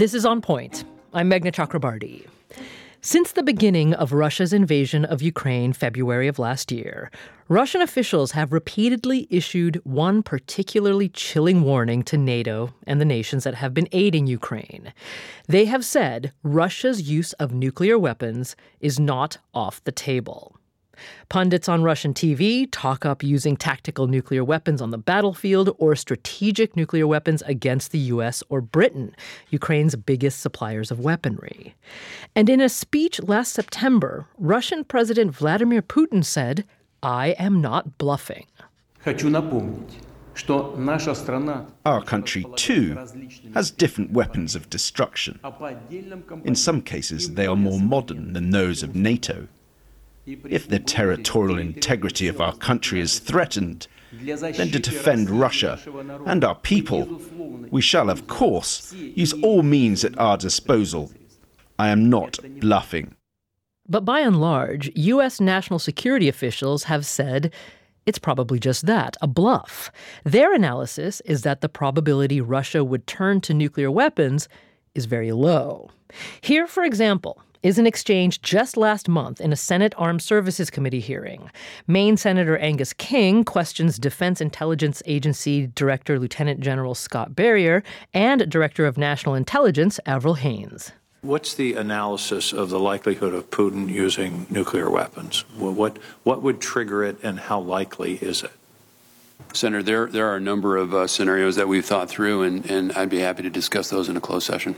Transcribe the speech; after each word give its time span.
This 0.00 0.14
is 0.14 0.24
On 0.24 0.40
Point. 0.40 0.84
I'm 1.12 1.28
Meghna 1.28 1.52
Chakrabarti. 1.52 2.26
Since 3.02 3.32
the 3.32 3.42
beginning 3.42 3.92
of 3.92 4.14
Russia's 4.14 4.54
invasion 4.54 5.04
of 5.04 5.20
Ukraine 5.20 5.74
February 5.74 6.26
of 6.26 6.38
last 6.38 6.72
year, 6.72 7.10
Russian 7.48 7.82
officials 7.82 8.32
have 8.32 8.50
repeatedly 8.50 9.26
issued 9.28 9.78
one 9.84 10.22
particularly 10.22 11.10
chilling 11.10 11.64
warning 11.64 12.02
to 12.04 12.16
NATO 12.16 12.72
and 12.86 12.98
the 12.98 13.04
nations 13.04 13.44
that 13.44 13.56
have 13.56 13.74
been 13.74 13.88
aiding 13.92 14.26
Ukraine. 14.26 14.94
They 15.48 15.66
have 15.66 15.84
said 15.84 16.32
Russia's 16.42 17.02
use 17.02 17.34
of 17.34 17.52
nuclear 17.52 17.98
weapons 17.98 18.56
is 18.80 18.98
not 18.98 19.36
off 19.52 19.84
the 19.84 19.92
table. 19.92 20.56
Pundits 21.28 21.68
on 21.68 21.82
Russian 21.82 22.14
TV 22.14 22.68
talk 22.70 23.06
up 23.06 23.22
using 23.22 23.56
tactical 23.56 24.06
nuclear 24.06 24.44
weapons 24.44 24.82
on 24.82 24.90
the 24.90 24.98
battlefield 24.98 25.74
or 25.78 25.94
strategic 25.96 26.76
nuclear 26.76 27.06
weapons 27.06 27.42
against 27.42 27.92
the 27.92 27.98
US 27.98 28.42
or 28.48 28.60
Britain, 28.60 29.14
Ukraine's 29.50 29.96
biggest 29.96 30.40
suppliers 30.40 30.90
of 30.90 31.00
weaponry. 31.00 31.74
And 32.34 32.48
in 32.48 32.60
a 32.60 32.68
speech 32.68 33.20
last 33.22 33.52
September, 33.52 34.26
Russian 34.38 34.84
President 34.84 35.34
Vladimir 35.34 35.82
Putin 35.82 36.24
said, 36.24 36.64
I 37.02 37.28
am 37.38 37.60
not 37.60 37.98
bluffing. 37.98 38.46
Our 41.84 42.02
country, 42.02 42.46
too, 42.56 42.96
has 43.54 43.70
different 43.70 44.12
weapons 44.12 44.54
of 44.54 44.70
destruction. 44.70 45.40
In 46.44 46.54
some 46.54 46.82
cases, 46.82 47.34
they 47.34 47.46
are 47.46 47.56
more 47.56 47.80
modern 47.80 48.32
than 48.32 48.50
those 48.50 48.82
of 48.82 48.94
NATO. 48.94 49.48
If 50.26 50.68
the 50.68 50.78
territorial 50.78 51.58
integrity 51.58 52.28
of 52.28 52.40
our 52.40 52.54
country 52.54 53.00
is 53.00 53.18
threatened, 53.18 53.88
then 54.12 54.70
to 54.70 54.78
defend 54.78 55.30
Russia 55.30 55.78
and 56.26 56.44
our 56.44 56.56
people, 56.56 57.20
we 57.70 57.80
shall, 57.80 58.10
of 58.10 58.26
course, 58.26 58.92
use 58.92 59.32
all 59.42 59.62
means 59.62 60.04
at 60.04 60.18
our 60.18 60.36
disposal. 60.36 61.10
I 61.78 61.88
am 61.88 62.10
not 62.10 62.38
bluffing. 62.60 63.14
But 63.88 64.04
by 64.04 64.20
and 64.20 64.40
large, 64.40 64.90
U.S. 64.94 65.40
national 65.40 65.78
security 65.78 66.28
officials 66.28 66.84
have 66.84 67.06
said 67.06 67.52
it's 68.06 68.18
probably 68.18 68.58
just 68.58 68.86
that, 68.86 69.16
a 69.20 69.26
bluff. 69.26 69.90
Their 70.24 70.54
analysis 70.54 71.20
is 71.22 71.42
that 71.42 71.60
the 71.60 71.68
probability 71.68 72.40
Russia 72.40 72.84
would 72.84 73.06
turn 73.06 73.40
to 73.42 73.54
nuclear 73.54 73.90
weapons 73.90 74.48
is 74.94 75.06
very 75.06 75.32
low. 75.32 75.90
Here, 76.40 76.66
for 76.66 76.84
example, 76.84 77.40
is 77.62 77.78
an 77.78 77.86
exchange 77.86 78.40
just 78.42 78.76
last 78.76 79.08
month 79.08 79.40
in 79.40 79.52
a 79.52 79.56
Senate 79.56 79.94
Armed 79.96 80.22
Services 80.22 80.70
Committee 80.70 81.00
hearing. 81.00 81.50
Maine 81.86 82.16
Senator 82.16 82.56
Angus 82.58 82.92
King 82.92 83.44
questions 83.44 83.98
Defense 83.98 84.40
Intelligence 84.40 85.02
Agency 85.06 85.66
Director 85.68 86.18
Lieutenant 86.18 86.60
General 86.60 86.94
Scott 86.94 87.34
Berrier 87.34 87.82
and 88.14 88.50
Director 88.50 88.86
of 88.86 88.96
National 88.96 89.34
Intelligence 89.34 90.00
Avril 90.06 90.34
Haines. 90.34 90.92
What's 91.22 91.52
the 91.52 91.74
analysis 91.74 92.54
of 92.54 92.70
the 92.70 92.80
likelihood 92.80 93.34
of 93.34 93.50
Putin 93.50 93.90
using 93.90 94.46
nuclear 94.48 94.88
weapons? 94.88 95.44
What, 95.58 95.98
what 96.22 96.40
would 96.42 96.62
trigger 96.62 97.04
it, 97.04 97.18
and 97.22 97.38
how 97.38 97.60
likely 97.60 98.14
is 98.14 98.42
it? 98.42 98.52
Senator, 99.52 99.82
there, 99.82 100.06
there 100.06 100.26
are 100.28 100.36
a 100.36 100.40
number 100.40 100.78
of 100.78 100.94
uh, 100.94 101.06
scenarios 101.06 101.56
that 101.56 101.68
we've 101.68 101.84
thought 101.84 102.08
through, 102.08 102.42
and, 102.44 102.70
and 102.70 102.92
I'd 102.92 103.10
be 103.10 103.18
happy 103.18 103.42
to 103.42 103.50
discuss 103.50 103.90
those 103.90 104.08
in 104.08 104.16
a 104.16 104.20
closed 104.20 104.46
session. 104.46 104.76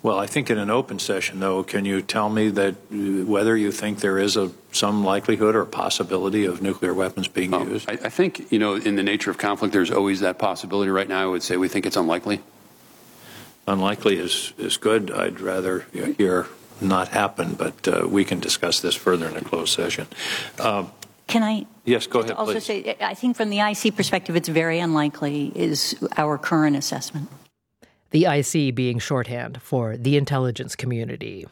Well, 0.00 0.18
I 0.18 0.26
think 0.26 0.48
in 0.48 0.58
an 0.58 0.70
open 0.70 1.00
session, 1.00 1.40
though, 1.40 1.64
can 1.64 1.84
you 1.84 2.02
tell 2.02 2.30
me 2.30 2.50
that 2.50 2.74
whether 2.90 3.56
you 3.56 3.72
think 3.72 3.98
there 4.00 4.18
is 4.18 4.36
a 4.36 4.52
some 4.70 5.04
likelihood 5.04 5.56
or 5.56 5.64
possibility 5.64 6.44
of 6.44 6.62
nuclear 6.62 6.94
weapons 6.94 7.26
being 7.26 7.52
um, 7.52 7.68
used? 7.68 7.90
I, 7.90 7.94
I, 7.94 8.08
think 8.08 8.52
you 8.52 8.60
know, 8.60 8.76
in 8.76 8.94
the 8.94 9.02
nature 9.02 9.30
of 9.30 9.38
conflict, 9.38 9.72
there's 9.72 9.90
always 9.90 10.20
that 10.20 10.38
possibility. 10.38 10.90
Right 10.90 11.08
now, 11.08 11.22
I 11.22 11.26
would 11.26 11.42
say 11.42 11.56
we 11.56 11.68
think 11.68 11.84
it's 11.84 11.96
unlikely. 11.96 12.40
Unlikely 13.66 14.18
is 14.18 14.52
is 14.56 14.76
good. 14.76 15.10
I'd 15.10 15.40
rather 15.40 15.80
hear 16.16 16.46
not 16.80 17.08
happen, 17.08 17.54
but 17.54 17.88
uh, 17.88 18.06
we 18.08 18.24
can 18.24 18.38
discuss 18.38 18.80
this 18.80 18.94
further 18.94 19.26
in 19.26 19.36
a 19.36 19.42
closed 19.42 19.74
session. 19.74 20.06
Um, 20.60 20.92
can 21.26 21.42
I? 21.42 21.66
Yes, 21.84 22.06
go 22.06 22.20
ahead. 22.20 22.32
Also 22.32 22.52
please. 22.52 22.64
say, 22.64 22.96
I 23.00 23.14
think 23.14 23.36
from 23.36 23.50
the 23.50 23.58
IC 23.58 23.96
perspective, 23.96 24.36
it's 24.36 24.48
very 24.48 24.78
unlikely. 24.78 25.50
Is 25.56 25.96
our 26.16 26.38
current 26.38 26.76
assessment 26.76 27.28
the 28.10 28.26
IC 28.26 28.74
being 28.74 28.98
shorthand 28.98 29.60
for 29.62 29.96
the 29.96 30.16
intelligence 30.16 30.74
community. 30.74 31.46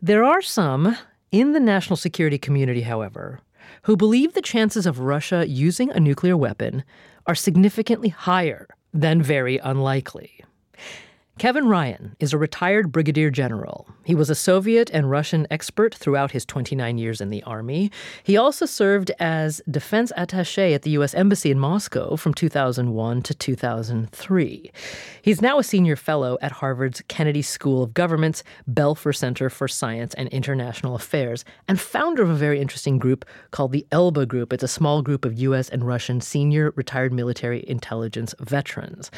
There 0.00 0.24
are 0.24 0.42
some 0.42 0.96
in 1.30 1.52
the 1.52 1.60
national 1.60 1.96
security 1.96 2.38
community, 2.38 2.82
however, 2.82 3.40
who 3.82 3.96
believe 3.96 4.34
the 4.34 4.42
chances 4.42 4.86
of 4.86 5.00
Russia 5.00 5.48
using 5.48 5.90
a 5.90 6.00
nuclear 6.00 6.36
weapon 6.36 6.84
are 7.26 7.34
significantly 7.34 8.08
higher 8.08 8.68
than 8.92 9.22
very 9.22 9.58
unlikely. 9.58 10.44
Kevin 11.42 11.66
Ryan 11.66 12.14
is 12.20 12.32
a 12.32 12.38
retired 12.38 12.92
brigadier 12.92 13.28
general. 13.28 13.88
He 14.04 14.14
was 14.14 14.30
a 14.30 14.34
Soviet 14.36 14.88
and 14.92 15.10
Russian 15.10 15.44
expert 15.50 15.92
throughout 15.92 16.30
his 16.30 16.46
29 16.46 16.98
years 16.98 17.20
in 17.20 17.30
the 17.30 17.42
Army. 17.42 17.90
He 18.22 18.36
also 18.36 18.64
served 18.64 19.10
as 19.18 19.60
defense 19.68 20.12
attache 20.16 20.72
at 20.72 20.82
the 20.82 20.90
U.S. 20.90 21.14
Embassy 21.14 21.50
in 21.50 21.58
Moscow 21.58 22.14
from 22.14 22.32
2001 22.32 23.22
to 23.22 23.34
2003. 23.34 24.70
He's 25.20 25.42
now 25.42 25.58
a 25.58 25.64
senior 25.64 25.96
fellow 25.96 26.38
at 26.40 26.52
Harvard's 26.52 27.02
Kennedy 27.08 27.42
School 27.42 27.82
of 27.82 27.92
Government's 27.92 28.44
Belfer 28.70 29.12
Center 29.12 29.50
for 29.50 29.66
Science 29.66 30.14
and 30.14 30.28
International 30.28 30.94
Affairs 30.94 31.44
and 31.66 31.80
founder 31.80 32.22
of 32.22 32.30
a 32.30 32.36
very 32.36 32.60
interesting 32.60 33.00
group 33.00 33.24
called 33.50 33.72
the 33.72 33.84
ELBA 33.90 34.28
Group. 34.28 34.52
It's 34.52 34.62
a 34.62 34.68
small 34.68 35.02
group 35.02 35.24
of 35.24 35.40
U.S. 35.40 35.68
and 35.68 35.84
Russian 35.84 36.20
senior 36.20 36.72
retired 36.76 37.12
military 37.12 37.64
intelligence 37.68 38.32
veterans. 38.38 39.10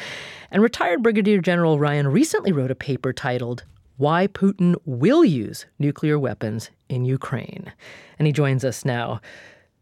And 0.49 0.63
retired 0.63 1.03
Brigadier 1.03 1.39
General 1.39 1.77
Ryan 1.77 2.14
recently 2.15 2.53
wrote 2.53 2.71
a 2.71 2.75
paper 2.75 3.11
titled 3.11 3.65
Why 3.97 4.27
Putin 4.27 4.75
Will 4.85 5.25
Use 5.25 5.65
Nuclear 5.79 6.17
Weapons 6.17 6.69
in 6.87 7.03
Ukraine. 7.03 7.73
And 8.17 8.25
he 8.25 8.31
joins 8.31 8.63
us 8.63 8.85
now. 8.85 9.19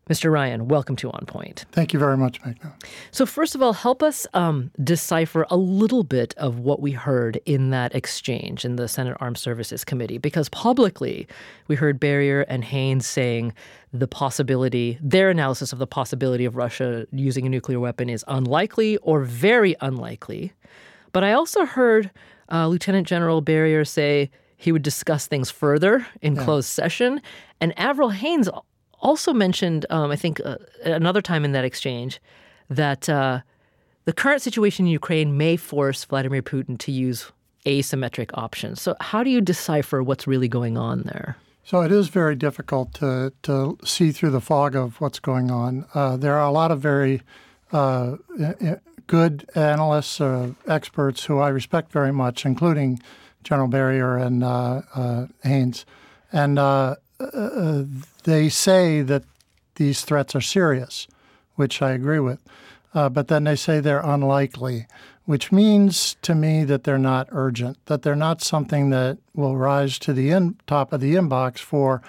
Mr. 0.10 0.32
Ryan, 0.32 0.68
welcome 0.68 0.96
to 0.96 1.12
On 1.12 1.28
Point. 1.28 1.66
Thank 1.72 1.94
you 1.94 2.00
very 2.00 2.18
much, 2.18 2.42
Meghna. 2.42 2.74
So, 3.12 3.28
first 3.28 3.54
of 3.54 3.62
all, 3.62 3.74
help 3.74 4.02
us 4.02 4.26
um, 4.34 4.72
decipher 4.84 5.46
a 5.52 5.58
little 5.58 6.04
bit 6.04 6.34
of 6.38 6.58
what 6.58 6.82
we 6.82 6.92
heard 6.92 7.40
in 7.46 7.70
that 7.70 7.94
exchange 7.94 8.66
in 8.66 8.78
the 8.78 8.88
Senate 8.88 9.16
Armed 9.20 9.38
Services 9.38 9.86
Committee, 9.86 10.18
because 10.18 10.50
publicly 10.50 11.28
we 11.68 11.76
heard 11.76 12.00
Berrier 12.00 12.46
and 12.50 12.64
Haines 12.64 13.06
saying 13.06 13.54
the 13.94 14.08
possibility, 14.08 14.98
their 15.04 15.30
analysis 15.30 15.72
of 15.72 15.78
the 15.78 15.86
possibility 15.86 16.46
of 16.46 16.56
Russia 16.56 17.06
using 17.12 17.46
a 17.46 17.50
nuclear 17.50 17.80
weapon 17.80 18.10
is 18.10 18.26
unlikely 18.28 18.98
or 19.04 19.20
very 19.24 19.76
unlikely. 19.82 20.52
But 21.14 21.24
I 21.24 21.32
also 21.32 21.66
heard 21.66 22.12
uh, 22.52 22.68
Lieutenant 22.68 23.08
General 23.08 23.42
Berrier 23.42 23.86
say 23.86 24.30
he 24.58 24.72
would 24.72 24.84
discuss 24.84 25.28
things 25.28 25.50
further 25.50 26.06
in 26.22 26.36
yeah. 26.36 26.44
closed 26.44 26.68
session. 26.68 27.22
And 27.62 27.78
Avril 27.80 28.10
Haines 28.10 28.50
also 29.00 29.34
mentioned, 29.34 29.86
um, 29.90 30.12
I 30.12 30.16
think, 30.16 30.42
uh, 30.44 30.58
another 30.84 31.22
time 31.22 31.46
in 31.46 31.52
that 31.54 31.66
exchange, 31.66 32.20
that 32.70 33.08
uh, 33.08 33.42
the 34.06 34.14
current 34.14 34.42
situation 34.42 34.86
in 34.86 34.92
Ukraine 34.92 35.38
may 35.38 35.56
force 35.56 36.04
Vladimir 36.04 36.42
Putin 36.42 36.78
to 36.80 36.92
use 36.92 37.32
asymmetric 37.66 38.32
options. 38.34 38.82
So, 38.82 38.96
how 39.00 39.24
do 39.24 39.30
you 39.30 39.42
decipher 39.42 40.04
what's 40.04 40.28
really 40.28 40.48
going 40.48 40.78
on 40.78 41.04
there? 41.04 41.38
So 41.66 41.82
it 41.82 41.94
is 41.94 42.10
very 42.10 42.36
difficult 42.36 42.94
to, 42.96 43.32
to 43.44 43.78
see 43.86 44.12
through 44.12 44.32
the 44.32 44.42
fog 44.42 44.76
of 44.76 45.00
what's 45.00 45.20
going 45.20 45.50
on. 45.50 45.86
Uh, 45.94 46.18
there 46.18 46.34
are 46.34 46.46
a 46.46 46.52
lot 46.52 46.72
of 46.72 46.82
very 46.82 47.22
uh, 47.72 48.18
good 49.08 49.50
analysts, 49.56 50.20
uh, 50.22 50.52
experts 50.68 51.26
who 51.26 51.40
I 51.40 51.50
respect 51.50 51.92
very 51.92 52.12
much, 52.12 52.46
including 52.46 53.02
General 53.44 53.68
Berrier 53.68 54.18
and 54.18 54.44
uh, 54.44 54.82
uh, 54.96 55.26
Haines. 55.44 55.86
And 56.32 56.58
uh, 56.58 56.96
uh, 57.20 57.84
they 58.24 58.50
say 58.50 59.02
that 59.02 59.24
these 59.76 60.02
threats 60.02 60.36
are 60.36 60.42
serious, 60.42 61.08
which 61.56 61.82
I 61.82 61.92
agree 61.92 62.20
with. 62.20 62.40
Uh, 62.94 63.10
but 63.10 63.28
then 63.28 63.44
they 63.44 63.56
say 63.56 63.80
they're 63.80 64.00
unlikely, 64.02 64.88
which 65.26 65.52
means 65.52 66.16
to 66.22 66.36
me 66.36 66.64
that 66.64 66.84
they're 66.84 66.98
not 66.98 67.28
urgent, 67.32 67.78
that 67.88 68.04
they're 68.04 68.16
not 68.16 68.42
something 68.42 68.92
that 68.92 69.18
will 69.34 69.58
rise 69.58 69.98
to 70.00 70.14
the 70.14 70.30
in- 70.30 70.58
top 70.68 70.94
of 70.94 71.02
the 71.02 71.16
inbox 71.16 71.60
for 71.60 72.02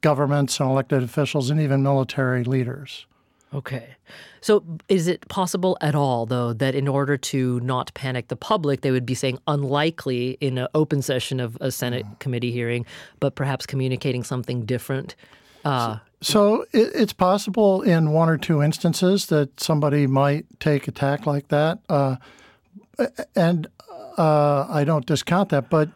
governments 0.00 0.58
and 0.58 0.68
elected 0.68 1.02
officials 1.02 1.48
and 1.48 1.60
even 1.60 1.82
military 1.82 2.42
leaders. 2.42 3.06
Okay. 3.54 3.96
So 4.40 4.64
is 4.88 5.08
it 5.08 5.28
possible 5.28 5.76
at 5.80 5.94
all, 5.94 6.26
though, 6.26 6.52
that 6.54 6.74
in 6.74 6.88
order 6.88 7.16
to 7.18 7.60
not 7.60 7.92
panic 7.94 8.28
the 8.28 8.36
public, 8.36 8.80
they 8.80 8.90
would 8.90 9.06
be 9.06 9.14
saying 9.14 9.38
unlikely 9.46 10.38
in 10.40 10.58
an 10.58 10.68
open 10.74 11.02
session 11.02 11.38
of 11.38 11.58
a 11.60 11.70
Senate 11.70 12.06
mm. 12.06 12.18
committee 12.18 12.50
hearing, 12.50 12.86
but 13.20 13.34
perhaps 13.34 13.66
communicating 13.66 14.24
something 14.24 14.64
different? 14.64 15.14
Uh, 15.64 15.98
so, 16.20 16.62
so 16.62 16.62
it, 16.72 16.90
it's 16.94 17.12
possible 17.12 17.82
in 17.82 18.12
one 18.12 18.28
or 18.28 18.38
two 18.38 18.62
instances 18.62 19.26
that 19.26 19.60
somebody 19.60 20.06
might 20.06 20.46
take 20.58 20.88
a 20.88 20.90
tack 20.90 21.26
like 21.26 21.48
that. 21.48 21.78
Uh, 21.88 22.16
and 23.36 23.66
uh, 24.16 24.66
I 24.68 24.84
don't 24.84 25.06
discount 25.06 25.50
that, 25.50 25.68
but 25.68 25.90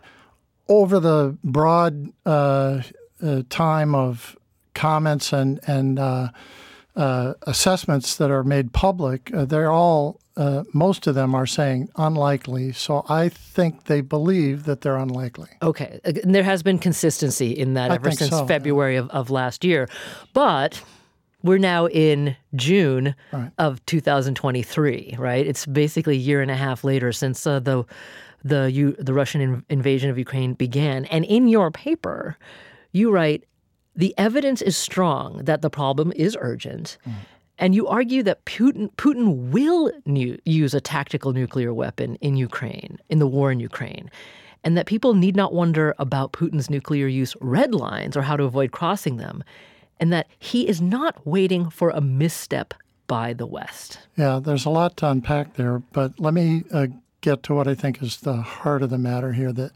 over 0.68 1.00
the 1.00 1.36
broad 1.42 2.12
uh, 2.26 2.82
uh, 3.22 3.42
time 3.48 3.94
of 3.94 4.36
comments 4.74 5.32
and, 5.32 5.58
and 5.66 5.98
uh, 6.96 7.34
assessments 7.42 8.16
that 8.16 8.30
are 8.30 8.42
made 8.44 8.72
public, 8.72 9.32
uh, 9.34 9.44
they're 9.44 9.70
all 9.70 10.20
uh, 10.36 10.64
most 10.74 11.06
of 11.06 11.14
them 11.14 11.34
are 11.34 11.46
saying 11.46 11.88
unlikely. 11.96 12.72
So 12.72 13.06
I 13.08 13.30
think 13.30 13.84
they 13.84 14.02
believe 14.02 14.64
that 14.64 14.82
they're 14.82 14.96
unlikely. 14.96 15.48
Okay. 15.62 15.98
And 16.04 16.34
there 16.34 16.42
has 16.42 16.62
been 16.62 16.78
consistency 16.78 17.52
in 17.52 17.74
that 17.74 17.90
I 17.90 17.94
ever 17.94 18.10
since 18.10 18.30
so, 18.30 18.46
February 18.46 18.96
of, 18.96 19.08
of 19.10 19.30
last 19.30 19.64
year. 19.64 19.88
But 20.34 20.82
we're 21.42 21.58
now 21.58 21.86
in 21.86 22.36
June 22.54 23.14
Right. 23.32 23.50
of 23.58 23.84
2023, 23.86 25.16
right? 25.18 25.46
It's 25.46 25.64
basically 25.64 26.16
a 26.16 26.20
year 26.20 26.42
and 26.42 26.50
a 26.50 26.56
half 26.56 26.84
later 26.84 27.12
since 27.12 27.46
uh, 27.46 27.60
the 27.60 27.84
the 28.44 28.70
U, 28.70 28.92
the 28.98 29.12
Russian 29.12 29.40
in, 29.40 29.64
invasion 29.68 30.08
of 30.10 30.18
Ukraine 30.18 30.54
began. 30.54 31.06
And 31.06 31.24
in 31.24 31.48
your 31.48 31.70
paper, 31.70 32.36
you 32.92 33.10
write 33.10 33.44
the 33.96 34.14
evidence 34.18 34.62
is 34.62 34.76
strong 34.76 35.38
that 35.44 35.62
the 35.62 35.70
problem 35.70 36.12
is 36.16 36.36
urgent. 36.40 36.98
And 37.58 37.74
you 37.74 37.88
argue 37.88 38.22
that 38.24 38.44
Putin, 38.44 38.92
Putin 38.96 39.50
will 39.50 39.90
nu- 40.04 40.36
use 40.44 40.74
a 40.74 40.80
tactical 40.80 41.32
nuclear 41.32 41.72
weapon 41.72 42.16
in 42.16 42.36
Ukraine, 42.36 42.98
in 43.08 43.18
the 43.18 43.26
war 43.26 43.50
in 43.50 43.60
Ukraine, 43.60 44.10
and 44.62 44.76
that 44.76 44.86
people 44.86 45.14
need 45.14 45.34
not 45.34 45.54
wonder 45.54 45.94
about 45.98 46.32
Putin's 46.32 46.68
nuclear 46.68 47.06
use 47.06 47.34
red 47.40 47.74
lines 47.74 48.16
or 48.16 48.22
how 48.22 48.36
to 48.36 48.44
avoid 48.44 48.72
crossing 48.72 49.16
them, 49.16 49.42
and 49.98 50.12
that 50.12 50.26
he 50.38 50.68
is 50.68 50.82
not 50.82 51.26
waiting 51.26 51.70
for 51.70 51.88
a 51.90 52.00
misstep 52.02 52.74
by 53.06 53.32
the 53.32 53.46
West. 53.46 54.00
Yeah, 54.16 54.40
there's 54.42 54.66
a 54.66 54.70
lot 54.70 54.96
to 54.98 55.10
unpack 55.10 55.54
there, 55.54 55.78
but 55.92 56.18
let 56.20 56.34
me 56.34 56.64
uh, 56.72 56.88
get 57.22 57.42
to 57.44 57.54
what 57.54 57.66
I 57.66 57.74
think 57.74 58.02
is 58.02 58.18
the 58.18 58.36
heart 58.36 58.82
of 58.82 58.90
the 58.90 58.98
matter 58.98 59.32
here. 59.32 59.52
That 59.52 59.72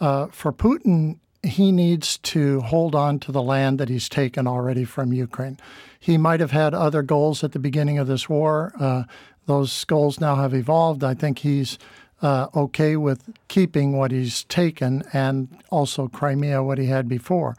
uh, 0.00 0.26
for 0.28 0.52
Putin, 0.52 1.18
he 1.42 1.72
needs 1.72 2.18
to 2.18 2.60
hold 2.60 2.94
on 2.94 3.18
to 3.20 3.32
the 3.32 3.42
land 3.42 3.78
that 3.78 3.88
he's 3.88 4.08
taken 4.08 4.46
already 4.46 4.84
from 4.84 5.12
Ukraine. 5.12 5.58
He 5.98 6.18
might 6.18 6.40
have 6.40 6.50
had 6.50 6.74
other 6.74 7.02
goals 7.02 7.44
at 7.44 7.52
the 7.52 7.58
beginning 7.58 7.98
of 7.98 8.06
this 8.06 8.28
war. 8.28 8.72
Uh, 8.78 9.04
those 9.46 9.84
goals 9.84 10.20
now 10.20 10.36
have 10.36 10.54
evolved. 10.54 11.02
I 11.04 11.14
think 11.14 11.40
he's 11.40 11.78
uh, 12.20 12.48
okay 12.54 12.96
with 12.96 13.32
keeping 13.48 13.96
what 13.96 14.10
he's 14.10 14.44
taken 14.44 15.04
and 15.12 15.48
also 15.70 16.08
Crimea, 16.08 16.62
what 16.62 16.78
he 16.78 16.86
had 16.86 17.08
before. 17.08 17.56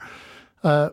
Uh, 0.64 0.90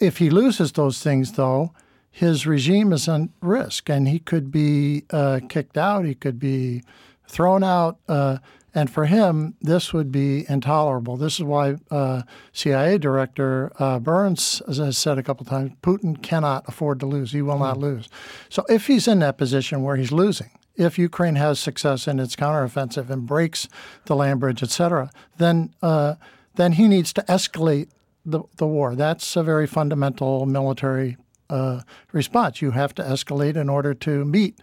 if 0.00 0.18
he 0.18 0.30
loses 0.30 0.72
those 0.72 1.02
things, 1.02 1.32
though, 1.32 1.72
his 2.10 2.46
regime 2.46 2.92
is 2.92 3.08
at 3.08 3.28
risk, 3.40 3.88
and 3.88 4.08
he 4.08 4.18
could 4.18 4.50
be 4.50 5.04
uh, 5.10 5.40
kicked 5.48 5.76
out. 5.76 6.04
He 6.04 6.14
could 6.14 6.38
be 6.38 6.82
thrown 7.28 7.62
out. 7.62 7.98
Uh, 8.08 8.38
and 8.74 8.90
for 8.90 9.06
him, 9.06 9.54
this 9.60 9.92
would 9.92 10.12
be 10.12 10.44
intolerable. 10.48 11.16
This 11.16 11.34
is 11.34 11.44
why 11.44 11.76
uh, 11.90 12.22
CIA 12.52 12.98
Director 12.98 13.72
uh, 13.78 13.98
Burns 13.98 14.62
has 14.66 14.98
said 14.98 15.18
a 15.18 15.22
couple 15.22 15.46
times 15.46 15.72
Putin 15.82 16.22
cannot 16.22 16.64
afford 16.68 17.00
to 17.00 17.06
lose. 17.06 17.32
He 17.32 17.42
will 17.42 17.58
not 17.58 17.78
lose. 17.78 18.08
So 18.48 18.64
if 18.68 18.86
he's 18.86 19.08
in 19.08 19.20
that 19.20 19.38
position 19.38 19.82
where 19.82 19.96
he's 19.96 20.12
losing, 20.12 20.50
if 20.76 20.98
Ukraine 20.98 21.34
has 21.34 21.58
success 21.58 22.06
in 22.06 22.20
its 22.20 22.36
counteroffensive 22.36 23.10
and 23.10 23.26
breaks 23.26 23.68
the 24.04 24.14
land 24.14 24.40
bridge, 24.40 24.62
et 24.62 24.70
cetera, 24.70 25.10
then, 25.38 25.74
uh, 25.82 26.14
then 26.54 26.72
he 26.72 26.86
needs 26.86 27.12
to 27.14 27.22
escalate 27.22 27.88
the, 28.24 28.42
the 28.56 28.66
war. 28.66 28.94
That's 28.94 29.34
a 29.34 29.42
very 29.42 29.66
fundamental 29.66 30.46
military 30.46 31.16
uh, 31.50 31.80
response. 32.12 32.62
You 32.62 32.72
have 32.72 32.94
to 32.96 33.02
escalate 33.02 33.56
in 33.56 33.68
order 33.68 33.94
to 33.94 34.24
meet 34.24 34.60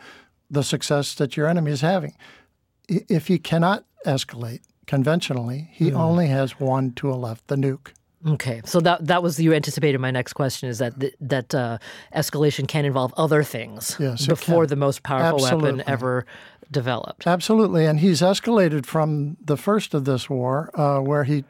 the 0.49 0.63
success 0.63 1.15
that 1.15 1.35
your 1.35 1.47
enemy 1.47 1.71
is 1.71 1.81
having. 1.81 2.13
If 2.87 3.27
he 3.27 3.37
cannot 3.39 3.85
escalate 4.05 4.61
conventionally, 4.87 5.69
he 5.71 5.91
only 5.93 6.27
has 6.27 6.59
one 6.59 6.91
tool 6.93 7.19
left: 7.19 7.47
the 7.47 7.55
nuke. 7.55 7.91
Okay, 8.27 8.61
so 8.65 8.79
that 8.81 9.05
that 9.05 9.21
was 9.21 9.39
you 9.39 9.53
anticipated 9.53 9.99
my 9.99 10.09
next 10.09 10.33
question 10.33 10.67
is 10.67 10.79
that 10.79 10.99
th- 10.99 11.13
that 11.21 11.53
uh, 11.53 11.77
escalation 12.15 12.67
can 12.67 12.83
involve 12.83 13.13
other 13.17 13.43
things 13.43 13.95
Yes, 13.99 14.25
before 14.25 14.65
the 14.65 14.75
most 14.75 15.03
powerful 15.03 15.45
Absolutely. 15.45 15.71
weapon 15.71 15.83
ever 15.91 16.25
developed. 16.71 17.27
Absolutely, 17.27 17.85
and 17.85 17.99
he's 17.99 18.21
escalated 18.21 18.87
from 18.87 19.37
the 19.45 19.57
first 19.57 19.93
of 19.93 20.05
this 20.05 20.27
war, 20.27 20.71
uh, 20.73 20.99
where 21.01 21.23
he 21.23 21.43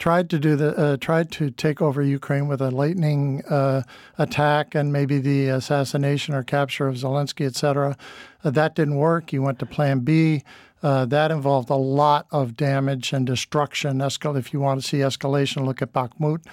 tried 0.00 0.28
to 0.30 0.38
do 0.40 0.56
the 0.56 0.76
uh, 0.76 0.96
tried 0.96 1.30
to 1.32 1.50
take 1.50 1.80
over 1.80 2.02
Ukraine 2.02 2.48
with 2.48 2.60
a 2.60 2.72
lightning 2.72 3.44
uh, 3.44 3.82
attack 4.18 4.74
and 4.74 4.92
maybe 4.92 5.18
the 5.18 5.48
assassination 5.48 6.34
or 6.34 6.42
capture 6.42 6.88
of 6.88 6.96
Zelensky, 6.96 7.46
et 7.46 7.54
cetera. 7.54 7.96
Uh, 8.42 8.50
that 8.50 8.74
didn't 8.74 8.96
work. 8.96 9.30
He 9.30 9.38
went 9.38 9.60
to 9.60 9.66
Plan 9.66 10.00
B. 10.00 10.42
Uh, 10.82 11.04
that 11.06 11.30
involved 11.30 11.70
a 11.70 11.74
lot 11.74 12.26
of 12.30 12.56
damage 12.56 13.12
and 13.12 13.26
destruction. 13.26 13.98
Escal- 13.98 14.38
if 14.38 14.52
you 14.52 14.60
want 14.60 14.80
to 14.80 14.86
see 14.86 14.98
escalation, 14.98 15.64
look 15.64 15.80
at 15.82 15.92
Bakhmut. 15.92 16.44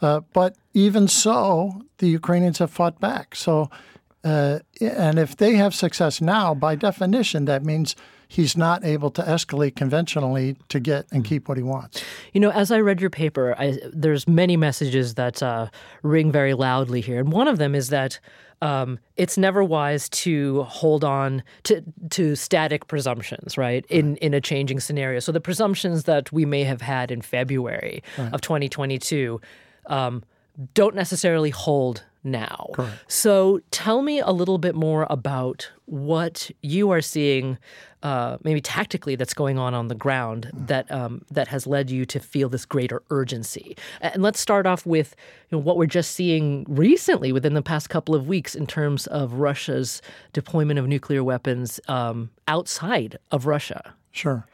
Uh, 0.00 0.20
but 0.32 0.56
even 0.74 1.08
so, 1.08 1.82
the 1.98 2.08
Ukrainians 2.08 2.58
have 2.58 2.70
fought 2.70 3.00
back. 3.00 3.34
So, 3.34 3.70
uh, 4.24 4.60
and 4.80 5.18
if 5.18 5.36
they 5.36 5.54
have 5.54 5.74
success 5.74 6.20
now, 6.20 6.54
by 6.54 6.74
definition, 6.74 7.44
that 7.46 7.64
means 7.64 7.96
he's 8.28 8.56
not 8.56 8.84
able 8.84 9.10
to 9.10 9.22
escalate 9.22 9.74
conventionally 9.74 10.56
to 10.68 10.78
get 10.78 11.06
and 11.10 11.24
keep 11.24 11.48
what 11.48 11.56
he 11.56 11.62
wants. 11.62 12.04
You 12.34 12.40
know, 12.40 12.50
as 12.50 12.70
I 12.70 12.78
read 12.80 13.00
your 13.00 13.10
paper, 13.10 13.56
I, 13.58 13.78
there's 13.92 14.28
many 14.28 14.56
messages 14.56 15.14
that 15.14 15.42
uh, 15.42 15.68
ring 16.02 16.30
very 16.30 16.54
loudly 16.54 17.00
here, 17.00 17.18
and 17.18 17.32
one 17.32 17.48
of 17.48 17.58
them 17.58 17.74
is 17.74 17.88
that 17.88 18.20
um, 18.60 18.98
it's 19.16 19.38
never 19.38 19.62
wise 19.64 20.08
to 20.10 20.64
hold 20.64 21.04
on 21.04 21.42
to 21.64 21.82
to 22.10 22.36
static 22.36 22.86
presumptions, 22.86 23.56
right? 23.56 23.86
In 23.88 24.16
in 24.16 24.34
a 24.34 24.40
changing 24.40 24.80
scenario. 24.80 25.20
So 25.20 25.32
the 25.32 25.40
presumptions 25.40 26.04
that 26.04 26.30
we 26.32 26.44
may 26.44 26.64
have 26.64 26.82
had 26.82 27.10
in 27.10 27.22
February 27.22 28.02
of 28.32 28.40
2022 28.40 29.40
um, 29.86 30.22
don't 30.74 30.94
necessarily 30.94 31.50
hold 31.50 32.04
now. 32.24 32.70
So 33.06 33.60
tell 33.70 34.02
me 34.02 34.20
a 34.20 34.30
little 34.30 34.58
bit 34.58 34.74
more 34.74 35.06
about 35.08 35.70
what 35.86 36.50
you 36.62 36.90
are 36.90 37.00
seeing, 37.00 37.58
uh, 38.02 38.38
maybe 38.42 38.60
tactically, 38.60 39.16
that's 39.16 39.34
going 39.34 39.58
on 39.58 39.72
on 39.72 39.88
the 39.88 39.94
ground 39.94 40.50
that 40.52 40.90
um, 40.90 41.22
that 41.30 41.48
has 41.48 41.66
led 41.66 41.90
you 41.90 42.04
to 42.06 42.20
feel 42.20 42.48
this 42.48 42.66
greater 42.66 43.02
urgency. 43.10 43.76
And 44.00 44.22
let's 44.22 44.40
start 44.40 44.66
off 44.66 44.84
with 44.84 45.14
you 45.50 45.56
know, 45.56 45.62
what 45.62 45.76
we're 45.76 45.86
just 45.86 46.12
seeing 46.12 46.66
recently 46.68 47.32
within 47.32 47.54
the 47.54 47.62
past 47.62 47.88
couple 47.88 48.14
of 48.14 48.28
weeks 48.28 48.54
in 48.54 48.66
terms 48.66 49.06
of 49.06 49.34
Russia's 49.34 50.02
deployment 50.32 50.78
of 50.78 50.86
nuclear 50.86 51.24
weapons 51.24 51.80
um, 51.88 52.30
outside 52.46 53.18
of 53.30 53.46
Russia. 53.46 53.94
Sure. 54.10 54.46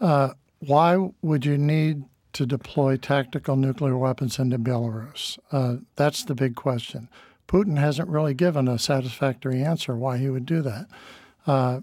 Uh, 0.00 0.30
why 0.60 1.10
would 1.22 1.44
you 1.44 1.56
need 1.56 2.04
to 2.32 2.46
deploy 2.46 2.96
tactical 2.96 3.56
nuclear 3.56 3.96
weapons 3.96 4.38
into 4.38 4.58
Belarus? 4.58 5.38
Uh, 5.50 5.76
that's 5.96 6.24
the 6.24 6.34
big 6.34 6.54
question. 6.54 7.08
Putin 7.46 7.78
hasn't 7.78 8.08
really 8.08 8.34
given 8.34 8.68
a 8.68 8.78
satisfactory 8.78 9.62
answer 9.62 9.96
why 9.96 10.18
he 10.18 10.28
would 10.28 10.46
do 10.46 10.62
that. 10.62 10.86
Uh, 11.46 11.80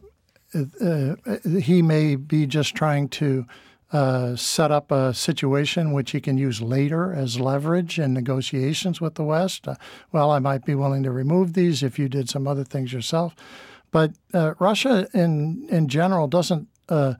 uh, 0.53 1.15
he 1.59 1.81
may 1.81 2.15
be 2.15 2.45
just 2.45 2.75
trying 2.75 3.09
to 3.09 3.45
uh, 3.91 4.35
set 4.35 4.71
up 4.71 4.91
a 4.91 5.13
situation 5.13 5.93
which 5.93 6.11
he 6.11 6.19
can 6.19 6.37
use 6.37 6.61
later 6.61 7.13
as 7.13 7.39
leverage 7.39 7.99
in 7.99 8.13
negotiations 8.13 8.99
with 8.99 9.15
the 9.15 9.23
West. 9.23 9.67
Uh, 9.67 9.75
well, 10.11 10.31
I 10.31 10.39
might 10.39 10.65
be 10.65 10.75
willing 10.75 11.03
to 11.03 11.11
remove 11.11 11.53
these 11.53 11.83
if 11.83 11.99
you 11.99 12.09
did 12.09 12.29
some 12.29 12.47
other 12.47 12.63
things 12.63 12.93
yourself. 12.93 13.35
But 13.91 14.11
uh, 14.33 14.55
Russia, 14.59 15.07
in 15.13 15.67
in 15.69 15.87
general, 15.87 16.27
doesn't 16.27 16.67
uh, 16.89 17.13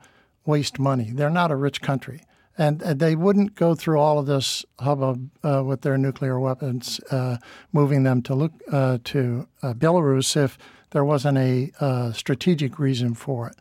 waste 0.44 0.78
money. 0.78 1.10
They're 1.12 1.30
not 1.30 1.50
a 1.50 1.56
rich 1.56 1.80
country, 1.80 2.22
and, 2.58 2.82
and 2.82 3.00
they 3.00 3.14
wouldn't 3.14 3.54
go 3.54 3.74
through 3.74 3.98
all 3.98 4.18
of 4.18 4.26
this 4.26 4.64
hubbub 4.80 5.30
uh, 5.44 5.62
with 5.64 5.82
their 5.82 5.98
nuclear 5.98 6.40
weapons, 6.40 7.00
uh, 7.10 7.36
moving 7.72 8.02
them 8.02 8.22
to 8.22 8.34
look 8.34 8.52
uh, 8.72 8.98
to 9.04 9.46
uh, 9.62 9.74
Belarus 9.74 10.36
if 10.36 10.58
there 10.90 11.04
wasn't 11.04 11.38
a 11.38 11.72
uh, 11.80 12.12
strategic 12.12 12.78
reason 12.78 13.14
for 13.14 13.48
it. 13.48 13.56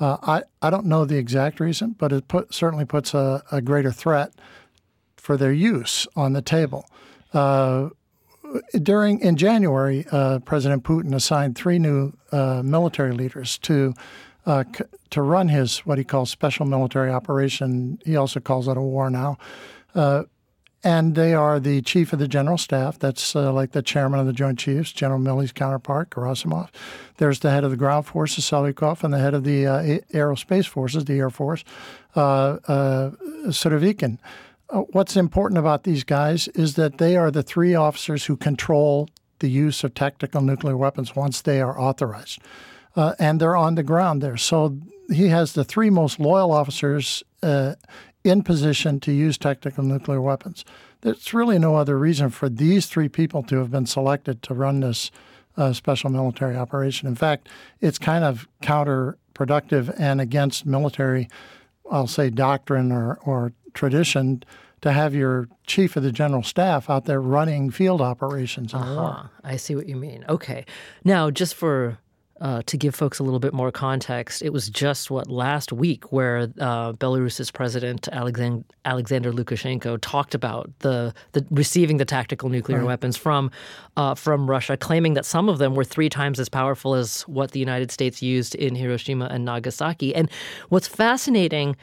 Uh, 0.00 0.16
I 0.22 0.42
I 0.60 0.70
don't 0.70 0.86
know 0.86 1.04
the 1.04 1.18
exact 1.18 1.60
reason, 1.60 1.94
but 1.98 2.12
it 2.12 2.26
put, 2.28 2.52
certainly 2.52 2.84
puts 2.84 3.14
a, 3.14 3.42
a 3.52 3.62
greater 3.62 3.92
threat 3.92 4.32
for 5.16 5.36
their 5.36 5.52
use 5.52 6.06
on 6.16 6.32
the 6.32 6.42
table. 6.42 6.88
Uh, 7.32 7.90
during 8.82 9.20
in 9.20 9.36
January, 9.36 10.04
uh, 10.12 10.38
President 10.40 10.84
Putin 10.84 11.14
assigned 11.14 11.56
three 11.56 11.78
new 11.78 12.12
uh, 12.32 12.62
military 12.64 13.12
leaders 13.12 13.58
to 13.58 13.94
uh, 14.46 14.64
c- 14.76 14.84
to 15.10 15.22
run 15.22 15.48
his 15.48 15.78
what 15.80 15.98
he 15.98 16.04
calls 16.04 16.30
special 16.30 16.66
military 16.66 17.10
operation. 17.10 17.98
He 18.04 18.16
also 18.16 18.40
calls 18.40 18.68
it 18.68 18.76
a 18.76 18.80
war 18.80 19.10
now. 19.10 19.38
Uh, 19.94 20.24
and 20.84 21.14
they 21.14 21.32
are 21.32 21.58
the 21.58 21.80
chief 21.80 22.12
of 22.12 22.18
the 22.18 22.28
general 22.28 22.58
staff. 22.58 22.98
That's 22.98 23.34
uh, 23.34 23.50
like 23.52 23.72
the 23.72 23.80
chairman 23.80 24.20
of 24.20 24.26
the 24.26 24.34
Joint 24.34 24.58
Chiefs, 24.58 24.92
General 24.92 25.18
Milley's 25.18 25.50
counterpart, 25.50 26.10
Gerasimov. 26.10 26.68
There's 27.16 27.40
the 27.40 27.50
head 27.50 27.64
of 27.64 27.70
the 27.70 27.78
ground 27.78 28.06
forces, 28.06 28.44
Salyukov, 28.44 29.02
and 29.02 29.14
the 29.14 29.18
head 29.18 29.32
of 29.32 29.44
the 29.44 29.66
uh, 29.66 29.82
aerospace 30.12 30.68
forces, 30.68 31.06
the 31.06 31.14
Air 31.14 31.30
Force, 31.30 31.64
uh, 32.14 32.58
uh, 32.68 33.10
Surovikin. 33.46 34.18
Uh, 34.68 34.80
what's 34.92 35.16
important 35.16 35.58
about 35.58 35.84
these 35.84 36.04
guys 36.04 36.48
is 36.48 36.74
that 36.74 36.98
they 36.98 37.16
are 37.16 37.30
the 37.30 37.42
three 37.42 37.74
officers 37.74 38.26
who 38.26 38.36
control 38.36 39.08
the 39.38 39.48
use 39.48 39.84
of 39.84 39.94
tactical 39.94 40.42
nuclear 40.42 40.76
weapons 40.76 41.16
once 41.16 41.40
they 41.40 41.62
are 41.62 41.80
authorized. 41.80 42.40
Uh, 42.96 43.14
and 43.18 43.40
they're 43.40 43.56
on 43.56 43.74
the 43.74 43.82
ground 43.82 44.22
there. 44.22 44.36
So 44.36 44.78
he 45.10 45.28
has 45.28 45.52
the 45.52 45.64
three 45.64 45.90
most 45.90 46.20
loyal 46.20 46.52
officers 46.52 47.22
uh, 47.42 47.74
in 48.22 48.42
position 48.42 49.00
to 49.00 49.12
use 49.12 49.36
tactical 49.36 49.84
nuclear 49.84 50.20
weapons. 50.20 50.64
There's 51.02 51.34
really 51.34 51.58
no 51.58 51.76
other 51.76 51.98
reason 51.98 52.30
for 52.30 52.48
these 52.48 52.86
three 52.86 53.08
people 53.08 53.42
to 53.44 53.56
have 53.58 53.70
been 53.70 53.86
selected 53.86 54.42
to 54.44 54.54
run 54.54 54.80
this 54.80 55.10
uh, 55.56 55.72
special 55.72 56.10
military 56.10 56.56
operation. 56.56 57.06
In 57.06 57.14
fact, 57.14 57.48
it's 57.80 57.98
kind 57.98 58.24
of 58.24 58.48
counterproductive 58.62 59.94
and 59.98 60.20
against 60.20 60.64
military, 60.64 61.28
I'll 61.90 62.06
say, 62.06 62.30
doctrine 62.30 62.90
or, 62.90 63.18
or 63.24 63.52
tradition 63.74 64.42
to 64.80 64.92
have 64.92 65.14
your 65.14 65.48
chief 65.66 65.96
of 65.96 66.02
the 66.02 66.12
general 66.12 66.42
staff 66.42 66.90
out 66.90 67.04
there 67.04 67.20
running 67.20 67.70
field 67.70 68.00
operations 68.00 68.72
in 68.72 68.80
uh-huh. 68.80 68.94
war. 68.94 69.30
I 69.42 69.56
see 69.56 69.74
what 69.74 69.88
you 69.88 69.96
mean. 69.96 70.24
Okay. 70.28 70.64
Now, 71.04 71.30
just 71.30 71.54
for 71.54 71.98
uh, 72.44 72.60
to 72.66 72.76
give 72.76 72.94
folks 72.94 73.18
a 73.18 73.22
little 73.22 73.40
bit 73.40 73.54
more 73.54 73.72
context, 73.72 74.42
it 74.42 74.52
was 74.52 74.68
just 74.68 75.10
what 75.10 75.30
last 75.30 75.72
week 75.72 76.12
where 76.12 76.50
uh, 76.60 76.92
Belarus's 76.92 77.50
president 77.50 78.06
Alexander, 78.12 78.62
Alexander 78.84 79.32
Lukashenko 79.32 79.98
talked 80.02 80.34
about 80.34 80.70
the, 80.80 81.14
the 81.32 81.46
receiving 81.50 81.96
the 81.96 82.04
tactical 82.04 82.50
nuclear 82.50 82.80
right. 82.80 82.86
weapons 82.86 83.16
from 83.16 83.50
uh, 83.96 84.14
from 84.14 84.48
Russia, 84.48 84.76
claiming 84.76 85.14
that 85.14 85.24
some 85.24 85.48
of 85.48 85.56
them 85.56 85.74
were 85.74 85.84
three 85.84 86.10
times 86.10 86.38
as 86.38 86.50
powerful 86.50 86.94
as 86.94 87.22
what 87.22 87.52
the 87.52 87.60
United 87.60 87.90
States 87.90 88.20
used 88.20 88.54
in 88.54 88.74
Hiroshima 88.74 89.24
and 89.30 89.46
Nagasaki. 89.46 90.14
And 90.14 90.30
what's 90.68 90.86
fascinating 90.86 91.76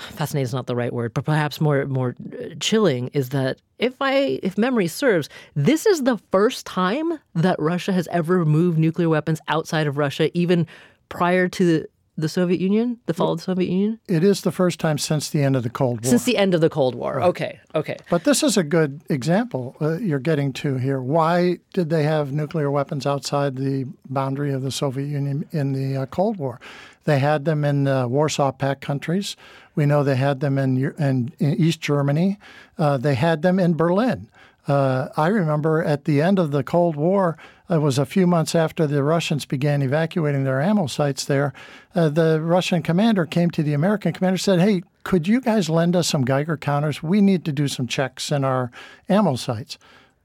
fascinating 0.00 0.44
is 0.44 0.54
not 0.54 0.66
the 0.66 0.76
right 0.76 0.92
word, 0.92 1.14
but 1.14 1.24
perhaps 1.24 1.60
more 1.60 1.86
more 1.86 2.16
uh, 2.32 2.54
chilling 2.60 3.08
is 3.08 3.30
that 3.30 3.58
if 3.78 3.94
I 4.00 4.40
if 4.42 4.58
memory 4.58 4.88
serves, 4.88 5.28
this 5.54 5.86
is 5.86 6.04
the 6.04 6.18
first 6.30 6.66
time 6.66 7.18
that 7.34 7.58
Russia 7.58 7.92
has 7.92 8.08
ever 8.10 8.44
moved 8.44 8.78
nuclear 8.78 9.08
weapons 9.08 9.40
outside 9.48 9.86
of 9.86 9.98
Russia, 9.98 10.36
even 10.36 10.66
prior 11.08 11.48
to 11.48 11.64
the, 11.64 11.88
the 12.16 12.28
Soviet 12.28 12.60
Union, 12.60 12.98
the 13.06 13.14
fall 13.14 13.32
of 13.32 13.38
the 13.38 13.44
Soviet 13.44 13.70
Union? 13.70 13.98
It 14.06 14.22
is 14.22 14.42
the 14.42 14.52
first 14.52 14.78
time 14.78 14.98
since 14.98 15.30
the 15.30 15.42
end 15.42 15.56
of 15.56 15.62
the 15.62 15.70
Cold 15.70 16.04
War. 16.04 16.10
Since 16.10 16.24
the 16.24 16.36
end 16.36 16.54
of 16.54 16.60
the 16.60 16.70
Cold 16.70 16.94
War. 16.94 17.16
Right. 17.16 17.26
Okay, 17.26 17.60
okay. 17.74 17.96
But 18.10 18.24
this 18.24 18.42
is 18.42 18.56
a 18.56 18.62
good 18.62 19.00
example 19.08 19.76
uh, 19.80 19.98
you're 19.98 20.18
getting 20.18 20.52
to 20.54 20.76
here. 20.76 21.00
Why 21.00 21.58
did 21.72 21.90
they 21.90 22.04
have 22.04 22.32
nuclear 22.32 22.70
weapons 22.70 23.06
outside 23.06 23.56
the 23.56 23.86
boundary 24.08 24.52
of 24.52 24.62
the 24.62 24.70
Soviet 24.70 25.06
Union 25.06 25.46
in 25.52 25.72
the 25.72 26.02
uh, 26.02 26.06
Cold 26.06 26.36
War? 26.38 26.60
They 27.04 27.18
had 27.18 27.44
them 27.44 27.64
in 27.64 27.84
the 27.84 28.06
Warsaw 28.06 28.52
Pact 28.52 28.82
countries. 28.82 29.34
We 29.80 29.86
know 29.86 30.04
they 30.04 30.16
had 30.16 30.40
them 30.40 30.58
in, 30.58 30.92
in, 30.98 31.32
in 31.38 31.54
East 31.54 31.80
Germany. 31.80 32.38
Uh, 32.76 32.98
they 32.98 33.14
had 33.14 33.40
them 33.40 33.58
in 33.58 33.72
Berlin. 33.72 34.28
Uh, 34.68 35.08
I 35.16 35.28
remember 35.28 35.82
at 35.82 36.04
the 36.04 36.20
end 36.20 36.38
of 36.38 36.50
the 36.50 36.62
Cold 36.62 36.96
War, 36.96 37.38
it 37.70 37.80
was 37.80 37.96
a 37.96 38.04
few 38.04 38.26
months 38.26 38.54
after 38.54 38.86
the 38.86 39.02
Russians 39.02 39.46
began 39.46 39.80
evacuating 39.80 40.44
their 40.44 40.60
ammo 40.60 40.86
sites 40.86 41.24
there. 41.24 41.54
Uh, 41.94 42.10
the 42.10 42.42
Russian 42.42 42.82
commander 42.82 43.24
came 43.24 43.50
to 43.52 43.62
the 43.62 43.72
American 43.72 44.12
commander 44.12 44.34
and 44.34 44.40
said, 44.42 44.60
Hey, 44.60 44.82
could 45.02 45.26
you 45.26 45.40
guys 45.40 45.70
lend 45.70 45.96
us 45.96 46.08
some 46.08 46.26
Geiger 46.26 46.58
counters? 46.58 47.02
We 47.02 47.22
need 47.22 47.46
to 47.46 47.52
do 47.52 47.66
some 47.66 47.86
checks 47.86 48.30
in 48.30 48.44
our 48.44 48.70
ammo 49.08 49.36
sites. 49.36 49.78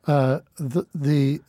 Uh, 0.05 0.41
the, 0.57 0.85
the 0.93 1.39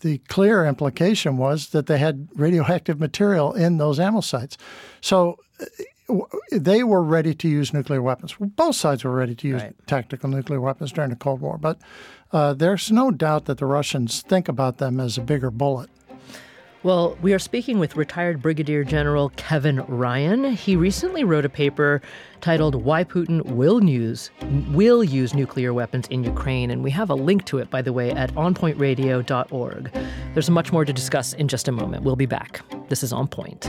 the 0.00 0.18
clear 0.28 0.64
implication 0.64 1.36
was 1.36 1.70
that 1.70 1.86
they 1.86 1.98
had 1.98 2.28
radioactive 2.36 3.00
material 3.00 3.52
in 3.54 3.78
those 3.78 3.98
ammo 3.98 4.20
sites. 4.20 4.56
So 5.00 5.40
they 6.52 6.84
were 6.84 7.02
ready 7.02 7.34
to 7.34 7.48
use 7.48 7.72
nuclear 7.72 8.02
weapons. 8.02 8.34
Both 8.38 8.76
sides 8.76 9.04
were 9.04 9.12
ready 9.12 9.34
to 9.34 9.48
use 9.48 9.62
right. 9.62 9.74
tactical 9.86 10.28
nuclear 10.28 10.60
weapons 10.60 10.92
during 10.92 11.10
the 11.10 11.16
Cold 11.16 11.40
War, 11.40 11.58
but 11.58 11.78
uh, 12.32 12.54
there's 12.54 12.90
no 12.90 13.10
doubt 13.10 13.46
that 13.46 13.58
the 13.58 13.66
Russians 13.66 14.22
think 14.22 14.48
about 14.48 14.78
them 14.78 15.00
as 15.00 15.18
a 15.18 15.22
bigger 15.22 15.50
bullet. 15.50 15.90
Well, 16.82 17.18
we 17.20 17.34
are 17.34 17.40
speaking 17.40 17.80
with 17.80 17.96
retired 17.96 18.40
Brigadier 18.40 18.84
General 18.84 19.30
Kevin 19.30 19.80
Ryan. 19.88 20.52
He 20.52 20.76
recently 20.76 21.24
wrote 21.24 21.44
a 21.44 21.48
paper 21.48 22.00
titled 22.40 22.76
"Why 22.76 23.02
Putin 23.02 23.42
Will 23.42 23.82
Use 23.82 24.30
Will 24.70 25.02
Use 25.02 25.34
Nuclear 25.34 25.74
Weapons 25.74 26.06
in 26.08 26.22
Ukraine," 26.22 26.70
and 26.70 26.84
we 26.84 26.92
have 26.92 27.10
a 27.10 27.14
link 27.14 27.44
to 27.46 27.58
it, 27.58 27.70
by 27.70 27.82
the 27.82 27.92
way, 27.92 28.12
at 28.12 28.32
onpointradio.org. 28.34 29.90
There's 30.34 30.50
much 30.50 30.70
more 30.70 30.84
to 30.84 30.92
discuss 30.92 31.32
in 31.32 31.48
just 31.48 31.66
a 31.66 31.72
moment. 31.72 32.04
We'll 32.04 32.14
be 32.14 32.26
back. 32.26 32.60
This 32.88 33.02
is 33.02 33.12
On 33.12 33.26
Point. 33.26 33.68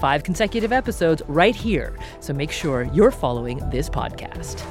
five 0.00 0.24
consecutive 0.24 0.72
episodes 0.72 1.22
right 1.28 1.54
here. 1.54 1.98
So 2.20 2.32
make 2.32 2.50
sure 2.50 2.84
you're 2.92 3.10
following 3.10 3.58
this 3.70 3.88
podcast. 3.88 4.64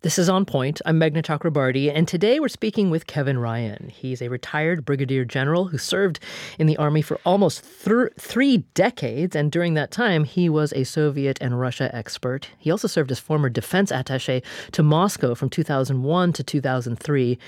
This 0.00 0.16
is 0.16 0.28
On 0.28 0.44
Point. 0.44 0.80
I'm 0.86 1.00
Meghna 1.00 1.24
Chakrabarti, 1.24 1.92
and 1.92 2.06
today 2.06 2.38
we're 2.38 2.48
speaking 2.48 2.88
with 2.88 3.08
Kevin 3.08 3.36
Ryan. 3.36 3.90
He's 3.92 4.22
a 4.22 4.28
retired 4.28 4.84
brigadier 4.84 5.24
general 5.24 5.66
who 5.66 5.76
served 5.76 6.20
in 6.56 6.68
the 6.68 6.76
Army 6.76 7.02
for 7.02 7.18
almost 7.26 7.64
th- 7.84 8.12
three 8.16 8.58
decades, 8.74 9.34
and 9.34 9.50
during 9.50 9.74
that 9.74 9.90
time, 9.90 10.22
he 10.22 10.48
was 10.48 10.72
a 10.72 10.84
Soviet 10.84 11.36
and 11.40 11.58
Russia 11.58 11.90
expert. 11.92 12.48
He 12.58 12.70
also 12.70 12.86
served 12.86 13.10
as 13.10 13.18
former 13.18 13.48
defense 13.48 13.90
attache 13.90 14.42
to 14.70 14.82
Moscow 14.84 15.34
from 15.34 15.50
2001 15.50 16.32
to 16.32 16.44
2003, 16.44 17.38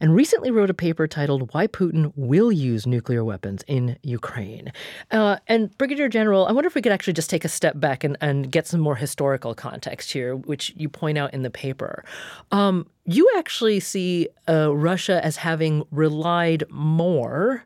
and 0.00 0.14
recently 0.14 0.50
wrote 0.50 0.70
a 0.70 0.74
paper 0.74 1.06
titled 1.06 1.52
Why 1.52 1.66
Putin 1.66 2.12
Will 2.16 2.50
Use 2.50 2.86
Nuclear 2.86 3.24
Weapons 3.24 3.62
in 3.66 3.96
Ukraine. 4.02 4.72
Uh, 5.10 5.36
and, 5.46 5.76
Brigadier 5.76 6.08
General, 6.08 6.46
I 6.46 6.52
wonder 6.52 6.68
if 6.68 6.74
we 6.74 6.82
could 6.82 6.92
actually 6.92 7.12
just 7.12 7.30
take 7.30 7.44
a 7.44 7.48
step 7.48 7.78
back 7.78 8.02
and, 8.04 8.16
and 8.20 8.50
get 8.50 8.66
some 8.66 8.80
more 8.80 8.96
historical 8.96 9.54
context 9.54 10.12
here, 10.12 10.36
which 10.36 10.72
you 10.76 10.88
point 10.88 11.18
out 11.18 11.34
in 11.34 11.42
the 11.42 11.50
paper. 11.50 12.04
Um, 12.50 12.88
you 13.04 13.28
actually 13.36 13.80
see 13.80 14.28
uh, 14.48 14.74
Russia 14.74 15.24
as 15.24 15.36
having 15.36 15.84
relied 15.90 16.64
more 16.70 17.64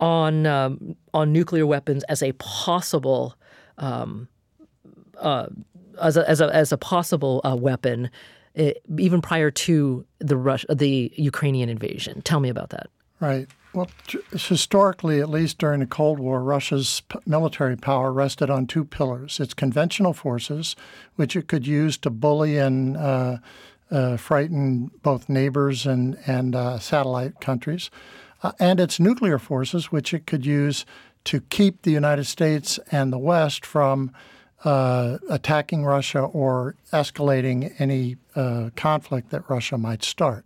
on 0.00 0.46
um, 0.46 0.96
on 1.14 1.32
nuclear 1.32 1.66
weapons 1.66 2.02
as 2.04 2.22
a 2.22 2.32
possible 2.32 3.36
um, 3.78 4.28
uh, 5.18 5.46
as 6.00 6.16
a, 6.16 6.28
as 6.28 6.40
a 6.40 6.54
as 6.54 6.72
a 6.72 6.76
possible 6.76 7.40
uh, 7.44 7.56
weapon, 7.56 8.10
even 8.56 9.20
prior 9.20 9.50
to 9.50 10.04
the 10.18 10.36
Rus- 10.36 10.66
the 10.68 11.12
Ukrainian 11.16 11.68
invasion. 11.68 12.22
Tell 12.22 12.40
me 12.40 12.48
about 12.48 12.70
that. 12.70 12.88
Right. 13.20 13.48
Well, 13.72 13.88
historically, 14.30 15.20
at 15.20 15.28
least 15.28 15.58
during 15.58 15.80
the 15.80 15.86
Cold 15.86 16.20
War, 16.20 16.42
Russia's 16.42 17.02
military 17.26 17.76
power 17.76 18.12
rested 18.12 18.48
on 18.48 18.66
two 18.66 18.84
pillars 18.84 19.40
its 19.40 19.52
conventional 19.52 20.12
forces, 20.12 20.76
which 21.16 21.34
it 21.34 21.48
could 21.48 21.66
use 21.66 21.96
to 21.98 22.10
bully 22.10 22.56
and 22.56 22.96
uh, 22.96 23.38
uh, 23.90 24.16
frighten 24.16 24.92
both 25.02 25.28
neighbors 25.28 25.86
and, 25.86 26.16
and 26.26 26.54
uh, 26.54 26.78
satellite 26.78 27.40
countries, 27.40 27.90
uh, 28.44 28.52
and 28.60 28.78
its 28.78 29.00
nuclear 29.00 29.40
forces, 29.40 29.90
which 29.90 30.14
it 30.14 30.26
could 30.26 30.46
use 30.46 30.86
to 31.24 31.40
keep 31.40 31.82
the 31.82 31.90
United 31.90 32.24
States 32.24 32.78
and 32.92 33.12
the 33.12 33.18
West 33.18 33.66
from 33.66 34.12
uh, 34.64 35.18
attacking 35.28 35.84
Russia 35.84 36.20
or 36.20 36.74
escalating 36.92 37.74
any 37.78 38.16
uh, 38.34 38.70
conflict 38.76 39.30
that 39.30 39.48
Russia 39.48 39.78
might 39.78 40.02
start. 40.02 40.44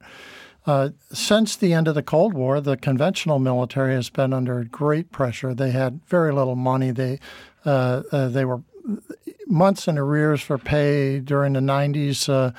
Uh, 0.67 0.91
since 1.13 1.57
the 1.57 1.73
end 1.73 1.89
of 1.89 1.95
the 1.95 2.03
Cold 2.03 2.35
War, 2.35 2.61
the 2.61 2.77
conventional 2.77 3.39
military 3.39 3.95
has 3.95 4.11
been 4.11 4.35
under 4.35 4.65
great 4.65 5.11
pressure. 5.11 5.55
They 5.55 5.71
had 5.71 6.01
very 6.09 6.33
little 6.33 6.57
money. 6.57 6.91
They 6.91 7.21
uh, 7.65 8.03
uh, 8.13 8.29
they 8.29 8.45
were 8.45 8.63
months 9.47 9.89
in 9.89 9.97
arrears 9.97 10.43
for 10.43 10.59
pay 10.59 11.21
during 11.21 11.55
the 11.55 11.61
90s. 11.61 12.29
Uh, 12.29 12.53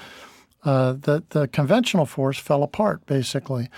uh, 0.68 0.94
the 0.94 1.24
the 1.30 1.48
conventional 1.50 2.06
force 2.06 2.39
fell 2.39 2.63
apart 2.63 3.06
basically. 3.06 3.70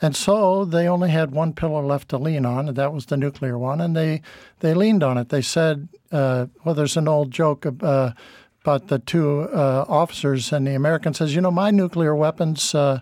And 0.00 0.14
so 0.14 0.64
they 0.64 0.86
only 0.86 1.10
had 1.10 1.32
one 1.32 1.52
pillar 1.52 1.82
left 1.82 2.10
to 2.10 2.18
lean 2.18 2.46
on, 2.46 2.68
and 2.68 2.76
that 2.76 2.92
was 2.92 3.06
the 3.06 3.16
nuclear 3.16 3.58
one. 3.58 3.80
And 3.80 3.96
they, 3.96 4.22
they 4.60 4.72
leaned 4.72 5.02
on 5.02 5.18
it. 5.18 5.30
They 5.30 5.42
said, 5.42 5.88
uh, 6.12 6.46
well, 6.64 6.74
there's 6.74 6.96
an 6.96 7.08
old 7.08 7.30
joke 7.30 7.66
uh, 7.66 8.12
about 8.62 8.88
the 8.88 8.98
two 8.98 9.40
uh, 9.52 9.84
officers, 9.88 10.52
and 10.52 10.66
the 10.66 10.74
American 10.74 11.14
says, 11.14 11.34
you 11.34 11.40
know, 11.40 11.50
my 11.50 11.70
nuclear 11.70 12.14
weapons 12.14 12.74
uh, 12.74 13.00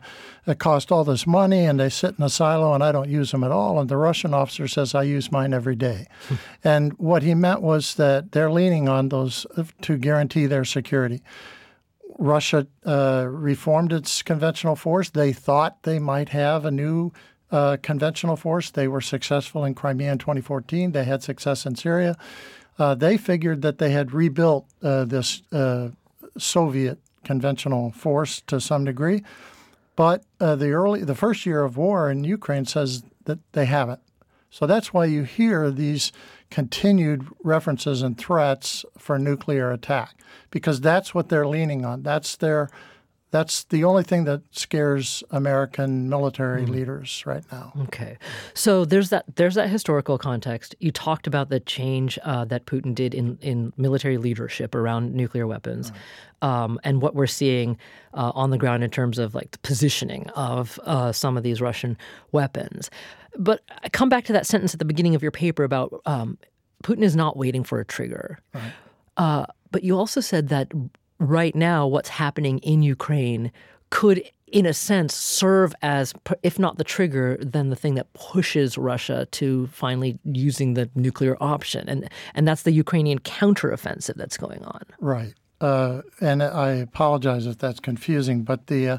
cost 0.58 0.92
all 0.92 1.02
this 1.02 1.26
money, 1.26 1.64
and 1.64 1.80
they 1.80 1.88
sit 1.88 2.14
in 2.18 2.24
a 2.24 2.30
silo, 2.30 2.72
and 2.74 2.84
I 2.84 2.92
don't 2.92 3.08
use 3.08 3.32
them 3.32 3.42
at 3.42 3.50
all. 3.50 3.80
And 3.80 3.88
the 3.88 3.96
Russian 3.96 4.34
officer 4.34 4.68
says, 4.68 4.94
I 4.94 5.02
use 5.02 5.32
mine 5.32 5.52
every 5.52 5.76
day. 5.76 6.06
and 6.64 6.92
what 6.98 7.22
he 7.22 7.34
meant 7.34 7.62
was 7.62 7.94
that 7.96 8.32
they're 8.32 8.50
leaning 8.50 8.88
on 8.88 9.08
those 9.08 9.46
to 9.82 9.96
guarantee 9.96 10.46
their 10.46 10.64
security. 10.64 11.22
Russia 12.18 12.66
uh, 12.84 13.26
reformed 13.28 13.92
its 13.92 14.22
conventional 14.22 14.76
force. 14.76 15.10
They 15.10 15.32
thought 15.32 15.82
they 15.82 15.98
might 15.98 16.30
have 16.30 16.64
a 16.64 16.70
new 16.70 17.12
uh, 17.50 17.76
conventional 17.82 18.36
force. 18.36 18.70
They 18.70 18.88
were 18.88 19.00
successful 19.00 19.64
in 19.64 19.74
Crimea 19.74 20.12
in 20.12 20.18
2014. 20.18 20.92
They 20.92 21.04
had 21.04 21.22
success 21.22 21.66
in 21.66 21.76
Syria. 21.76 22.16
Uh, 22.78 22.94
they 22.94 23.16
figured 23.16 23.62
that 23.62 23.78
they 23.78 23.90
had 23.90 24.12
rebuilt 24.12 24.66
uh, 24.82 25.04
this 25.04 25.42
uh, 25.52 25.88
Soviet 26.36 26.98
conventional 27.24 27.90
force 27.90 28.42
to 28.42 28.60
some 28.60 28.84
degree, 28.84 29.22
but 29.96 30.24
uh, 30.40 30.54
the 30.54 30.70
early 30.70 31.02
the 31.02 31.14
first 31.14 31.46
year 31.46 31.64
of 31.64 31.76
war 31.76 32.10
in 32.10 32.24
Ukraine 32.24 32.66
says 32.66 33.02
that 33.24 33.38
they 33.52 33.64
haven't. 33.64 34.00
So 34.50 34.66
that's 34.66 34.94
why 34.94 35.06
you 35.06 35.24
hear 35.24 35.70
these 35.70 36.12
continued 36.50 37.26
references 37.42 38.02
and 38.02 38.16
threats 38.16 38.84
for 38.96 39.18
nuclear 39.18 39.70
attack 39.70 40.14
because 40.50 40.80
that's 40.80 41.14
what 41.14 41.28
they're 41.28 41.46
leaning 41.46 41.84
on. 41.84 42.02
That's 42.02 42.36
their 42.36 42.70
that's 43.30 43.64
the 43.64 43.84
only 43.84 44.02
thing 44.02 44.24
that 44.24 44.42
scares 44.52 45.22
American 45.30 46.08
military 46.08 46.64
mm. 46.64 46.68
leaders 46.68 47.24
right 47.26 47.42
now. 47.50 47.72
Okay, 47.84 48.18
so 48.54 48.84
there's 48.84 49.10
that 49.10 49.24
there's 49.34 49.56
that 49.56 49.68
historical 49.68 50.16
context. 50.16 50.74
You 50.78 50.92
talked 50.92 51.26
about 51.26 51.48
the 51.48 51.60
change 51.60 52.18
uh, 52.24 52.44
that 52.46 52.66
Putin 52.66 52.94
did 52.94 53.14
in 53.14 53.38
in 53.40 53.72
military 53.76 54.16
leadership 54.16 54.74
around 54.74 55.14
nuclear 55.14 55.46
weapons, 55.46 55.92
um, 56.40 56.78
and 56.84 57.02
what 57.02 57.14
we're 57.14 57.26
seeing 57.26 57.78
uh, 58.14 58.30
on 58.34 58.50
the 58.50 58.58
ground 58.58 58.84
in 58.84 58.90
terms 58.90 59.18
of 59.18 59.34
like 59.34 59.50
the 59.50 59.58
positioning 59.58 60.28
of 60.30 60.78
uh, 60.84 61.10
some 61.10 61.36
of 61.36 61.42
these 61.42 61.60
Russian 61.60 61.98
weapons. 62.32 62.90
But 63.36 63.62
I 63.82 63.88
come 63.88 64.08
back 64.08 64.24
to 64.26 64.32
that 64.34 64.46
sentence 64.46 64.72
at 64.72 64.78
the 64.78 64.86
beginning 64.86 65.14
of 65.14 65.22
your 65.22 65.32
paper 65.32 65.64
about 65.64 66.00
um, 66.06 66.38
Putin 66.82 67.02
is 67.02 67.16
not 67.16 67.36
waiting 67.36 67.64
for 67.64 67.80
a 67.80 67.84
trigger. 67.84 68.38
Right. 68.54 68.72
Uh, 69.16 69.46
but 69.70 69.82
you 69.82 69.98
also 69.98 70.20
said 70.20 70.48
that 70.48 70.72
right 71.18 71.54
now, 71.54 71.86
what's 71.86 72.08
happening 72.08 72.58
in 72.58 72.82
Ukraine 72.82 73.52
could, 73.90 74.22
in 74.46 74.66
a 74.66 74.74
sense, 74.74 75.14
serve 75.14 75.74
as, 75.82 76.12
if 76.42 76.58
not 76.58 76.78
the 76.78 76.84
trigger, 76.84 77.38
then 77.40 77.70
the 77.70 77.76
thing 77.76 77.94
that 77.94 78.12
pushes 78.12 78.76
Russia 78.76 79.26
to 79.32 79.66
finally 79.68 80.18
using 80.24 80.74
the 80.74 80.90
nuclear 80.94 81.36
option, 81.40 81.88
and 81.88 82.08
and 82.34 82.46
that's 82.46 82.62
the 82.62 82.72
Ukrainian 82.72 83.20
counteroffensive 83.20 84.14
that's 84.14 84.36
going 84.36 84.64
on. 84.64 84.82
Right. 85.00 85.34
Uh, 85.60 86.02
and 86.20 86.42
I 86.42 86.70
apologize 86.72 87.46
if 87.46 87.58
that's 87.58 87.80
confusing, 87.80 88.42
but 88.42 88.66
the 88.66 88.88
uh, 88.88 88.98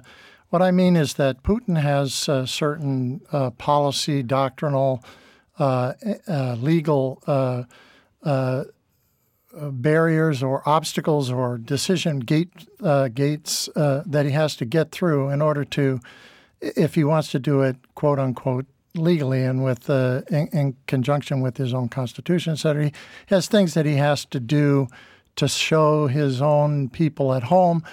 what 0.50 0.62
I 0.62 0.71
mean 0.71 0.95
is 0.95 1.15
that 1.15 1.43
Putin 1.43 1.79
has 1.79 2.29
uh, 2.29 2.45
certain 2.45 3.21
uh, 3.31 3.51
policy, 3.51 4.24
doctrinal, 4.24 5.03
uh, 5.59 5.93
uh, 6.27 6.55
legal 6.59 7.21
barriers 9.71 10.43
or 10.43 10.67
obstacles 10.67 11.31
or 11.31 11.57
decision 11.57 12.19
gate 12.19 12.67
uh, 12.81 13.07
gates 13.09 13.69
uh, 13.75 14.03
that 14.05 14.25
he 14.25 14.31
has 14.31 14.55
to 14.55 14.65
get 14.65 14.91
through 14.91 15.29
in 15.29 15.41
order 15.41 15.63
to, 15.63 15.99
if 16.61 16.95
he 16.95 17.03
wants 17.03 17.31
to 17.31 17.39
do 17.39 17.61
it, 17.61 17.75
quote 17.95 18.19
unquote, 18.19 18.65
legally 18.95 19.43
and 19.43 19.63
with 19.63 19.89
uh, 19.89 20.21
in, 20.29 20.47
in, 20.47 20.75
conjunction 20.87 21.41
with 21.41 21.57
his 21.57 21.73
own 21.73 21.87
constitution, 21.87 22.53
etc. 22.53 22.85
He 22.85 22.93
has 23.27 23.47
things 23.47 23.73
that 23.75 23.85
he 23.85 23.95
has 23.95 24.25
to 24.25 24.39
do 24.39 24.87
to 25.35 25.47
show 25.47 26.07
his 26.07 26.41
own 26.41 26.89
people 26.89 27.33
at 27.33 27.43
home. 27.43 27.83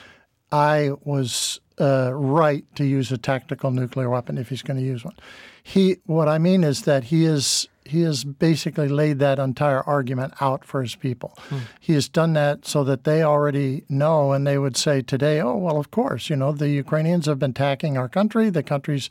I 0.51 0.93
was 1.03 1.61
uh, 1.81 2.11
right 2.15 2.65
to 2.77 2.85
use 2.85 3.13
a 3.13 3.19
tactical 3.19 3.71
nuclear 3.71 4.09
weapon 4.09 4.39
if 4.39 4.49
he's 4.49 4.63
going 4.63 4.79
to 4.79 4.87
use 4.87 5.05
one. 5.05 5.17
He, 5.63 5.97
what 6.07 6.29
I 6.29 6.39
mean 6.39 6.65
is 6.65 6.83
that 6.83 7.05
he 7.05 7.25
is 7.25 7.69
he 7.85 8.01
has 8.03 8.25
basically 8.25 8.89
laid 8.89 9.19
that 9.19 9.39
entire 9.39 9.83
argument 9.83 10.33
out 10.41 10.65
for 10.65 10.81
his 10.81 10.95
people. 10.95 11.35
Hmm. 11.49 11.59
He 11.81 11.93
has 11.93 12.09
done 12.09 12.33
that 12.33 12.67
so 12.67 12.83
that 12.85 13.05
they 13.05 13.23
already 13.23 13.85
know, 13.89 14.33
and 14.33 14.47
they 14.47 14.57
would 14.57 14.77
say 14.77 15.03
today, 15.03 15.41
"Oh, 15.41 15.57
well, 15.57 15.77
of 15.77 15.91
course, 15.91 16.31
you 16.31 16.37
know, 16.37 16.53
the 16.53 16.71
Ukrainians 16.71 17.27
have 17.27 17.39
been 17.39 17.51
attacking 17.51 17.99
our 17.99 18.09
country. 18.09 18.49
The 18.49 18.63
country's 18.63 19.11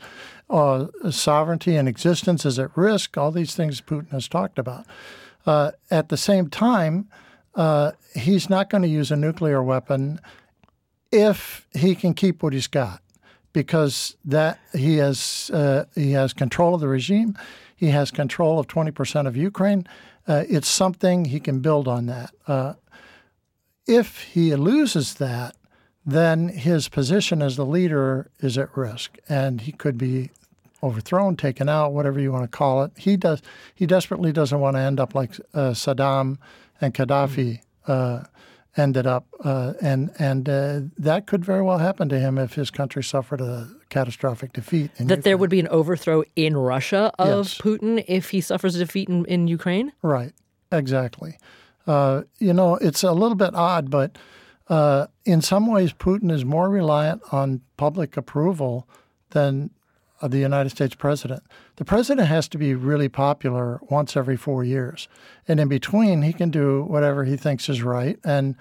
uh, 0.50 0.88
sovereignty 1.12 1.76
and 1.76 1.88
existence 1.88 2.46
is 2.46 2.58
at 2.58 2.76
risk. 2.76 3.18
All 3.18 3.32
these 3.32 3.56
things 3.56 3.82
Putin 3.82 4.10
has 4.12 4.28
talked 4.28 4.58
about." 4.58 4.86
Uh, 5.46 5.72
at 5.92 6.10
the 6.10 6.18
same 6.18 6.50
time, 6.50 7.10
uh, 7.56 7.92
he's 8.16 8.50
not 8.50 8.70
going 8.70 8.82
to 8.82 8.88
use 8.88 9.12
a 9.12 9.16
nuclear 9.16 9.62
weapon 9.62 10.20
if 11.12 11.68
he 11.74 11.94
can 11.94 12.14
keep 12.14 12.42
what 12.42 12.54
he's 12.54 12.68
got, 12.68 13.02
because 13.52 14.16
that 14.26 14.60
he 14.74 14.98
has 14.98 15.52
uh, 15.54 15.86
he 15.94 16.14
has 16.14 16.34
control 16.34 16.74
of 16.74 16.82
the 16.82 16.88
regime 16.88 17.38
he 17.84 17.90
has 17.90 18.12
control 18.12 18.60
of 18.60 18.68
20% 18.68 19.28
of 19.28 19.36
Ukraine. 19.36 19.86
Uh, 20.26 20.46
it's 20.48 20.70
something 20.70 21.26
he 21.26 21.42
can 21.42 21.60
build 21.60 21.86
on 21.86 22.06
that. 22.06 22.34
Uh, 22.48 22.76
if 23.86 24.22
he 24.22 24.56
loses 24.56 25.16
that, 25.16 25.58
then 26.06 26.48
his 26.48 26.88
position 26.88 27.42
as 27.42 27.58
the 27.58 27.66
leader 27.66 28.32
is 28.40 28.58
at 28.58 28.76
risk, 28.78 29.18
and 29.28 29.60
he 29.60 29.74
could 29.74 29.98
be 29.98 30.30
overthrown, 30.82 31.36
taken 31.36 31.68
out, 31.68 31.92
whatever 31.92 32.22
you 32.22 32.32
want 32.32 32.50
to 32.50 32.58
call 32.58 32.84
it. 32.84 32.94
He 32.96 33.18
does. 33.18 33.42
He 33.76 33.86
desperately 33.86 34.32
doesn't 34.32 34.62
want 34.62 34.78
to 34.78 34.82
end 34.82 35.02
up 35.02 35.14
like 35.14 35.32
uh, 35.54 35.72
Saddam 35.72 36.38
and 36.80 36.94
Gaddafi. 36.94 37.60
Uh, 37.86 38.24
ended 38.78 39.06
up, 39.06 39.28
uh, 39.44 39.74
and 39.82 40.10
and 40.20 40.50
uh, 40.50 40.80
that 40.98 41.28
could 41.28 41.44
very 41.46 41.62
well 41.62 41.78
happen 41.78 42.10
to 42.10 42.20
him 42.20 42.38
if 42.38 42.54
his 42.54 42.72
country 42.72 43.04
suffered 43.04 43.42
a 43.42 43.70
catastrophic 43.94 44.54
defeat. 44.54 44.94
that 44.96 45.02
Ukraine. 45.02 45.22
there 45.22 45.38
would 45.38 45.50
be 45.50 45.60
an 45.60 45.68
overthrow 45.68 46.24
in 46.36 46.58
Russia 46.58 47.12
of 47.20 47.46
yes. 47.46 47.58
Putin 47.60 48.04
if 48.08 48.32
he 48.32 48.42
suffers 48.42 48.76
a 48.76 48.80
defeat 48.80 49.08
in, 49.08 49.24
in 49.26 49.48
Ukraine. 49.48 49.94
Right, 50.02 50.34
exactly. 50.72 51.38
Uh, 51.86 52.24
you 52.40 52.54
know, 52.54 52.76
it's 52.78 53.04
a 53.04 53.12
little 53.12 53.36
bit 53.36 53.54
odd, 53.54 53.92
but 53.92 54.18
uh, 54.68 55.08
in 55.26 55.42
some 55.42 55.68
ways, 55.68 55.94
Putin 55.94 56.32
is 56.32 56.44
more 56.44 56.70
reliant 56.70 57.22
on 57.32 57.62
public 57.78 58.18
approval 58.18 58.88
than 59.30 59.70
of 60.22 60.32
the 60.32 60.40
United 60.40 60.70
States 60.70 60.96
president. 60.96 61.44
The 61.76 61.86
president 61.86 62.28
has 62.30 62.48
to 62.48 62.58
be 62.58 62.74
really 62.74 63.10
popular 63.10 63.80
once 63.90 64.16
every 64.16 64.38
four 64.38 64.64
years. 64.64 65.10
And 65.48 65.60
in 65.60 65.68
between, 65.68 66.22
he 66.22 66.32
can 66.32 66.50
do 66.50 66.84
whatever 66.84 67.26
he 67.26 67.36
thinks 67.36 67.68
is 67.68 67.84
right. 67.84 68.18
And 68.24 68.56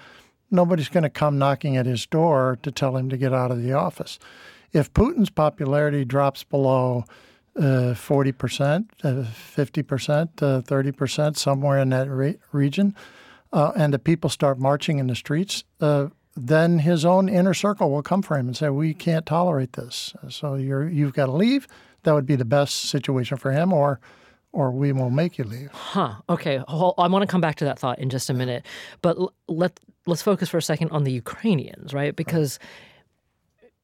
nobody's 0.50 0.88
going 0.88 1.04
to 1.04 1.10
come 1.10 1.38
knocking 1.38 1.76
at 1.76 1.86
his 1.86 2.04
door 2.04 2.58
to 2.64 2.72
tell 2.72 2.96
him 2.96 3.08
to 3.10 3.16
get 3.16 3.32
out 3.32 3.52
of 3.52 3.62
the 3.62 3.72
office. 3.72 4.18
If 4.72 4.92
Putin's 4.92 5.30
popularity 5.30 6.04
drops 6.04 6.44
below 6.44 7.04
uh, 7.56 7.94
40%, 7.94 8.86
uh, 9.04 9.24
50%, 9.56 10.42
uh, 10.42 10.60
30%, 10.62 11.36
somewhere 11.36 11.78
in 11.78 11.90
that 11.90 12.08
re- 12.08 12.38
region, 12.52 12.94
uh, 13.52 13.72
and 13.76 13.92
the 13.92 13.98
people 13.98 14.30
start 14.30 14.58
marching 14.58 14.98
in 14.98 15.08
the 15.08 15.14
streets, 15.14 15.64
uh, 15.80 16.06
then 16.34 16.78
his 16.78 17.04
own 17.04 17.28
inner 17.28 17.52
circle 17.52 17.90
will 17.90 18.02
come 18.02 18.22
for 18.22 18.38
him 18.38 18.46
and 18.46 18.56
say, 18.56 18.70
"We 18.70 18.94
can't 18.94 19.26
tolerate 19.26 19.74
this. 19.74 20.14
So 20.30 20.54
you're 20.54 20.88
you've 20.88 21.12
got 21.12 21.26
to 21.26 21.32
leave." 21.32 21.68
That 22.04 22.14
would 22.14 22.24
be 22.24 22.36
the 22.36 22.46
best 22.46 22.86
situation 22.86 23.36
for 23.36 23.52
him, 23.52 23.70
or 23.70 24.00
or 24.52 24.70
we 24.70 24.92
will 24.92 25.10
make 25.10 25.38
you 25.38 25.44
leave. 25.44 25.70
Huh. 25.72 26.14
Okay. 26.28 26.62
I 26.68 27.08
want 27.08 27.22
to 27.22 27.26
come 27.26 27.40
back 27.40 27.56
to 27.56 27.64
that 27.66 27.78
thought 27.78 27.98
in 27.98 28.10
just 28.10 28.30
a 28.30 28.34
minute, 28.34 28.64
but 29.02 29.18
let 29.48 29.78
let's 30.06 30.22
focus 30.22 30.48
for 30.48 30.58
a 30.58 30.62
second 30.62 30.90
on 30.90 31.04
the 31.04 31.12
Ukrainians, 31.12 31.92
right? 31.92 32.16
Because 32.16 32.58
right. 32.60 32.68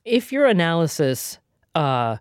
If 0.08 0.32
your 0.32 0.46
analysis 0.46 1.38
uh, 1.74 2.16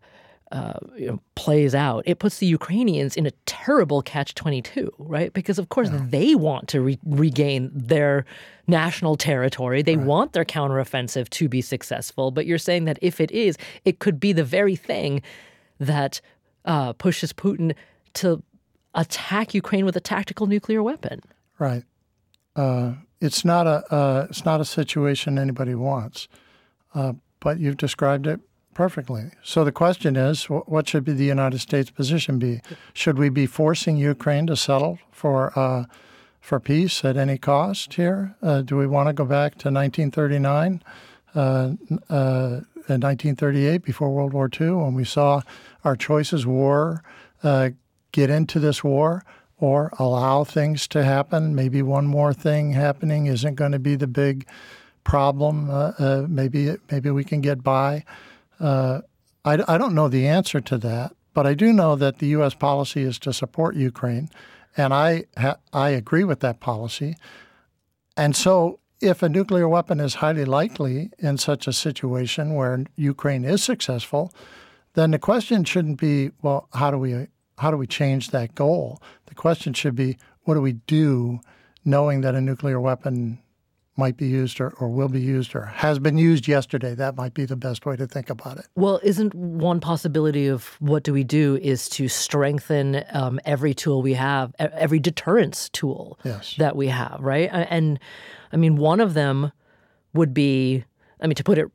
uh, 0.52 0.80
you 0.96 1.08
know, 1.08 1.22
plays 1.36 1.76
out, 1.76 2.04
it 2.06 2.20
puts 2.20 2.38
the 2.38 2.46
Ukrainians 2.46 3.16
in 3.16 3.26
a 3.26 3.32
terrible 3.46 4.02
catch 4.02 4.34
22, 4.36 4.94
right? 4.98 5.34
Because, 5.34 5.60
of 5.60 5.70
course, 5.70 5.90
yeah. 5.92 6.06
they 6.10 6.36
want 6.36 6.68
to 6.70 6.82
re- 6.82 7.00
regain 7.06 7.70
their 7.74 8.26
national 8.68 9.18
territory. 9.18 9.82
They 9.82 9.98
right. 9.98 10.06
want 10.06 10.34
their 10.34 10.46
counteroffensive 10.46 11.30
to 11.30 11.50
be 11.50 11.62
successful. 11.62 12.32
But 12.32 12.46
you're 12.46 12.58
saying 12.58 12.86
that 12.86 12.98
if 13.02 13.20
it 13.20 13.32
is, 13.32 13.58
it 13.84 14.00
could 14.00 14.20
be 14.20 14.32
the 14.32 14.44
very 14.44 14.76
thing 14.76 15.22
that 15.80 16.22
uh, 16.66 16.94
pushes 16.94 17.34
Putin 17.34 17.76
to 18.16 18.42
attack 18.94 19.54
Ukraine 19.54 19.86
with 19.86 19.96
a 19.96 20.02
tactical 20.02 20.48
nuclear 20.48 20.82
weapon. 20.82 21.22
Right. 21.60 21.84
Uh, 22.56 22.94
it's 23.22 23.44
not 23.44 23.68
a 23.68 23.84
uh, 23.94 24.28
it's 24.30 24.46
not 24.46 24.62
a 24.62 24.66
situation 24.66 25.38
anybody 25.38 25.76
wants, 25.76 26.28
uh, 26.94 27.14
but 27.40 27.60
you've 27.60 27.78
described 27.78 28.28
it 28.28 28.40
Perfectly. 28.78 29.32
So 29.42 29.64
the 29.64 29.72
question 29.72 30.16
is, 30.16 30.44
what 30.44 30.88
should 30.88 31.04
be 31.04 31.12
the 31.14 31.26
United 31.26 31.58
States 31.58 31.90
position 31.90 32.38
be? 32.38 32.62
Should 32.94 33.18
we 33.18 33.30
be 33.30 33.48
forcing 33.48 33.98
Ukraine 33.98 34.46
to 34.46 34.56
settle 34.56 35.00
for 35.12 35.52
uh, 35.58 35.86
for 36.42 36.60
peace 36.60 37.04
at 37.04 37.18
any 37.18 37.40
cost 37.40 37.96
here? 37.96 38.36
Uh, 38.40 38.62
do 38.62 38.78
we 38.78 38.86
want 38.86 39.10
to 39.10 39.14
go 39.14 39.26
back 39.26 39.54
to 39.54 39.72
1939 39.72 40.84
uh, 41.34 41.40
uh, 41.40 42.62
in 42.88 43.02
1938, 43.02 43.84
before 43.84 44.12
World 44.12 44.34
War 44.34 44.48
II, 44.48 44.70
when 44.70 44.94
we 44.94 45.04
saw 45.04 45.42
our 45.84 45.96
choices 45.96 46.46
were 46.46 47.02
uh, 47.42 47.72
get 48.12 48.30
into 48.30 48.60
this 48.60 48.84
war 48.84 49.24
or 49.60 49.92
allow 49.98 50.44
things 50.44 50.88
to 50.90 51.04
happen. 51.04 51.56
Maybe 51.56 51.82
one 51.82 52.06
more 52.06 52.32
thing 52.32 52.74
happening 52.74 53.26
isn't 53.26 53.56
going 53.56 53.72
to 53.72 53.80
be 53.80 53.96
the 53.96 54.06
big 54.06 54.48
problem. 55.08 55.70
Uh, 55.70 55.94
uh, 55.98 56.26
maybe 56.28 56.76
maybe 56.92 57.10
we 57.10 57.24
can 57.24 57.42
get 57.42 57.64
by. 57.64 58.04
Uh, 58.60 59.02
I, 59.46 59.64
I 59.68 59.78
don't 59.78 59.96
know 59.96 60.10
the 60.10 60.28
answer 60.28 60.60
to 60.60 60.78
that, 60.80 61.16
but 61.34 61.48
I 61.48 61.54
do 61.54 61.72
know 61.72 61.96
that 61.96 62.20
the 62.20 62.28
U.S. 62.38 62.54
policy 62.54 63.04
is 63.04 63.18
to 63.20 63.32
support 63.32 63.76
Ukraine, 63.76 64.30
and 64.76 64.94
I 64.94 65.24
ha- 65.38 65.60
I 65.72 65.90
agree 65.90 66.26
with 66.26 66.42
that 66.42 66.60
policy. 66.60 67.16
And 68.18 68.36
so, 68.36 68.80
if 69.00 69.24
a 69.24 69.30
nuclear 69.30 69.70
weapon 69.70 70.00
is 70.02 70.16
highly 70.16 70.44
likely 70.44 71.12
in 71.20 71.38
such 71.38 71.68
a 71.68 71.74
situation 71.74 72.56
where 72.56 72.84
Ukraine 72.98 73.46
is 73.46 73.64
successful, 73.64 74.34
then 74.94 75.12
the 75.12 75.20
question 75.20 75.64
shouldn't 75.64 76.00
be, 76.00 76.32
well, 76.42 76.68
how 76.74 76.92
do 76.92 76.98
we 76.98 77.28
how 77.60 77.72
do 77.72 77.78
we 77.78 77.88
change 77.88 78.32
that 78.32 78.56
goal? 78.56 79.02
The 79.28 79.36
question 79.36 79.74
should 79.74 79.96
be, 79.96 80.18
what 80.44 80.56
do 80.56 80.62
we 80.62 80.74
do 80.74 81.40
knowing 81.86 82.20
that 82.22 82.36
a 82.36 82.42
nuclear 82.42 82.82
weapon 82.82 83.40
might 83.98 84.18
be 84.18 84.28
used 84.28 84.62
or, 84.62 84.70
or 84.80 84.90
will 84.90 85.08
be 85.08 85.20
used 85.20 85.56
or 85.56 85.66
has 85.66 86.00
been 86.00 86.18
used 86.18 86.48
yesterday. 86.48 86.94
That 86.94 87.16
might 87.16 87.34
be 87.34 87.46
the 87.46 87.56
best 87.56 87.86
way 87.86 87.96
to 87.96 88.08
think 88.08 88.30
about 88.30 88.58
it. 88.58 88.66
Well, 88.76 89.00
isn't 89.04 89.34
one 89.34 89.80
possibility 89.80 90.48
of 90.48 90.76
what 90.80 91.04
do 91.04 91.14
we 91.14 91.24
do 91.24 91.58
is 91.62 91.90
to 91.90 92.08
strengthen 92.08 93.04
um, 93.12 93.40
every 93.46 93.74
tool 93.74 94.02
we 94.02 94.14
have, 94.14 94.54
every 94.60 95.00
deterrence 95.00 95.70
tool 95.70 96.20
yes. 96.24 96.56
that 96.58 96.76
we 96.76 96.88
have, 96.88 97.18
right? 97.20 97.50
And 97.52 98.00
I 98.52 98.58
mean, 98.58 98.76
one 98.76 99.00
of 99.00 99.14
them 99.14 99.52
would 100.14 100.34
be 100.34 100.86
I 101.20 101.28
mean, 101.28 101.36
to 101.36 101.44
put 101.44 101.58
it 101.58 101.68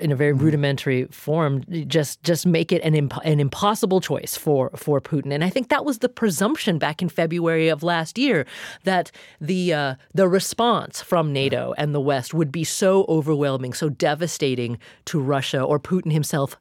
in 0.00 0.10
a 0.10 0.16
very 0.16 0.32
mm-hmm. 0.32 0.44
rudimentary 0.44 1.04
form, 1.06 1.64
just 1.86 2.22
just 2.22 2.46
make 2.46 2.72
it 2.72 2.82
an 2.82 2.94
imp- 2.94 3.24
an 3.24 3.40
impossible 3.40 4.00
choice 4.00 4.36
for 4.36 4.70
for 4.74 5.00
Putin. 5.00 5.32
And 5.32 5.44
I 5.44 5.50
think 5.50 5.68
that 5.68 5.84
was 5.84 5.98
the 5.98 6.08
presumption 6.08 6.78
back 6.78 7.00
in 7.00 7.08
February 7.08 7.68
of 7.68 7.82
last 7.82 8.18
year 8.18 8.46
that 8.84 9.10
the 9.40 9.72
uh, 9.72 9.94
the 10.14 10.28
response 10.28 11.00
from 11.00 11.32
NATO 11.32 11.74
and 11.78 11.94
the 11.94 12.00
West 12.00 12.34
would 12.34 12.50
be 12.50 12.64
so 12.64 13.04
overwhelming, 13.08 13.72
so 13.72 13.88
devastating 13.88 14.78
to 15.06 15.20
Russia 15.20 15.62
or 15.62 15.78
Putin 15.78 16.12
himself 16.12 16.56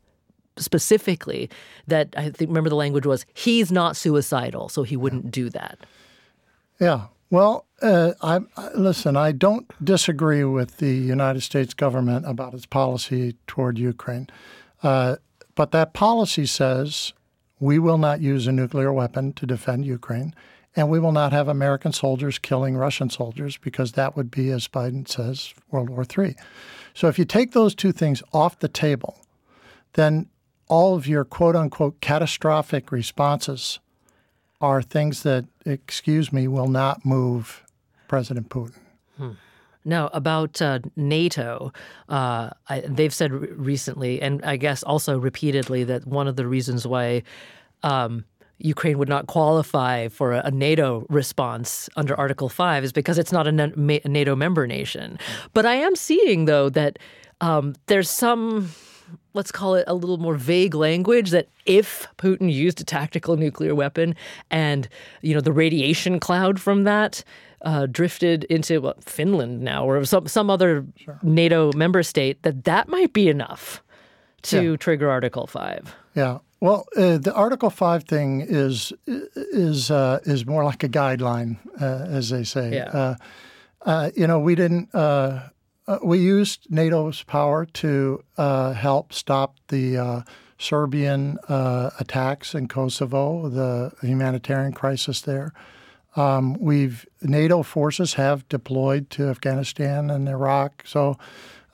specifically 0.58 1.50
that 1.88 2.10
I 2.17 2.30
think 2.30 2.50
remember 2.50 2.69
the 2.69 2.76
language 2.76 3.06
was 3.06 3.26
he's 3.34 3.71
not 3.71 3.95
suicidal, 3.95 4.69
so 4.69 4.84
he 4.84 4.97
wouldn't 4.97 5.32
do 5.32 5.50
that. 5.50 5.80
Yeah, 6.80 7.08
well, 7.30 7.67
uh, 7.82 8.13
I, 8.22 8.40
listen. 8.76 9.16
I 9.16 9.32
don't 9.32 9.72
disagree 9.84 10.44
with 10.44 10.78
the 10.78 10.94
United 10.94 11.42
States 11.42 11.74
government 11.74 12.26
about 12.28 12.54
its 12.54 12.66
policy 12.66 13.36
toward 13.46 13.78
Ukraine, 13.78 14.28
uh, 14.82 15.18
but 15.56 15.72
that 15.72 15.94
policy 15.94 16.46
says 16.46 17.13
we 17.60 17.80
will 17.80 17.98
not 17.98 18.22
use 18.22 18.48
a 18.48 18.52
nuclear 18.52 18.92
weapon 18.92 19.34
to 19.34 19.46
defend 19.46 19.86
Ukraine, 19.86 20.34
and 20.76 20.90
we 20.90 21.00
will 21.00 21.12
not 21.12 21.32
have 21.34 21.48
American 21.48 21.92
soldiers 21.92 22.40
killing 22.40 22.76
Russian 22.76 23.10
soldiers 23.10 23.58
because 23.58 23.92
that 23.94 24.16
would 24.16 24.32
be, 24.32 24.50
as 24.50 24.68
Biden 24.68 25.08
says, 25.08 25.54
World 25.70 25.90
War 25.90 26.06
III. 26.06 26.36
So 26.94 27.08
if 27.08 27.20
you 27.20 27.26
take 27.26 27.52
those 27.52 27.76
two 27.76 27.92
things 27.92 28.24
off 28.34 28.60
the 28.60 28.68
table, 28.68 29.20
then 29.94 30.30
all 30.68 30.96
of 30.96 31.08
your 31.08 31.24
quote 31.24 31.56
unquote 31.56 32.02
catastrophic 32.02 32.92
responses 32.92 33.80
are 34.60 34.82
things 34.82 35.22
that, 35.22 35.46
excuse 35.66 36.34
me, 36.34 36.48
will 36.48 36.68
not 36.68 37.06
move 37.06 37.63
President 38.08 38.50
Putin. 38.50 38.76
Hmm. 39.17 39.32
Now, 39.86 40.10
about 40.12 40.62
uh, 40.62 40.80
NATO, 40.98 41.72
uh, 42.10 42.50
I, 42.67 42.82
they've 42.82 43.13
said 43.13 43.32
re- 43.32 43.48
recently, 43.54 44.22
and 44.22 44.43
I 44.43 44.58
guess 44.58 44.84
also 44.84 45.17
repeatedly, 45.17 45.86
that 45.86 46.06
one 46.06 46.28
of 46.28 46.36
the 46.36 46.46
reasons 46.46 46.86
why 46.86 47.24
um, 47.84 48.26
Ukraine 48.60 48.98
would 48.98 49.08
not 49.08 49.28
qualify 49.28 50.10
for 50.10 50.34
a, 50.34 50.41
a, 50.46 50.52
NATO 50.52 51.06
response 51.10 51.89
under 51.96 52.15
Article 52.15 52.50
5 52.50 52.84
is 52.84 52.91
because 52.91 53.17
it's 53.17 53.32
not 53.32 53.48
a, 53.48 54.02
a 54.04 54.10
NATO 54.10 54.36
member 54.36 54.67
nation. 54.67 55.17
But 55.54 55.65
I 55.65 55.76
am 55.76 55.96
seeing, 55.96 56.46
though, 56.46 56.70
that 56.70 57.00
um, 57.39 57.76
there's 57.86 58.10
some 58.10 58.72
let's 59.34 59.52
call 59.52 59.76
it 59.76 59.86
a 59.88 59.93
little 59.93 60.17
more 60.17 60.36
vague 60.36 60.74
language 60.74 61.30
that 61.30 61.48
if 61.65 62.08
Putin 62.17 62.52
used 62.52 62.82
a 62.82 62.84
tactical 62.84 63.38
nuclear 63.38 63.76
weapon 63.76 64.15
and 64.50 64.89
you 65.22 65.34
know 65.34 65.39
the 65.39 65.54
radiation 65.54 66.20
cloud 66.20 66.60
from 66.60 66.84
that 66.84 67.24
uh, 67.62 67.86
drifted 67.88 68.43
into 68.46 68.82
well, 68.82 68.96
Finland 69.02 69.62
now 69.62 69.86
or 69.86 70.04
some 70.06 70.28
some 70.28 70.50
other 70.50 70.86
sure. 70.96 71.20
NATO 71.24 71.72
member 71.74 72.04
state 72.04 72.43
that 72.43 72.63
that 72.65 72.88
might 72.88 73.13
be 73.13 73.30
enough 73.30 73.84
to 74.43 74.72
yeah. 74.72 74.78
trigger 74.78 75.10
Article 75.10 75.48
Five. 75.48 75.96
Yeah. 76.15 76.39
Well, 76.60 76.88
uh, 76.96 77.20
the 77.20 77.34
Article 77.34 77.70
Five 77.70 78.06
thing 78.06 78.41
is 78.41 78.93
is 79.06 79.91
uh, 79.91 80.20
is 80.24 80.46
more 80.46 80.63
like 80.63 80.84
a 80.84 80.89
guideline, 80.89 81.58
uh, 81.80 82.06
as 82.10 82.30
they 82.30 82.43
say. 82.43 82.74
Yeah. 82.74 82.86
Uh, 82.86 83.15
uh, 83.86 84.10
you 84.15 84.26
know, 84.26 84.39
we 84.39 84.56
didn't 84.56 84.93
uh, 85.88 86.00
we 86.04 86.20
used 86.20 86.67
NATO's 86.70 87.24
power 87.24 87.65
to 87.65 88.24
uh, 88.38 88.74
help 88.74 89.13
stop 89.13 89.56
the 89.70 89.98
uh, 89.98 90.22
Serbian 90.58 91.38
uh, 91.48 91.91
attacks 92.00 92.54
in 92.54 92.67
Kosovo, 92.67 93.48
the 93.50 93.93
humanitarian 94.02 94.74
crisis 94.74 95.22
there. 95.22 95.54
Um, 96.18 96.56
we've 96.60 97.06
NATO 97.22 97.64
forces 97.64 98.16
have 98.16 98.48
deployed 98.50 99.10
to 99.12 99.30
Afghanistan 99.30 100.10
and 100.10 100.28
Iraq, 100.28 100.84
so 100.86 101.18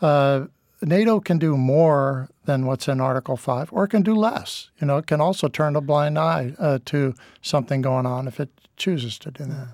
uh, 0.02 0.46
NATO 0.82 1.20
can 1.20 1.40
do 1.40 1.56
more 1.58 2.30
than 2.46 2.66
what's 2.66 2.88
in 2.88 3.00
Article 3.00 3.38
Five, 3.38 3.72
or 3.72 3.86
it 3.86 3.90
can 3.90 4.02
do 4.02 4.14
less. 4.14 4.70
You 4.80 4.88
know, 4.88 4.98
it 4.98 5.08
can 5.08 5.22
also 5.22 5.48
turn 5.48 5.76
a 5.76 5.82
blind 5.82 6.20
eye 6.20 6.54
uh, 6.60 6.80
to 6.86 7.14
something 7.42 7.82
going 7.82 8.06
on 8.06 8.28
if 8.28 8.40
it 8.40 8.50
chooses 8.76 9.18
to 9.20 9.32
do 9.32 9.46
that. 9.46 9.68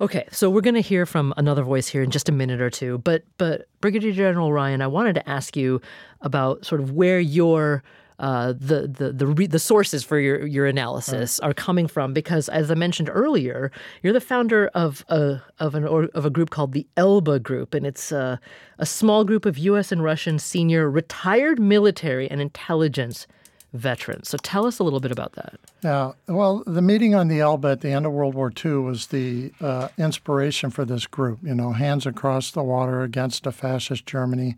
Okay, 0.00 0.26
so 0.30 0.50
we're 0.50 0.60
going 0.60 0.74
to 0.74 0.80
hear 0.80 1.06
from 1.06 1.32
another 1.36 1.62
voice 1.62 1.88
here 1.88 2.02
in 2.02 2.10
just 2.10 2.28
a 2.28 2.32
minute 2.32 2.60
or 2.60 2.70
two. 2.70 2.98
But 2.98 3.24
but 3.38 3.66
Brigadier 3.80 4.12
General 4.12 4.52
Ryan, 4.52 4.82
I 4.82 4.86
wanted 4.86 5.14
to 5.14 5.28
ask 5.28 5.56
you 5.56 5.80
about 6.20 6.64
sort 6.64 6.80
of 6.80 6.92
where 6.92 7.18
your 7.18 7.82
uh, 8.24 8.54
the 8.56 8.88
the 8.88 9.12
the, 9.12 9.26
re- 9.26 9.46
the 9.46 9.58
sources 9.58 10.02
for 10.02 10.18
your 10.18 10.46
your 10.46 10.64
analysis 10.64 11.38
right. 11.42 11.50
are 11.50 11.52
coming 11.52 11.86
from 11.86 12.14
because 12.14 12.48
as 12.48 12.70
I 12.70 12.74
mentioned 12.74 13.10
earlier, 13.12 13.70
you're 14.02 14.14
the 14.14 14.20
founder 14.20 14.68
of 14.68 15.04
a 15.10 15.42
of 15.58 15.74
an 15.74 15.84
of 15.84 16.24
a 16.24 16.30
group 16.30 16.48
called 16.48 16.72
the 16.72 16.86
Elba 16.96 17.40
Group, 17.40 17.74
and 17.74 17.86
it's 17.86 18.12
a, 18.12 18.40
a 18.78 18.86
small 18.86 19.24
group 19.24 19.44
of 19.44 19.58
U.S. 19.58 19.92
and 19.92 20.02
Russian 20.02 20.38
senior 20.38 20.90
retired 20.90 21.60
military 21.60 22.30
and 22.30 22.40
intelligence 22.40 23.26
veterans. 23.74 24.30
So 24.30 24.38
tell 24.38 24.64
us 24.64 24.78
a 24.78 24.84
little 24.84 25.00
bit 25.00 25.12
about 25.12 25.32
that. 25.32 25.60
Yeah, 25.82 26.12
well, 26.26 26.62
the 26.66 26.80
meeting 26.80 27.14
on 27.14 27.28
the 27.28 27.40
Elba 27.40 27.68
at 27.68 27.80
the 27.82 27.90
end 27.90 28.06
of 28.06 28.12
World 28.12 28.34
War 28.34 28.50
II 28.64 28.76
was 28.76 29.08
the 29.08 29.52
uh, 29.60 29.88
inspiration 29.98 30.70
for 30.70 30.86
this 30.86 31.06
group. 31.06 31.40
You 31.42 31.54
know, 31.54 31.72
hands 31.72 32.06
across 32.06 32.52
the 32.52 32.62
water 32.62 33.02
against 33.02 33.46
a 33.46 33.52
fascist 33.52 34.06
Germany, 34.06 34.56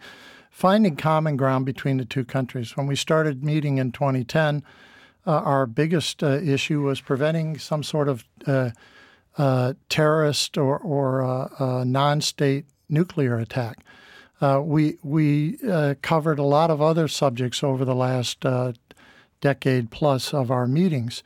finding 0.57 0.97
common 0.97 1.37
ground 1.37 1.67
between 1.67 1.99
the 1.99 2.05
two 2.07 2.25
countries. 2.25 2.79
When 2.79 2.87
we 2.87 2.97
started 2.97 3.45
meeting 3.45 3.77
in 3.77 3.93
2010, 3.93 4.63
uh, 5.27 5.31
our 5.31 5.67
biggest 5.67 6.23
uh, 6.23 6.39
issue 6.39 6.81
was 6.81 6.99
preventing 6.99 7.59
some 7.59 7.83
sort 7.83 8.09
of 8.09 8.25
uh, 8.47 8.71
uh, 9.37 9.75
terrorist 9.91 10.57
or, 10.57 10.79
or 10.79 11.23
uh, 11.23 11.85
non-state 11.85 12.65
nuclear 12.89 13.37
attack. 13.37 13.85
Uh, 14.41 14.63
we 14.65 14.97
we 15.03 15.59
uh, 15.71 15.95
covered 16.01 16.39
a 16.39 16.43
lot 16.43 16.71
of 16.71 16.81
other 16.81 17.07
subjects 17.07 17.63
over 17.63 17.85
the 17.85 17.95
last 17.95 18.47
uh, 18.47 18.73
decade 19.43 19.91
plus 19.91 20.33
of 20.33 20.51
our 20.51 20.67
meetings. 20.67 21.23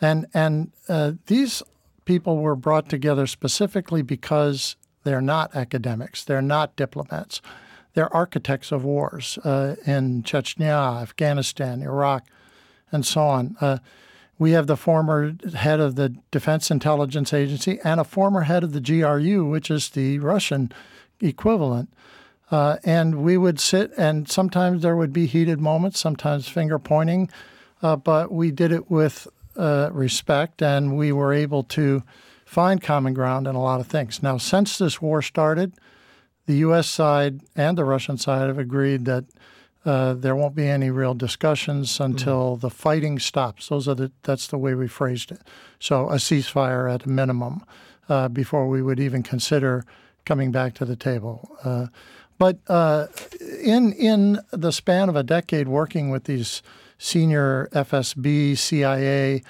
And, 0.00 0.26
and 0.34 0.72
uh, 0.88 1.12
these 1.26 1.62
people 2.06 2.38
were 2.38 2.56
brought 2.56 2.88
together 2.88 3.28
specifically 3.28 4.02
because 4.02 4.74
they're 5.04 5.20
not 5.20 5.54
academics, 5.54 6.24
they're 6.24 6.42
not 6.42 6.74
diplomats, 6.74 7.40
they're 7.94 8.14
architects 8.14 8.72
of 8.72 8.84
wars 8.84 9.38
uh, 9.44 9.76
in 9.86 10.22
Chechnya, 10.22 11.00
Afghanistan, 11.00 11.82
Iraq, 11.82 12.26
and 12.92 13.06
so 13.06 13.22
on. 13.22 13.56
Uh, 13.60 13.78
we 14.38 14.50
have 14.50 14.66
the 14.66 14.76
former 14.76 15.34
head 15.54 15.80
of 15.80 15.94
the 15.94 16.14
Defense 16.30 16.70
Intelligence 16.70 17.32
Agency 17.32 17.78
and 17.84 18.00
a 18.00 18.04
former 18.04 18.42
head 18.42 18.64
of 18.64 18.72
the 18.72 18.80
GRU, 18.80 19.44
which 19.44 19.70
is 19.70 19.90
the 19.90 20.18
Russian 20.18 20.72
equivalent. 21.20 21.92
Uh, 22.50 22.76
and 22.84 23.22
we 23.22 23.36
would 23.36 23.58
sit, 23.58 23.92
and 23.96 24.28
sometimes 24.28 24.82
there 24.82 24.96
would 24.96 25.12
be 25.12 25.26
heated 25.26 25.60
moments, 25.60 25.98
sometimes 25.98 26.48
finger 26.48 26.78
pointing, 26.78 27.30
uh, 27.82 27.96
but 27.96 28.30
we 28.30 28.50
did 28.50 28.72
it 28.72 28.90
with 28.90 29.26
uh, 29.56 29.88
respect, 29.92 30.62
and 30.62 30.96
we 30.96 31.12
were 31.12 31.32
able 31.32 31.62
to 31.62 32.02
find 32.44 32.82
common 32.82 33.14
ground 33.14 33.46
in 33.46 33.54
a 33.54 33.62
lot 33.62 33.80
of 33.80 33.86
things. 33.86 34.22
Now, 34.22 34.36
since 34.36 34.78
this 34.78 35.00
war 35.00 35.22
started, 35.22 35.72
the 36.46 36.56
U.S. 36.56 36.88
side 36.88 37.40
and 37.56 37.78
the 37.78 37.84
Russian 37.84 38.18
side 38.18 38.48
have 38.48 38.58
agreed 38.58 39.04
that 39.06 39.24
uh, 39.84 40.14
there 40.14 40.34
won't 40.34 40.54
be 40.54 40.66
any 40.66 40.90
real 40.90 41.14
discussions 41.14 42.00
until 42.00 42.52
mm-hmm. 42.52 42.60
the 42.60 42.70
fighting 42.70 43.18
stops. 43.18 43.68
Those 43.68 43.86
are 43.86 43.94
the, 43.94 44.12
that's 44.22 44.46
the 44.46 44.58
way 44.58 44.74
we 44.74 44.88
phrased 44.88 45.30
it. 45.30 45.40
So 45.78 46.08
a 46.08 46.16
ceasefire 46.16 46.92
at 46.92 47.04
a 47.04 47.08
minimum 47.08 47.64
uh, 48.08 48.28
before 48.28 48.68
we 48.68 48.82
would 48.82 49.00
even 49.00 49.22
consider 49.22 49.84
coming 50.24 50.50
back 50.52 50.74
to 50.74 50.84
the 50.84 50.96
table. 50.96 51.56
Uh, 51.62 51.86
But 52.38 52.58
uh, 52.66 53.06
in 53.62 53.92
in 53.92 54.40
the 54.50 54.72
span 54.72 55.08
of 55.08 55.16
a 55.16 55.22
decade 55.22 55.68
working 55.68 56.10
with 56.10 56.24
these 56.24 56.62
senior 56.98 57.68
FSB, 57.72 58.56
CIA, 58.58 59.42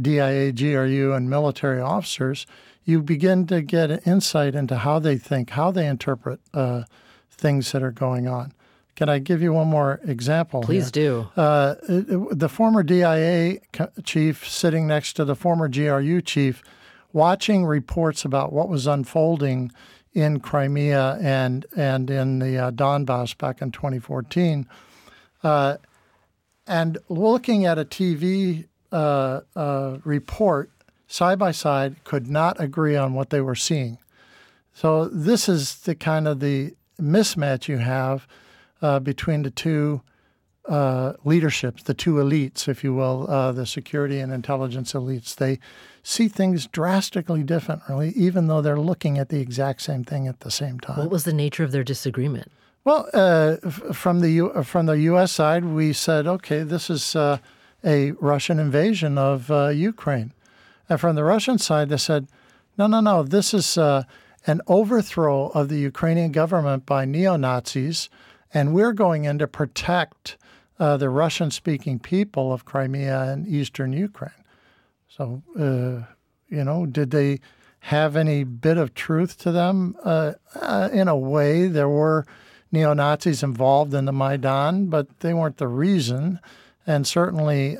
DIA, 0.00 0.52
GRU, 0.52 1.12
and 1.14 1.30
military 1.30 1.80
officers, 1.80 2.46
you 2.86 3.02
begin 3.02 3.46
to 3.48 3.60
get 3.60 4.06
insight 4.06 4.54
into 4.54 4.78
how 4.78 5.00
they 5.00 5.18
think, 5.18 5.50
how 5.50 5.70
they 5.72 5.86
interpret 5.86 6.40
uh, 6.54 6.84
things 7.30 7.72
that 7.72 7.82
are 7.82 7.90
going 7.90 8.28
on. 8.28 8.52
Can 8.94 9.10
I 9.10 9.18
give 9.18 9.42
you 9.42 9.52
one 9.52 9.66
more 9.66 10.00
example? 10.04 10.62
Please 10.62 10.94
here? 10.94 11.26
do. 11.34 11.40
Uh, 11.40 11.74
the 11.88 12.48
former 12.48 12.82
DIA 12.82 13.58
chief 14.04 14.48
sitting 14.48 14.86
next 14.86 15.14
to 15.14 15.24
the 15.24 15.34
former 15.34 15.68
GRU 15.68 16.22
chief, 16.22 16.62
watching 17.12 17.66
reports 17.66 18.24
about 18.24 18.52
what 18.52 18.70
was 18.70 18.86
unfolding 18.86 19.70
in 20.14 20.40
Crimea 20.40 21.18
and 21.20 21.66
and 21.76 22.08
in 22.08 22.38
the 22.38 22.56
uh, 22.56 22.70
Donbass 22.70 23.36
back 23.36 23.60
in 23.60 23.70
2014, 23.70 24.66
uh, 25.42 25.76
and 26.66 26.96
looking 27.10 27.66
at 27.66 27.78
a 27.78 27.84
TV 27.84 28.66
uh, 28.92 29.40
uh, 29.54 29.98
report 30.04 30.70
side 31.06 31.38
by 31.38 31.52
side, 31.52 32.02
could 32.04 32.28
not 32.28 32.60
agree 32.60 32.96
on 32.96 33.14
what 33.14 33.30
they 33.30 33.40
were 33.40 33.54
seeing. 33.54 33.98
So 34.72 35.06
this 35.06 35.48
is 35.48 35.76
the 35.76 35.94
kind 35.94 36.28
of 36.28 36.40
the 36.40 36.74
mismatch 37.00 37.68
you 37.68 37.78
have 37.78 38.26
uh, 38.82 38.98
between 39.00 39.42
the 39.42 39.50
two 39.50 40.02
uh, 40.68 41.14
leaderships, 41.24 41.84
the 41.84 41.94
two 41.94 42.14
elites, 42.14 42.68
if 42.68 42.82
you 42.82 42.92
will, 42.92 43.30
uh, 43.30 43.52
the 43.52 43.66
security 43.66 44.18
and 44.18 44.32
intelligence 44.32 44.92
elites. 44.92 45.36
They 45.36 45.58
see 46.02 46.28
things 46.28 46.66
drastically 46.66 47.42
differently, 47.42 48.12
even 48.16 48.48
though 48.48 48.60
they're 48.60 48.78
looking 48.80 49.18
at 49.18 49.28
the 49.28 49.40
exact 49.40 49.82
same 49.82 50.04
thing 50.04 50.26
at 50.26 50.40
the 50.40 50.50
same 50.50 50.80
time. 50.80 50.98
What 50.98 51.10
was 51.10 51.24
the 51.24 51.32
nature 51.32 51.64
of 51.64 51.72
their 51.72 51.84
disagreement? 51.84 52.50
Well, 52.84 53.08
uh, 53.12 53.56
from 53.92 54.20
the 54.20 54.30
U- 54.30 54.62
from 54.62 54.86
the 54.86 54.98
U.S. 55.10 55.32
side, 55.32 55.64
we 55.64 55.92
said, 55.92 56.26
okay, 56.26 56.62
this 56.62 56.88
is 56.88 57.16
uh, 57.16 57.38
a 57.84 58.12
Russian 58.12 58.60
invasion 58.60 59.18
of 59.18 59.50
uh, 59.50 59.68
Ukraine, 59.68 60.32
and 60.88 61.00
from 61.00 61.16
the 61.16 61.24
Russian 61.24 61.58
side, 61.58 61.88
they 61.88 61.96
said, 61.96 62.28
no, 62.78 62.86
no, 62.86 63.00
no, 63.00 63.22
this 63.22 63.54
is 63.54 63.76
an 63.76 64.60
overthrow 64.66 65.48
of 65.48 65.68
the 65.68 65.78
Ukrainian 65.78 66.32
government 66.32 66.86
by 66.86 67.04
neo 67.04 67.36
Nazis 67.36 68.08
and 68.56 68.72
we're 68.72 68.92
going 68.92 69.24
in 69.24 69.38
to 69.38 69.46
protect 69.46 70.38
uh, 70.78 70.96
the 70.96 71.10
Russian 71.10 71.50
speaking 71.50 71.98
people 71.98 72.52
of 72.52 72.64
Crimea 72.64 73.24
and 73.24 73.46
eastern 73.46 73.92
Ukraine. 73.92 74.30
So, 75.08 75.42
uh, 75.58 76.10
you 76.48 76.64
know, 76.64 76.86
did 76.86 77.10
they 77.10 77.40
have 77.80 78.16
any 78.16 78.44
bit 78.44 78.78
of 78.78 78.94
truth 78.94 79.36
to 79.38 79.52
them? 79.52 79.96
Uh, 80.02 80.32
uh 80.54 80.88
in 80.92 81.08
a 81.08 81.16
way, 81.16 81.66
there 81.68 81.88
were 81.88 82.26
neo 82.72 82.94
Nazis 82.94 83.42
involved 83.42 83.94
in 83.94 84.04
the 84.04 84.12
Maidan, 84.12 84.86
but 84.86 85.20
they 85.20 85.34
weren't 85.34 85.58
the 85.58 85.68
reason. 85.68 86.40
And 86.86 87.06
certainly, 87.06 87.76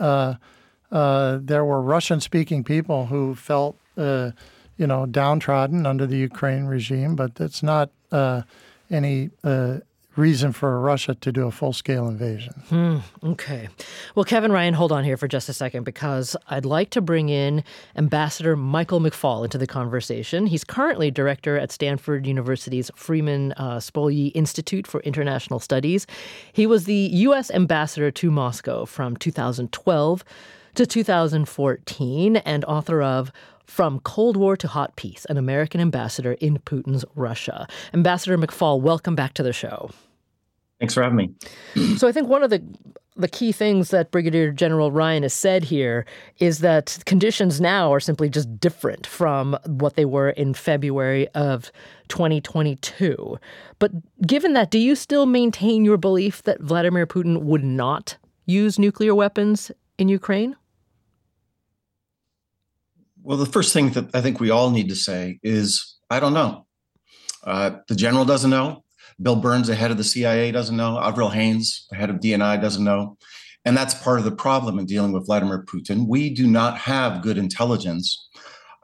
uh, 0.92 0.96
uh, 0.96 1.38
there 1.42 1.64
were 1.64 1.80
Russian 1.80 2.20
speaking 2.20 2.64
people 2.64 3.06
who 3.06 3.34
felt, 3.34 3.76
you 3.96 4.86
know, 4.86 5.06
downtrodden 5.06 5.86
under 5.86 6.06
the 6.06 6.16
Ukraine 6.16 6.64
regime, 6.64 7.16
but 7.16 7.32
it's 7.40 7.62
not 7.62 7.90
any 8.90 9.30
reason 10.16 10.52
for 10.52 10.80
Russia 10.80 11.14
to 11.14 11.30
do 11.30 11.46
a 11.46 11.50
full 11.50 11.72
scale 11.72 12.08
invasion. 12.08 12.54
Hmm, 12.68 12.98
okay. 13.22 13.68
Well, 14.14 14.24
Kevin 14.24 14.50
Ryan, 14.50 14.74
hold 14.74 14.92
on 14.92 15.04
here 15.04 15.16
for 15.16 15.28
just 15.28 15.48
a 15.48 15.52
second 15.52 15.84
because 15.84 16.36
I'd 16.48 16.64
like 16.64 16.90
to 16.90 17.00
bring 17.00 17.28
in 17.28 17.62
Ambassador 17.96 18.56
Michael 18.56 19.00
McFaul 19.00 19.44
into 19.44 19.58
the 19.58 19.66
conversation. 19.66 20.46
He's 20.46 20.64
currently 20.64 21.10
director 21.10 21.58
at 21.58 21.70
Stanford 21.70 22.26
University's 22.26 22.90
Freeman 22.96 23.52
uh, 23.52 23.76
Spogli 23.76 24.32
Institute 24.34 24.86
for 24.86 25.00
International 25.00 25.60
Studies. 25.60 26.06
He 26.52 26.66
was 26.66 26.84
the 26.84 26.94
U.S. 26.94 27.50
ambassador 27.50 28.10
to 28.10 28.30
Moscow 28.30 28.86
from 28.86 29.16
2012 29.16 30.24
to 30.76 30.84
2014 30.86 32.36
and 32.36 32.64
author 32.66 33.00
of 33.02 33.32
from 33.64 33.98
Cold 34.00 34.36
War 34.36 34.56
to 34.58 34.68
Hot 34.68 34.94
Peace, 34.96 35.24
an 35.24 35.38
American 35.38 35.80
ambassador 35.80 36.32
in 36.34 36.58
Putin's 36.58 37.02
Russia. 37.14 37.66
Ambassador 37.94 38.36
McFaul, 38.36 38.80
welcome 38.80 39.14
back 39.14 39.32
to 39.34 39.42
the 39.42 39.54
show. 39.54 39.90
Thanks 40.78 40.92
for 40.92 41.02
having 41.02 41.16
me. 41.16 41.96
So 41.96 42.06
I 42.06 42.12
think 42.12 42.28
one 42.28 42.42
of 42.42 42.50
the 42.50 42.62
the 43.18 43.28
key 43.28 43.50
things 43.50 43.88
that 43.88 44.10
Brigadier 44.10 44.52
General 44.52 44.92
Ryan 44.92 45.22
has 45.22 45.32
said 45.32 45.64
here 45.64 46.04
is 46.38 46.58
that 46.58 46.98
conditions 47.06 47.62
now 47.62 47.90
are 47.90 48.00
simply 48.00 48.28
just 48.28 48.60
different 48.60 49.06
from 49.06 49.56
what 49.64 49.96
they 49.96 50.04
were 50.04 50.28
in 50.28 50.52
February 50.52 51.26
of 51.28 51.72
2022. 52.08 53.38
But 53.78 53.92
given 54.26 54.52
that, 54.52 54.70
do 54.70 54.78
you 54.78 54.94
still 54.94 55.24
maintain 55.24 55.86
your 55.86 55.96
belief 55.96 56.42
that 56.42 56.60
Vladimir 56.60 57.06
Putin 57.06 57.44
would 57.44 57.64
not 57.64 58.18
use 58.44 58.78
nuclear 58.78 59.14
weapons 59.14 59.72
in 59.96 60.10
Ukraine? 60.10 60.54
Well, 63.26 63.38
the 63.38 63.44
first 63.44 63.72
thing 63.72 63.90
that 63.90 64.14
I 64.14 64.20
think 64.20 64.38
we 64.38 64.50
all 64.50 64.70
need 64.70 64.88
to 64.88 64.94
say 64.94 65.40
is 65.42 65.96
I 66.08 66.20
don't 66.20 66.32
know. 66.32 66.64
Uh, 67.42 67.78
the 67.88 67.96
general 67.96 68.24
doesn't 68.24 68.50
know. 68.50 68.84
Bill 69.20 69.34
Burns, 69.34 69.66
the 69.66 69.74
head 69.74 69.90
of 69.90 69.96
the 69.96 70.04
CIA, 70.04 70.52
doesn't 70.52 70.76
know. 70.76 70.96
Avril 71.00 71.30
Haines, 71.30 71.88
the 71.90 71.96
head 71.96 72.08
of 72.08 72.20
DNI, 72.20 72.62
doesn't 72.62 72.84
know. 72.84 73.16
And 73.64 73.76
that's 73.76 73.94
part 73.94 74.20
of 74.20 74.24
the 74.24 74.30
problem 74.30 74.78
in 74.78 74.86
dealing 74.86 75.10
with 75.10 75.26
Vladimir 75.26 75.64
Putin. 75.64 76.06
We 76.06 76.30
do 76.30 76.46
not 76.46 76.78
have 76.78 77.20
good 77.20 77.36
intelligence 77.36 78.28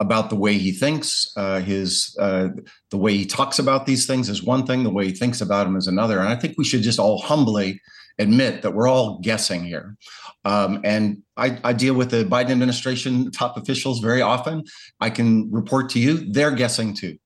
about 0.03 0.29
the 0.29 0.35
way 0.35 0.57
he 0.57 0.71
thinks. 0.71 1.31
Uh, 1.37 1.59
his 1.61 2.15
uh, 2.19 2.49
the 2.91 2.97
way 2.97 3.15
he 3.15 3.25
talks 3.25 3.57
about 3.57 3.85
these 3.85 4.05
things 4.05 4.29
is 4.29 4.43
one 4.43 4.65
thing. 4.65 4.83
The 4.83 4.89
way 4.89 5.05
he 5.07 5.13
thinks 5.13 5.41
about 5.41 5.63
them 5.63 5.77
is 5.77 5.87
another. 5.87 6.19
And 6.19 6.27
I 6.27 6.35
think 6.35 6.55
we 6.57 6.65
should 6.65 6.83
just 6.83 6.99
all 6.99 7.19
humbly 7.21 7.81
admit 8.19 8.61
that 8.61 8.71
we're 8.71 8.87
all 8.87 9.19
guessing 9.19 9.63
here. 9.63 9.95
Um, 10.45 10.81
and 10.83 11.23
I, 11.37 11.57
I, 11.63 11.71
deal 11.73 11.93
with 11.93 12.11
the 12.11 12.25
Biden 12.25 12.51
administration 12.51 13.31
top 13.31 13.55
officials 13.55 14.01
very 14.01 14.21
often. 14.21 14.65
I 14.99 15.09
can 15.09 15.49
report 15.51 15.89
to 15.91 15.99
you 15.99 16.31
they're 16.31 16.51
guessing 16.51 16.93
too. 16.93 17.17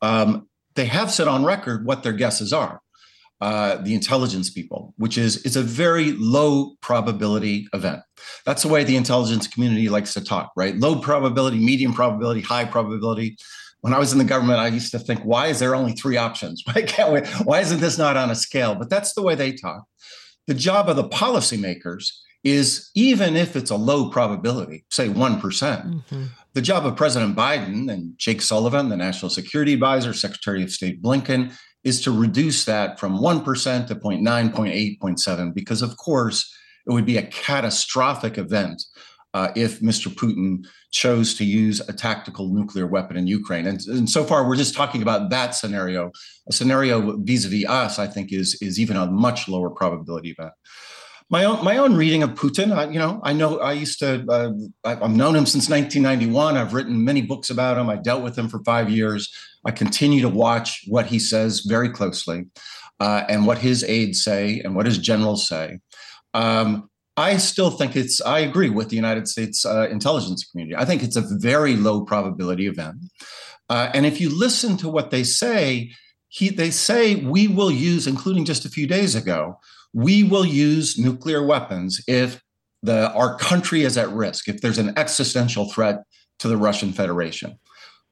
Um, 0.00 0.48
they 0.74 0.86
have 0.86 1.10
said 1.12 1.28
on 1.28 1.44
record 1.44 1.84
what 1.84 2.02
their 2.02 2.14
guesses 2.14 2.52
are. 2.52 2.80
Uh, 3.42 3.76
the 3.82 3.94
intelligence 3.94 4.48
people, 4.48 4.94
which 4.96 5.18
is 5.18 5.44
it's 5.44 5.56
a 5.56 5.62
very 5.62 6.12
low 6.12 6.74
probability 6.80 7.68
event. 7.74 8.00
That's 8.46 8.62
the 8.62 8.68
way 8.68 8.82
the 8.82 8.96
intelligence 8.96 9.46
community 9.46 9.90
likes 9.90 10.14
to 10.14 10.24
talk, 10.24 10.52
right? 10.56 10.74
Low 10.74 11.00
probability, 11.00 11.58
medium 11.58 11.92
probability, 11.92 12.40
high 12.40 12.64
probability. 12.64 13.36
When 13.82 13.92
I 13.92 13.98
was 13.98 14.12
in 14.12 14.18
the 14.18 14.24
government, 14.24 14.60
I 14.60 14.68
used 14.68 14.90
to 14.92 14.98
think, 14.98 15.20
why 15.20 15.48
is 15.48 15.58
there 15.58 15.74
only 15.74 15.92
three 15.92 16.16
options? 16.16 16.62
Why 16.72 16.80
can't 16.80 17.12
we? 17.12 17.20
Why 17.44 17.60
isn't 17.60 17.80
this 17.80 17.98
not 17.98 18.16
on 18.16 18.30
a 18.30 18.34
scale? 18.34 18.74
But 18.74 18.88
that's 18.88 19.12
the 19.12 19.22
way 19.22 19.34
they 19.34 19.52
talk. 19.52 19.84
The 20.46 20.54
job 20.54 20.88
of 20.88 20.96
the 20.96 21.08
policymakers 21.08 22.10
is 22.42 22.90
even 22.94 23.36
if 23.36 23.54
it's 23.54 23.70
a 23.70 23.76
low 23.76 24.08
probability, 24.08 24.86
say 24.90 25.10
one 25.10 25.38
mm-hmm 25.40 26.24
the 26.56 26.62
job 26.62 26.86
of 26.86 26.96
President 26.96 27.36
Biden 27.36 27.92
and 27.92 28.16
Jake 28.16 28.40
Sullivan, 28.40 28.88
the 28.88 28.96
National 28.96 29.28
Security 29.28 29.74
Advisor, 29.74 30.14
Secretary 30.14 30.62
of 30.62 30.70
State 30.70 31.02
Blinken, 31.02 31.54
is 31.86 32.00
to 32.00 32.10
reduce 32.10 32.64
that 32.64 32.98
from 32.98 33.16
1% 33.18 33.86
to 33.86 33.94
0.9, 33.94 34.20
0.8, 34.52 34.98
0.7, 34.98 35.54
because 35.54 35.82
of 35.82 35.96
course 35.96 36.52
it 36.84 36.92
would 36.92 37.06
be 37.06 37.16
a 37.16 37.26
catastrophic 37.28 38.38
event 38.38 38.82
uh, 39.34 39.52
if 39.54 39.78
Mr. 39.78 40.08
Putin 40.12 40.66
chose 40.90 41.34
to 41.34 41.44
use 41.44 41.80
a 41.88 41.92
tactical 41.92 42.52
nuclear 42.52 42.88
weapon 42.88 43.16
in 43.16 43.28
Ukraine. 43.28 43.68
And, 43.68 43.80
and 43.86 44.10
so 44.10 44.24
far, 44.24 44.48
we're 44.48 44.56
just 44.56 44.74
talking 44.74 45.00
about 45.00 45.30
that 45.30 45.54
scenario. 45.54 46.10
A 46.48 46.52
scenario 46.52 47.18
vis-a-vis 47.18 47.66
us, 47.66 48.00
I 48.00 48.08
think, 48.08 48.32
is, 48.32 48.58
is 48.60 48.80
even 48.80 48.96
a 48.96 49.06
much 49.06 49.46
lower 49.46 49.70
probability 49.70 50.30
event 50.30 50.54
my 51.28 51.44
own 51.44 51.64
my 51.64 51.76
own 51.78 51.94
reading 51.94 52.22
of 52.22 52.30
Putin. 52.30 52.72
I, 52.72 52.88
you 52.88 52.98
know, 52.98 53.20
I 53.24 53.32
know 53.32 53.58
I 53.58 53.72
used 53.72 53.98
to. 53.98 54.24
Uh, 54.28 54.52
I've 54.84 55.10
known 55.10 55.34
him 55.34 55.46
since 55.46 55.68
1991. 55.68 56.56
I've 56.56 56.72
written 56.72 57.04
many 57.04 57.22
books 57.22 57.50
about 57.50 57.78
him. 57.78 57.88
I 57.90 57.96
dealt 57.96 58.22
with 58.22 58.38
him 58.38 58.48
for 58.48 58.62
five 58.62 58.90
years. 58.90 59.34
I 59.66 59.72
continue 59.72 60.22
to 60.22 60.28
watch 60.28 60.82
what 60.86 61.06
he 61.06 61.18
says 61.18 61.60
very 61.60 61.90
closely, 61.90 62.46
uh, 63.00 63.24
and 63.28 63.46
what 63.46 63.58
his 63.58 63.84
aides 63.84 64.22
say, 64.22 64.60
and 64.60 64.74
what 64.74 64.86
his 64.86 64.98
generals 64.98 65.46
say. 65.46 65.80
Um, 66.34 66.88
I 67.16 67.38
still 67.38 67.70
think 67.70 67.96
it's. 67.96 68.20
I 68.20 68.38
agree 68.40 68.70
with 68.70 68.88
the 68.88 68.96
United 68.96 69.26
States 69.26 69.66
uh, 69.66 69.88
intelligence 69.90 70.44
community. 70.48 70.76
I 70.76 70.84
think 70.84 71.02
it's 71.02 71.16
a 71.16 71.24
very 71.38 71.74
low 71.74 72.04
probability 72.04 72.66
event. 72.66 72.96
Uh, 73.68 73.90
and 73.92 74.06
if 74.06 74.20
you 74.20 74.28
listen 74.28 74.76
to 74.76 74.88
what 74.88 75.10
they 75.10 75.24
say, 75.24 75.90
he, 76.28 76.50
they 76.50 76.70
say 76.70 77.16
we 77.16 77.48
will 77.48 77.70
use, 77.70 78.06
including 78.06 78.44
just 78.44 78.64
a 78.64 78.68
few 78.68 78.86
days 78.86 79.14
ago, 79.14 79.58
we 79.92 80.22
will 80.22 80.44
use 80.44 80.98
nuclear 80.98 81.44
weapons 81.44 82.00
if 82.06 82.40
the, 82.82 83.10
our 83.12 83.36
country 83.38 83.82
is 83.82 83.96
at 83.96 84.10
risk, 84.10 84.48
if 84.48 84.60
there's 84.60 84.78
an 84.78 84.92
existential 84.96 85.70
threat 85.72 86.02
to 86.38 86.48
the 86.48 86.56
Russian 86.56 86.92
Federation. 86.92 87.58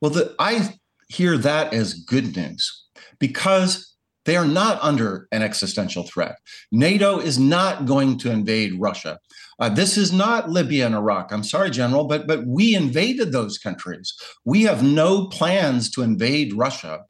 Well, 0.00 0.10
the, 0.10 0.34
I 0.38 0.74
hear 1.08 1.36
that 1.38 1.72
as 1.72 1.94
good 1.94 2.36
news 2.36 2.84
because 3.18 3.94
they 4.24 4.36
are 4.36 4.46
not 4.46 4.78
under 4.82 5.28
an 5.32 5.42
existential 5.42 6.02
threat. 6.04 6.36
NATO 6.72 7.18
is 7.18 7.38
not 7.38 7.84
going 7.84 8.18
to 8.18 8.30
invade 8.30 8.80
Russia. 8.80 9.18
Uh, 9.58 9.68
this 9.68 9.96
is 9.96 10.12
not 10.12 10.50
Libya 10.50 10.86
and 10.86 10.94
Iraq. 10.94 11.30
I'm 11.30 11.44
sorry, 11.44 11.70
General, 11.70 12.04
but 12.04 12.26
but 12.26 12.46
we 12.46 12.74
invaded 12.74 13.32
those 13.32 13.58
countries. 13.58 14.14
We 14.44 14.62
have 14.62 14.82
no 14.82 15.26
plans 15.26 15.90
to 15.92 16.02
invade 16.02 16.54
Russia. 16.54 17.04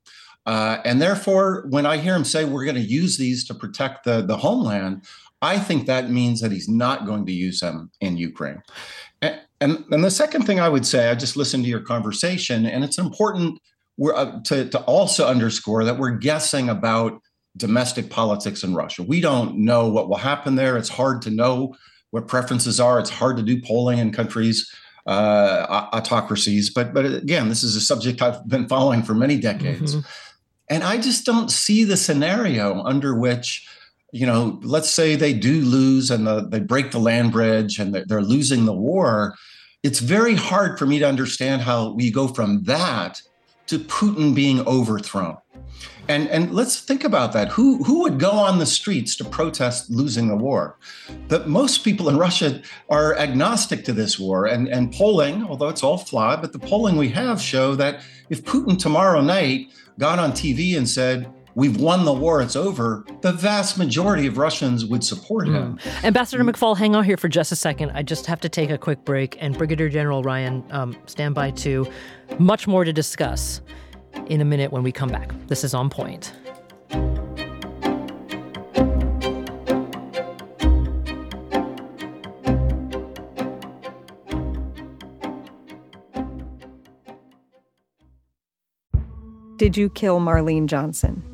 Uh, 0.47 0.79
and 0.85 1.01
therefore, 1.01 1.65
when 1.71 1.87
I 1.87 1.97
hear 1.97 2.15
him 2.15 2.25
say 2.25 2.45
we're 2.45 2.65
going 2.67 2.75
to 2.75 2.81
use 2.83 3.17
these 3.17 3.47
to 3.47 3.55
protect 3.55 4.05
the, 4.05 4.21
the 4.21 4.37
homeland, 4.37 5.05
I 5.41 5.59
think 5.59 5.87
that 5.87 6.11
means 6.11 6.41
that 6.43 6.53
he's 6.53 6.69
not 6.69 7.07
going 7.07 7.25
to 7.27 7.33
use 7.33 7.61
them 7.61 7.91
in 8.01 8.19
Ukraine. 8.19 8.63
And, 9.23 9.41
and, 9.61 9.85
and 9.91 10.05
the 10.05 10.11
second 10.11 10.43
thing 10.43 10.61
I 10.61 10.69
would 10.69 10.85
say, 10.85 11.09
I 11.09 11.15
just 11.15 11.37
listened 11.37 11.65
to 11.65 11.71
your 11.71 11.81
conversation, 11.81 12.67
and 12.67 12.85
it's 12.85 12.99
important 12.99 13.59
uh, 14.03 14.41
to, 14.43 14.69
to 14.69 14.81
also 14.83 15.27
underscore 15.27 15.85
that 15.85 15.99
we're 15.99 16.11
guessing 16.11 16.69
about 16.69 17.21
domestic 17.57 18.11
politics 18.11 18.65
in 18.65 18.75
Russia. 18.75 19.03
We 19.03 19.21
don't 19.21 19.59
know 19.59 19.89
what 19.89 20.09
will 20.09 20.17
happen 20.17 20.57
there. 20.57 20.77
It's 20.77 20.89
hard 20.89 21.23
to 21.23 21.31
know 21.31 21.75
what 22.11 22.27
preferences 22.27 22.81
are. 22.81 22.99
It's 22.99 23.11
hard 23.11 23.37
to 23.37 23.43
do 23.43 23.61
polling 23.61 23.99
in 23.99 24.13
countries 24.13 24.73
uh, 25.07 25.89
autocracies. 25.93 26.71
But 26.71 26.95
but 26.95 27.05
again, 27.05 27.49
this 27.49 27.63
is 27.63 27.77
a 27.77 27.81
subject 27.81 28.23
I've 28.23 28.47
been 28.49 28.69
following 28.69 29.03
for 29.03 29.15
many 29.15 29.39
decades. 29.39 29.97
Mm-hmm. 29.97 30.09
And 30.71 30.83
I 30.83 30.97
just 30.97 31.27
don't 31.27 31.51
see 31.51 31.85
the 31.85 31.97
scenario 31.97 32.83
under 32.85 33.15
which, 33.15 33.69
you 34.13 34.27
know, 34.27 34.59
let's 34.63 34.91
say 34.91 35.15
they 35.15 35.35
do 35.35 35.61
lose 35.61 36.11
and 36.11 36.27
the, 36.27 36.49
they 36.49 36.61
break 36.61 36.91
the 36.91 36.99
land 36.99 37.33
bridge 37.33 37.79
and 37.79 37.95
they're, 37.95 38.05
they're 38.07 38.23
losing 38.23 38.65
the 38.65 38.73
war. 38.73 39.35
It's 39.83 39.99
very 39.99 40.35
hard 40.35 40.79
for 40.79 40.87
me 40.87 40.99
to 41.01 41.07
understand 41.07 41.61
how 41.61 41.93
we 41.93 42.11
go 42.11 42.29
from 42.29 42.63
that 42.63 43.21
to 43.67 43.79
Putin 43.79 44.35
being 44.35 44.67
overthrown. 44.67 45.37
And, 46.09 46.29
and 46.29 46.53
let's 46.53 46.81
think 46.81 47.03
about 47.03 47.33
that. 47.33 47.49
Who, 47.49 47.83
who 47.85 48.03
would 48.03 48.19
go 48.19 48.31
on 48.31 48.59
the 48.59 48.67
streets 48.67 49.17
to 49.17 49.25
protest 49.25 49.91
losing 49.91 50.29
the 50.29 50.37
war? 50.37 50.77
But 51.29 51.49
most 51.49 51.79
people 51.79 52.11
in 52.11 52.19
Russia 52.19 52.61
are 52.91 53.17
agnostic 53.17 53.85
to 53.85 53.93
this 53.93 54.19
war. 54.19 54.47
And, 54.47 54.69
and 54.69 54.93
polling, 54.93 55.45
although 55.45 55.71
it's 55.71 55.83
all 55.83 55.97
flawed, 55.97 56.43
but 56.43 56.53
the 56.53 56.59
polling 56.59 56.97
we 56.97 57.09
have 57.11 57.41
show 57.41 57.75
that 57.77 58.03
if 58.29 58.45
Putin 58.45 58.79
tomorrow 58.79 59.23
night 59.23 59.73
got 59.99 60.19
on 60.19 60.33
TV 60.33 60.77
and 60.77 60.89
said, 60.89 61.33
We've 61.57 61.81
won 61.81 62.05
the 62.05 62.13
war, 62.13 62.43
it's 62.43 62.57
over, 62.57 63.05
the 63.21 63.33
vast 63.33 63.79
majority 63.79 64.27
of 64.27 64.39
Russians 64.39 64.85
would 64.85 65.05
support 65.05 65.47
him. 65.47 65.79
Mm. 65.79 66.05
Ambassador 66.05 66.43
McFaul, 66.43 66.77
hang 66.77 66.97
on 66.97 67.05
here 67.05 67.17
for 67.17 67.29
just 67.29 67.53
a 67.53 67.57
second. 67.57 67.93
I 67.93 68.03
just 68.03 68.27
have 68.27 68.41
to 68.41 68.49
take 68.49 68.71
a 68.71 68.79
quick 68.79 69.05
break. 69.05 69.37
And 69.41 69.57
Brigadier 69.57 69.89
General 69.89 70.23
Ryan, 70.23 70.65
um, 70.71 70.97
stand 71.07 71.37
by 71.37 71.53
too. 71.53 71.87
Much 72.41 72.67
more 72.67 72.85
to 72.85 72.93
discuss 72.93 73.61
in 74.27 74.41
a 74.41 74.45
minute 74.45 74.73
when 74.73 74.83
we 74.83 74.91
come 74.91 75.09
back. 75.09 75.33
This 75.47 75.63
is 75.63 75.75
On 75.75 75.89
Point. 75.89 76.33
Did 89.57 89.77
you 89.77 89.89
kill 89.89 90.19
Marlene 90.19 90.67
Johnson? 90.67 91.34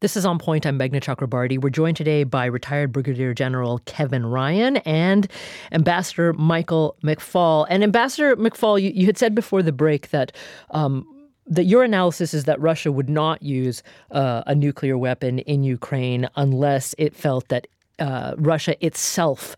This 0.00 0.16
is 0.16 0.24
On 0.24 0.38
Point. 0.38 0.64
I'm 0.64 0.78
Meghna 0.78 1.00
Chakrabarti. 1.00 1.60
We're 1.60 1.70
joined 1.70 1.96
today 1.96 2.22
by 2.22 2.44
retired 2.44 2.92
Brigadier 2.92 3.34
General 3.34 3.80
Kevin 3.84 4.24
Ryan 4.26 4.76
and 4.78 5.26
Ambassador 5.72 6.32
Michael 6.34 6.96
McFaul. 7.02 7.66
And 7.68 7.82
Ambassador 7.82 8.36
McFaul, 8.36 8.80
you, 8.80 8.92
you 8.94 9.06
had 9.06 9.18
said 9.18 9.34
before 9.34 9.60
the 9.60 9.72
break 9.72 10.10
that 10.10 10.30
um, 10.70 11.04
that 11.48 11.64
your 11.64 11.82
analysis 11.82 12.32
is 12.32 12.44
that 12.44 12.60
Russia 12.60 12.92
would 12.92 13.08
not 13.08 13.42
use 13.42 13.82
uh, 14.12 14.44
a 14.46 14.54
nuclear 14.54 14.96
weapon 14.96 15.40
in 15.40 15.64
Ukraine 15.64 16.28
unless 16.36 16.94
it 16.96 17.16
felt 17.16 17.48
that 17.48 17.66
uh, 17.98 18.36
Russia 18.38 18.76
itself 18.84 19.56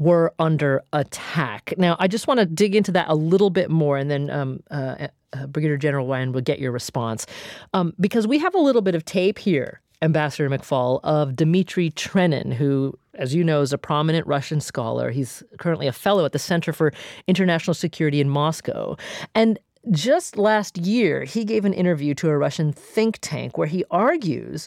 were 0.00 0.32
under 0.38 0.82
attack. 0.94 1.74
Now, 1.76 1.94
I 2.00 2.08
just 2.08 2.26
want 2.26 2.40
to 2.40 2.46
dig 2.46 2.74
into 2.74 2.90
that 2.92 3.08
a 3.08 3.14
little 3.14 3.50
bit 3.50 3.70
more, 3.70 3.98
and 3.98 4.10
then 4.10 4.30
um, 4.30 4.62
uh, 4.70 5.08
uh, 5.34 5.46
Brigadier 5.46 5.76
General 5.76 6.06
Ryan 6.06 6.32
will 6.32 6.40
get 6.40 6.58
your 6.58 6.72
response. 6.72 7.26
Um, 7.74 7.92
because 8.00 8.26
we 8.26 8.38
have 8.38 8.54
a 8.54 8.58
little 8.58 8.80
bit 8.80 8.94
of 8.94 9.04
tape 9.04 9.38
here, 9.38 9.82
Ambassador 10.00 10.48
McFaul, 10.48 11.00
of 11.04 11.36
Dmitry 11.36 11.90
Trenin, 11.90 12.54
who, 12.54 12.98
as 13.14 13.34
you 13.34 13.44
know, 13.44 13.60
is 13.60 13.74
a 13.74 13.78
prominent 13.78 14.26
Russian 14.26 14.62
scholar. 14.62 15.10
He's 15.10 15.42
currently 15.58 15.86
a 15.86 15.92
fellow 15.92 16.24
at 16.24 16.32
the 16.32 16.38
Center 16.38 16.72
for 16.72 16.92
International 17.26 17.74
Security 17.74 18.22
in 18.22 18.30
Moscow. 18.30 18.96
And 19.34 19.58
just 19.90 20.38
last 20.38 20.78
year, 20.78 21.24
he 21.24 21.44
gave 21.44 21.66
an 21.66 21.74
interview 21.74 22.14
to 22.14 22.30
a 22.30 22.38
Russian 22.38 22.72
think 22.72 23.18
tank 23.20 23.58
where 23.58 23.66
he 23.66 23.84
argues 23.90 24.66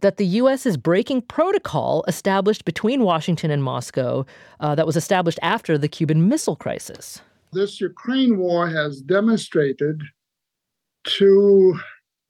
that 0.00 0.16
the 0.16 0.26
U.S. 0.26 0.66
is 0.66 0.76
breaking 0.76 1.22
protocol 1.22 2.04
established 2.06 2.64
between 2.64 3.02
Washington 3.02 3.50
and 3.50 3.62
Moscow 3.62 4.26
uh, 4.60 4.74
that 4.74 4.86
was 4.86 4.96
established 4.96 5.38
after 5.42 5.78
the 5.78 5.88
Cuban 5.88 6.28
Missile 6.28 6.56
Crisis 6.56 7.20
this 7.56 7.80
Ukraine 7.80 8.38
war 8.38 8.68
has 8.68 9.00
demonstrated 9.00 10.02
to 11.18 11.78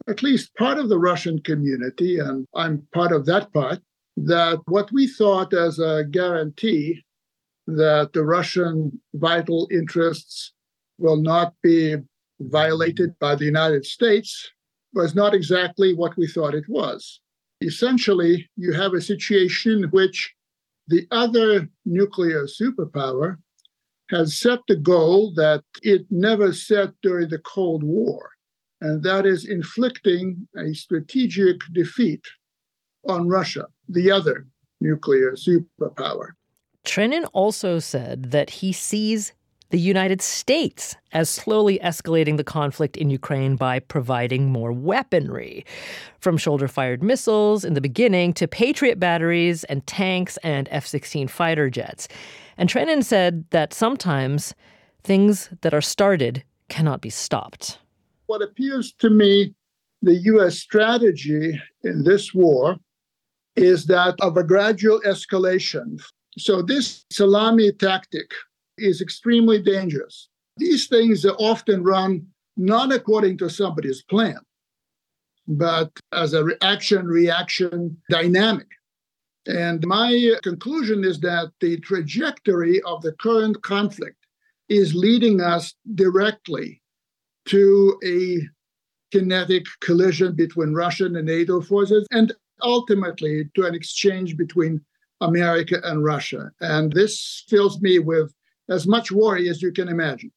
at 0.09 0.23
least 0.23 0.55
part 0.55 0.79
of 0.79 0.89
the 0.89 0.99
Russian 0.99 1.41
community, 1.43 2.19
and 2.19 2.47
I'm 2.55 2.87
part 2.93 3.13
of 3.13 3.27
that 3.27 3.53
part, 3.53 3.81
that 4.17 4.61
what 4.67 4.93
we 4.93 5.07
thought 5.09 5.53
as 5.53 5.79
a 5.79 6.05
guarantee 6.11 7.03
that 7.67 8.13
the 8.13 8.25
Russian 8.25 9.01
vital 9.15 9.69
interests 9.71 10.53
will 10.99 11.17
not 11.17 11.55
be 11.63 11.97
violated 12.41 13.19
by 13.19 13.35
the 13.35 13.45
United 13.45 13.85
States 13.85 14.49
was 14.95 15.15
not 15.15 15.35
exactly 15.35 15.93
what 15.95 16.17
we 16.17 16.27
thought 16.27 16.55
it 16.55 16.69
was. 16.69 17.21
Essentially, 17.61 18.49
you 18.57 18.73
have 18.73 18.95
a 18.95 19.01
situation 19.01 19.85
in 19.85 19.91
which 19.91 20.35
the 20.89 21.07
other 21.11 21.69
nuclear 21.85 22.47
superpower 22.47 23.37
has 24.11 24.39
set 24.39 24.61
the 24.69 24.77
goal 24.77 25.33
that 25.35 25.65
it 25.83 26.07
never 26.11 26.53
set 26.53 26.91
during 27.03 27.29
the 27.29 27.39
Cold 27.41 27.83
War, 27.83 28.31
and 28.81 29.03
that 29.03 29.27
is 29.27 29.47
inflicting 29.47 30.47
a 30.57 30.75
strategic 30.75 31.57
defeat 31.73 32.25
on 33.09 33.29
Russia, 33.29 33.67
the 33.89 34.11
other 34.11 34.47
nuclear 34.81 35.33
superpower. 35.33 36.31
Trenin 36.85 37.29
also 37.33 37.79
said 37.79 38.31
that 38.31 38.51
he 38.51 38.73
sees 38.73 39.33
the 39.71 39.79
United 39.79 40.23
States 40.23 40.95
as 41.13 41.29
slowly 41.29 41.79
escalating 41.81 42.37
the 42.37 42.45
conflict 42.45 42.97
in 42.97 43.11
Ukraine 43.11 43.57
by 43.57 43.81
providing 43.81 44.51
more 44.51 44.73
weaponry. 44.73 45.65
From 46.21 46.37
shoulder 46.37 46.69
fired 46.69 47.03
missiles 47.03 47.65
in 47.65 47.75
the 47.75 47.81
beginning 47.81 48.33
to 48.35 48.47
Patriot 48.47 49.01
batteries 49.01 49.65
and 49.65 49.87
tanks 49.87 50.37
and 50.39 50.69
F 50.71 50.87
16 50.87 51.29
fighter 51.29 51.69
jets. 51.69 52.09
And 52.57 52.69
Trenin 52.69 53.05
said 53.05 53.45
that 53.51 53.75
sometimes 53.75 54.55
things 55.03 55.51
that 55.63 55.75
are 55.75 55.81
started 55.81 56.45
cannot 56.69 57.01
be 57.01 57.11
stopped. 57.11 57.79
What 58.27 58.43
appears 58.43 58.93
to 58.99 59.11
me 59.11 59.55
the 60.03 60.15
U.S. 60.15 60.59
strategy 60.59 61.61
in 61.83 62.05
this 62.05 62.35
war 62.35 62.77
is 63.57 63.87
that 63.87 64.15
of 64.21 64.37
a 64.37 64.45
gradual 64.45 65.01
escalation. 65.07 66.01
So, 66.39 66.61
this 66.61 67.05
salami 67.11 67.73
tactic 67.73 68.31
is 68.79 69.01
extremely 69.01 69.61
dangerous. 69.61 70.29
These 70.57 70.89
things 70.89 71.25
are 71.25 71.37
often 71.39 71.83
run 71.85 72.27
not 72.57 72.93
according 72.93 73.39
to 73.39 73.51
somebody's 73.51 74.03
plan, 74.03 74.39
but 75.47 75.91
as 76.13 76.33
a 76.33 76.45
reaction 76.45 77.07
reaction 77.07 77.97
dynamic. 78.11 78.69
And 79.47 79.87
my 79.87 80.35
conclusion 80.43 81.05
is 81.05 81.21
that 81.21 81.53
the 81.61 81.79
trajectory 81.81 82.83
of 82.83 83.03
the 83.03 83.13
current 83.13 83.63
conflict 83.63 84.17
is 84.69 84.95
leading 84.95 85.41
us 85.41 85.75
directly 85.95 86.83
to 87.47 88.01
a 88.05 88.41
kinetic 89.13 89.67
collision 89.81 90.35
between 90.35 90.75
Russian 90.75 91.15
and 91.15 91.27
NATO 91.27 91.61
forces. 91.61 92.09
And 92.11 92.35
ultimately 92.63 93.49
to 93.55 93.67
an 93.67 93.75
exchange 93.75 94.37
between 94.37 94.81
America 95.21 95.81
and 95.85 96.05
Russia. 96.05 96.51
And 96.61 96.93
this 96.93 97.45
fills 97.49 97.81
me 97.81 97.99
with 97.99 98.33
as 98.69 98.87
much 98.87 99.13
worry 99.13 99.49
as 99.49 99.63
you 99.63 99.73
can 99.73 99.89
imagine, 99.89 100.33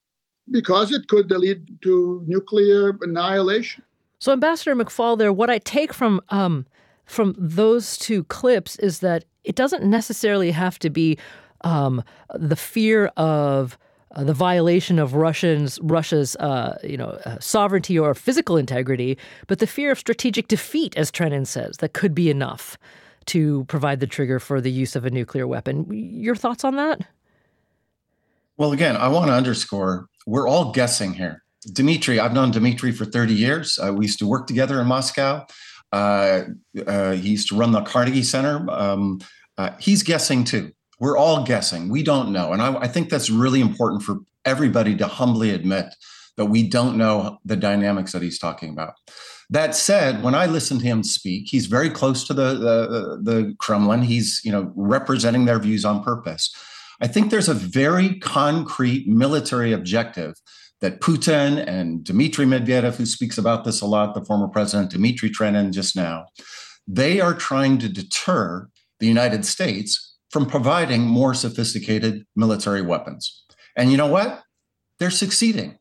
because 0.51 0.91
it 0.91 1.07
could 1.07 1.31
lead 1.31 1.81
to 1.81 2.23
nuclear 2.27 2.97
annihilation. 3.01 3.83
So, 4.19 4.31
Ambassador 4.33 4.75
McFaul, 4.75 5.17
there, 5.17 5.31
what 5.31 5.49
I 5.49 5.59
take 5.59 5.93
from 5.93 6.21
um, 6.29 6.65
from 7.05 7.35
those 7.37 7.97
two 7.97 8.23
clips 8.25 8.75
is 8.77 8.99
that 8.99 9.25
it 9.43 9.55
doesn't 9.55 9.83
necessarily 9.83 10.51
have 10.51 10.77
to 10.79 10.89
be 10.89 11.17
um, 11.61 12.03
the 12.35 12.55
fear 12.55 13.07
of 13.17 13.77
uh, 14.15 14.23
the 14.23 14.33
violation 14.33 14.99
of 14.99 15.13
Russians 15.13 15.79
Russia's 15.81 16.35
uh, 16.37 16.77
you 16.83 16.97
know 16.97 17.19
uh, 17.25 17.37
sovereignty 17.39 17.97
or 17.97 18.13
physical 18.13 18.57
integrity, 18.57 19.17
but 19.47 19.59
the 19.59 19.67
fear 19.67 19.91
of 19.91 19.99
strategic 19.99 20.47
defeat, 20.47 20.95
as 20.97 21.11
Trenin 21.11 21.47
says, 21.47 21.77
that 21.77 21.93
could 21.93 22.13
be 22.13 22.29
enough 22.29 22.77
to 23.27 23.65
provide 23.65 23.99
the 23.99 24.07
trigger 24.07 24.39
for 24.39 24.59
the 24.59 24.71
use 24.71 24.95
of 24.95 25.05
a 25.05 25.09
nuclear 25.09 25.47
weapon. 25.47 25.85
Your 25.91 26.35
thoughts 26.35 26.63
on 26.63 26.75
that? 26.77 27.01
Well, 28.59 28.73
again, 28.73 28.95
I 28.95 29.07
want 29.07 29.29
to 29.29 29.33
underscore 29.33 30.07
we're 30.27 30.47
all 30.47 30.71
guessing 30.71 31.15
here. 31.15 31.41
Dmitry, 31.73 32.19
I've 32.19 32.33
known 32.33 32.51
Dmitry 32.51 32.91
for 32.91 33.05
30 33.05 33.33
years. 33.33 33.79
Uh, 33.79 33.91
we 33.93 34.05
used 34.05 34.19
to 34.19 34.27
work 34.27 34.45
together 34.45 34.79
in 34.79 34.85
Moscow. 34.85 35.47
Uh, 35.91 36.41
uh, 36.85 37.13
he 37.13 37.29
used 37.29 37.47
to 37.49 37.55
run 37.55 37.71
the 37.71 37.81
Carnegie 37.81 38.21
Center. 38.21 38.69
Um, 38.69 39.19
he's 39.79 40.03
guessing 40.03 40.43
too 40.43 40.71
we're 40.99 41.17
all 41.17 41.43
guessing. 41.43 41.89
We 41.89 42.03
don't 42.03 42.31
know. 42.31 42.53
And 42.53 42.61
I, 42.61 42.75
I 42.75 42.87
think 42.87 43.09
that's 43.09 43.29
really 43.29 43.61
important 43.61 44.03
for 44.03 44.17
everybody 44.45 44.95
to 44.97 45.07
humbly 45.07 45.51
admit 45.51 45.95
that 46.37 46.45
we 46.45 46.67
don't 46.67 46.97
know 46.97 47.39
the 47.45 47.55
dynamics 47.55 48.11
that 48.11 48.21
he's 48.21 48.39
talking 48.39 48.69
about. 48.69 48.93
That 49.49 49.75
said, 49.75 50.21
when 50.23 50.35
I 50.35 50.45
listen 50.45 50.77
to 50.79 50.85
him 50.85 51.03
speak, 51.03 51.47
he's 51.49 51.65
very 51.65 51.89
close 51.89 52.25
to 52.27 52.33
the, 52.33 52.53
the, 52.53 53.19
the 53.21 53.55
Kremlin. 53.57 54.03
He's 54.03 54.41
you 54.43 54.51
know 54.51 54.71
representing 54.75 55.45
their 55.45 55.59
views 55.59 55.85
on 55.85 56.03
purpose. 56.03 56.53
I 57.01 57.07
think 57.07 57.29
there's 57.29 57.49
a 57.49 57.53
very 57.53 58.19
concrete 58.19 59.07
military 59.07 59.71
objective 59.71 60.35
that 60.81 61.01
Putin 61.01 61.65
and 61.67 62.03
Dmitry 62.03 62.45
Medvedev, 62.45 62.95
who 62.95 63.05
speaks 63.05 63.37
about 63.37 63.63
this 63.63 63.81
a 63.81 63.85
lot, 63.85 64.13
the 64.13 64.23
former 64.23 64.47
president 64.47 64.91
Dmitry 64.91 65.29
Trenin 65.29 65.71
just 65.71 65.95
now, 65.95 66.27
they 66.87 67.19
are 67.19 67.33
trying 67.33 67.77
to 67.79 67.89
deter 67.89 68.67
the 68.99 69.07
United 69.07 69.45
States 69.45 70.17
from 70.29 70.45
providing 70.45 71.01
more 71.01 71.33
sophisticated 71.33 72.25
military 72.35 72.81
weapons. 72.81 73.43
And 73.75 73.91
you 73.91 73.97
know 73.97 74.07
what? 74.07 74.43
They're 74.99 75.09
succeeding. 75.09 75.77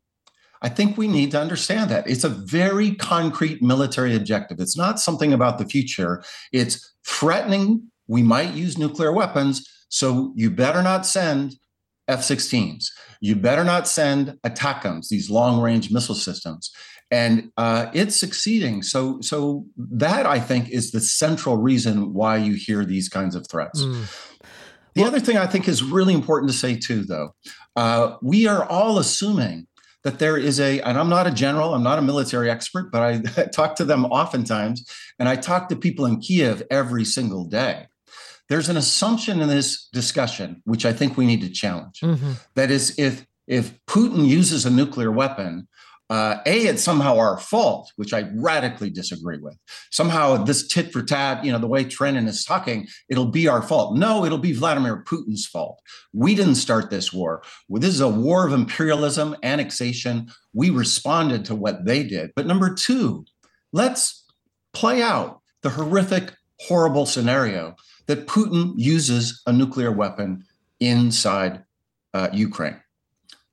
I 0.61 0.69
think 0.69 0.97
we 0.97 1.07
need 1.07 1.31
to 1.31 1.41
understand 1.41 1.89
that. 1.89 2.09
It's 2.09 2.23
a 2.23 2.29
very 2.29 2.95
concrete 2.95 3.61
military 3.61 4.15
objective. 4.15 4.59
It's 4.59 4.77
not 4.77 4.99
something 4.99 5.31
about 5.31 5.57
the 5.57 5.65
future. 5.65 6.21
It's 6.51 6.93
threatening 7.05 7.89
we 8.07 8.23
might 8.23 8.53
use 8.53 8.77
nuclear 8.77 9.13
weapons, 9.13 9.65
so 9.89 10.33
you 10.35 10.49
better 10.49 10.81
not 10.81 11.05
send 11.05 11.55
F 12.07 12.21
16s. 12.21 12.87
You 13.21 13.35
better 13.35 13.63
not 13.63 13.87
send 13.87 14.37
ATACMS, 14.43 15.09
these 15.09 15.29
long 15.29 15.61
range 15.61 15.91
missile 15.91 16.15
systems. 16.15 16.71
And 17.11 17.51
uh, 17.57 17.87
it's 17.93 18.15
succeeding. 18.15 18.83
So, 18.83 19.19
so 19.21 19.65
that 19.77 20.25
I 20.25 20.39
think 20.39 20.69
is 20.69 20.91
the 20.91 20.99
central 20.99 21.57
reason 21.57 22.13
why 22.13 22.37
you 22.37 22.53
hear 22.53 22.85
these 22.85 23.09
kinds 23.09 23.35
of 23.35 23.47
threats. 23.47 23.81
Mm. 23.81 24.05
The 24.95 25.03
other 25.03 25.19
thing 25.19 25.37
I 25.37 25.47
think 25.47 25.67
is 25.67 25.83
really 25.83 26.13
important 26.13 26.51
to 26.51 26.57
say 26.57 26.75
too, 26.75 27.03
though, 27.03 27.35
uh, 27.75 28.17
we 28.21 28.47
are 28.47 28.65
all 28.65 28.97
assuming 28.99 29.67
that 30.03 30.19
there 30.19 30.37
is 30.37 30.59
a, 30.59 30.81
and 30.81 30.97
I'm 30.97 31.09
not 31.09 31.27
a 31.27 31.31
general, 31.31 31.73
I'm 31.73 31.83
not 31.83 31.99
a 31.99 32.01
military 32.01 32.49
expert, 32.49 32.91
but 32.91 33.01
I, 33.01 33.41
I 33.41 33.45
talk 33.53 33.75
to 33.77 33.85
them 33.85 34.05
oftentimes, 34.05 34.85
and 35.19 35.27
I 35.27 35.35
talk 35.35 35.69
to 35.69 35.75
people 35.75 36.05
in 36.05 36.19
Kiev 36.19 36.63
every 36.71 37.05
single 37.05 37.45
day. 37.45 37.87
There's 38.49 38.69
an 38.69 38.77
assumption 38.77 39.41
in 39.41 39.47
this 39.47 39.87
discussion, 39.93 40.61
which 40.65 40.85
I 40.85 40.93
think 40.93 41.17
we 41.17 41.25
need 41.25 41.41
to 41.41 41.49
challenge. 41.49 41.99
Mm-hmm. 42.01 42.33
That 42.55 42.71
is, 42.71 42.97
if 42.97 43.25
if 43.47 43.73
Putin 43.87 44.27
uses 44.27 44.65
a 44.65 44.69
nuclear 44.69 45.11
weapon, 45.11 45.67
uh, 46.09 46.39
a 46.47 46.65
it's 46.65 46.83
somehow 46.83 47.17
our 47.17 47.37
fault 47.37 47.91
which 47.95 48.13
i 48.13 48.27
radically 48.33 48.89
disagree 48.89 49.37
with. 49.37 49.57
Somehow 49.91 50.43
this 50.43 50.67
tit 50.67 50.91
for 50.91 51.03
tat 51.03 51.45
you 51.45 51.51
know 51.51 51.59
the 51.59 51.67
way 51.67 51.85
trenin 51.85 52.27
is 52.27 52.43
talking 52.43 52.87
it'll 53.09 53.27
be 53.27 53.47
our 53.47 53.61
fault. 53.61 53.95
No 53.95 54.25
it'll 54.25 54.39
be 54.39 54.53
vladimir 54.53 55.03
putin's 55.03 55.45
fault. 55.45 55.79
We 56.11 56.33
didn't 56.33 56.55
start 56.55 56.89
this 56.89 57.13
war. 57.13 57.43
This 57.69 57.93
is 57.93 58.01
a 58.01 58.09
war 58.09 58.47
of 58.47 58.53
imperialism 58.53 59.35
annexation. 59.43 60.29
We 60.53 60.71
responded 60.71 61.45
to 61.45 61.55
what 61.55 61.85
they 61.85 62.03
did. 62.03 62.31
But 62.35 62.47
number 62.47 62.73
two 62.73 63.25
let's 63.71 64.25
play 64.73 65.03
out 65.03 65.41
the 65.61 65.69
horrific 65.69 66.33
horrible 66.61 67.05
scenario 67.05 67.75
that 68.09 68.27
putin 68.27 68.73
uses 68.75 69.41
a 69.45 69.53
nuclear 69.53 69.91
weapon 69.91 70.43
inside 70.81 71.63
uh, 72.13 72.27
ukraine 72.33 72.77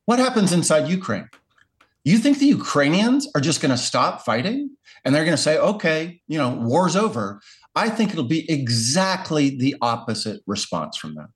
what 0.07 0.19
happens 0.19 0.53
inside 0.53 0.89
ukraine 0.89 1.29
you 2.07 2.19
think 2.19 2.39
the 2.39 2.47
Ukrainians 2.47 3.29
are 3.35 3.41
just 3.41 3.61
going 3.61 3.73
to 3.73 3.77
stop 3.77 4.25
fighting 4.25 4.71
and 5.05 5.13
they're 5.13 5.25
going 5.25 5.37
to 5.37 5.43
say, 5.43 5.59
okay, 5.59 6.21
you 6.29 6.39
know, 6.39 6.51
war's 6.51 6.95
over? 6.95 7.41
I 7.75 7.89
think 7.89 8.13
it'll 8.13 8.23
be 8.23 8.49
exactly 8.49 9.59
the 9.59 9.75
opposite 9.83 10.41
response 10.47 10.97
from 10.97 11.17
them. 11.17 11.35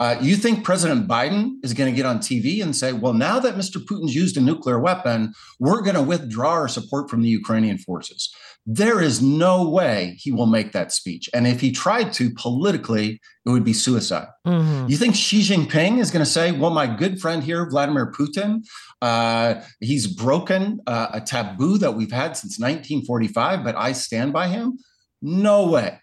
Uh, 0.00 0.16
you 0.22 0.36
think 0.36 0.64
President 0.64 1.06
Biden 1.06 1.56
is 1.62 1.74
going 1.74 1.92
to 1.92 1.94
get 1.94 2.06
on 2.06 2.18
TV 2.18 2.62
and 2.62 2.74
say, 2.74 2.94
well, 2.94 3.12
now 3.12 3.38
that 3.40 3.56
Mr. 3.56 3.76
Putin's 3.76 4.14
used 4.14 4.38
a 4.38 4.40
nuclear 4.40 4.78
weapon, 4.78 5.34
we're 5.60 5.82
going 5.82 5.96
to 5.96 6.02
withdraw 6.02 6.52
our 6.52 6.68
support 6.68 7.10
from 7.10 7.20
the 7.20 7.28
Ukrainian 7.28 7.76
forces? 7.76 8.34
There 8.68 9.00
is 9.00 9.22
no 9.22 9.68
way 9.68 10.16
he 10.18 10.32
will 10.32 10.46
make 10.46 10.72
that 10.72 10.92
speech. 10.92 11.30
And 11.32 11.46
if 11.46 11.60
he 11.60 11.70
tried 11.70 12.12
to 12.14 12.30
politically, 12.30 13.20
it 13.44 13.50
would 13.50 13.62
be 13.62 13.72
suicide. 13.72 14.26
Mm-hmm. 14.44 14.88
You 14.88 14.96
think 14.96 15.14
Xi 15.14 15.40
Jinping 15.40 15.98
is 16.00 16.10
going 16.10 16.24
to 16.24 16.30
say, 16.30 16.50
well, 16.50 16.72
my 16.72 16.88
good 16.88 17.20
friend 17.20 17.44
here, 17.44 17.68
Vladimir 17.70 18.10
Putin, 18.10 18.66
uh, 19.00 19.62
he's 19.78 20.08
broken 20.08 20.80
uh, 20.88 21.08
a 21.12 21.20
taboo 21.20 21.78
that 21.78 21.92
we've 21.92 22.10
had 22.10 22.36
since 22.36 22.58
1945, 22.58 23.62
but 23.62 23.76
I 23.76 23.92
stand 23.92 24.32
by 24.32 24.48
him? 24.48 24.78
No 25.22 25.68
way. 25.68 26.00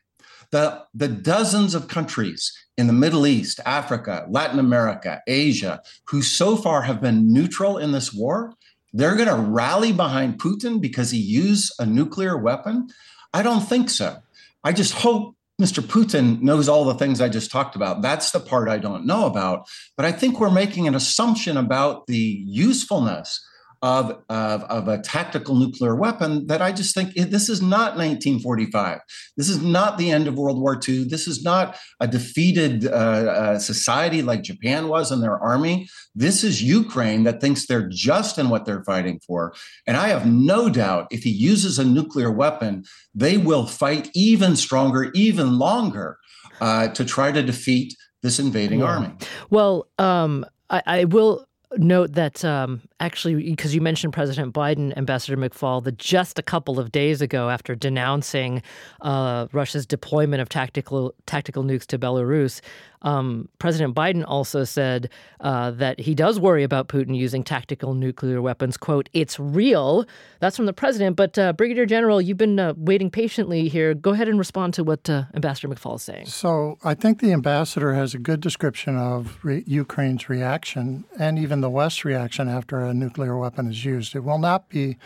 The, 0.52 0.84
the 0.94 1.10
dozens 1.10 1.76
of 1.76 1.90
countries 1.90 2.54
in 2.78 2.88
the 2.88 2.94
Middle 2.94 3.28
East, 3.28 3.60
Africa, 3.66 4.26
Latin 4.30 4.60
America, 4.60 5.22
Asia, 5.28 5.82
who 6.08 6.22
so 6.22 6.56
far 6.56 6.84
have 6.84 7.02
been 7.02 7.34
neutral 7.34 7.78
in 7.78 7.92
this 7.92 8.14
war, 8.14 8.54
they're 8.94 9.16
going 9.16 9.28
to 9.28 9.36
rally 9.36 9.92
behind 9.92 10.40
Putin 10.40 10.80
because 10.80 11.12
he 11.12 11.18
used 11.18 11.74
a 11.80 11.86
nuclear 11.86 12.38
weapon? 12.38 12.90
I 13.34 13.42
don't 13.42 13.62
think 13.62 13.90
so. 13.90 14.18
I 14.64 14.72
just 14.72 14.94
hope 14.94 15.36
Mr. 15.62 15.82
Putin 15.84 16.42
knows 16.42 16.68
all 16.68 16.86
the 16.86 16.96
things 16.96 17.22
I 17.22 17.30
just 17.30 17.52
talked 17.52 17.76
about. 17.76 18.02
That's 18.02 18.32
the 18.32 18.40
part 18.40 18.70
I 18.70 18.78
don't 18.78 19.06
know 19.06 19.26
about. 19.26 19.68
But 19.98 20.06
I 20.06 20.12
think 20.12 20.40
we're 20.40 20.52
making 20.52 20.88
an 20.88 20.96
assumption 20.96 21.58
about 21.58 22.08
the 22.08 22.44
usefulness 22.46 23.44
of, 23.84 24.24
of, 24.30 24.64
of, 24.64 24.88
a 24.88 24.98
tactical 25.02 25.56
nuclear 25.56 25.94
weapon 25.94 26.48
that 26.48 26.62
I 26.62 26.72
just 26.72 26.96
think 26.96 27.14
this 27.16 27.50
is 27.50 27.62
not 27.62 27.98
1945. 27.98 29.02
This 29.36 29.50
is 29.50 29.62
not 29.62 29.98
the 29.98 30.10
end 30.10 30.26
of 30.26 30.38
World 30.38 30.62
War 30.62 30.80
II. 30.88 31.04
This 31.04 31.28
is 31.28 31.44
not 31.44 31.76
a 32.00 32.08
defeated 32.08 32.88
uh, 32.88 32.90
uh, 32.90 33.60
society 33.60 34.22
like 34.22 34.42
Japan 34.42 34.88
was 34.88 35.12
in 35.12 35.20
their 35.20 35.38
army. 35.38 35.90
This 36.16 36.46
is 36.46 36.64
Ukraine 36.64 37.24
that 37.24 37.42
thinks 37.42 37.68
they're 37.68 37.90
just 37.90 38.38
in 38.38 38.48
what 38.48 38.64
they're 38.64 38.86
fighting 38.86 39.20
for. 39.28 39.54
And 39.86 39.98
I 39.98 40.08
have 40.08 40.26
no 40.26 40.70
doubt 40.70 41.08
if 41.12 41.24
he 41.24 41.32
uses 41.32 41.78
a 41.78 41.84
nuclear 41.84 42.32
weapon, 42.32 42.86
they 43.14 43.36
will 43.38 43.66
fight 43.68 44.10
even 44.16 44.56
stronger, 44.56 45.12
even 45.14 45.60
longer 45.60 46.20
uh, 46.62 46.88
to 46.88 47.04
try 47.04 47.34
to 47.34 47.44
defeat 47.44 47.98
this 48.22 48.40
invading 48.40 48.80
yeah. 48.80 48.86
army. 48.86 49.14
Well, 49.50 49.88
um, 50.00 50.46
I, 50.70 50.82
I 50.86 51.04
will 51.04 51.46
note 51.78 52.14
that 52.14 52.46
um, 52.46 52.82
actually, 53.04 53.36
because 53.52 53.76
you 53.76 53.82
mentioned 53.82 54.14
President 54.14 54.54
Biden, 54.54 54.96
Ambassador 54.96 55.36
McFaul, 55.36 55.84
that 55.84 55.98
just 55.98 56.40
a 56.40 56.42
couple 56.42 56.80
of 56.80 56.92
days 56.92 57.22
ago, 57.22 57.50
after 57.50 57.76
denouncing 57.76 58.64
uh, 59.02 59.48
Russia's 59.52 59.86
deployment 59.86 60.42
of 60.42 60.48
tactical 60.48 61.14
tactical 61.26 61.64
nukes 61.64 61.86
to 61.88 62.00
Belarus, 62.00 62.62
um, 63.02 63.50
President 63.60 63.94
Biden 63.94 64.24
also 64.26 64.64
said 64.64 65.10
uh, 65.42 65.72
that 65.72 66.00
he 66.00 66.16
does 66.16 66.40
worry 66.40 66.64
about 66.64 66.88
Putin 66.88 67.16
using 67.16 67.44
tactical 67.44 67.94
nuclear 67.94 68.42
weapons. 68.42 68.78
"Quote: 68.78 69.10
It's 69.12 69.38
real." 69.40 70.06
That's 70.40 70.56
from 70.56 70.66
the 70.66 70.74
president. 70.74 71.18
But 71.18 71.38
uh, 71.38 71.54
Brigadier 71.54 71.86
General, 71.86 72.22
you've 72.22 72.38
been 72.38 72.60
uh, 72.60 72.74
waiting 72.78 73.10
patiently 73.12 73.68
here. 73.68 73.94
Go 73.94 74.12
ahead 74.12 74.30
and 74.30 74.40
respond 74.40 74.74
to 74.76 74.84
what 74.84 75.10
uh, 75.10 75.24
Ambassador 75.34 75.68
McFaul 75.68 75.96
is 75.96 76.04
saying. 76.04 76.26
So 76.28 76.78
I 76.84 76.94
think 76.94 77.20
the 77.20 77.34
ambassador 77.34 77.94
has 77.94 78.14
a 78.14 78.20
good 78.20 78.40
description 78.40 78.98
of 78.98 79.38
re- 79.44 79.64
Ukraine's 79.68 80.30
reaction 80.30 81.04
and 81.20 81.38
even 81.38 81.60
the 81.62 81.70
West's 81.70 82.06
reaction 82.06 82.48
after 82.48 82.93
a 82.94 82.96
nuclear 82.96 83.38
weapon 83.38 83.68
is 83.70 83.84
used. 83.84 84.16
It 84.16 84.24
will 84.24 84.38
not 84.38 84.70
be 84.70 84.98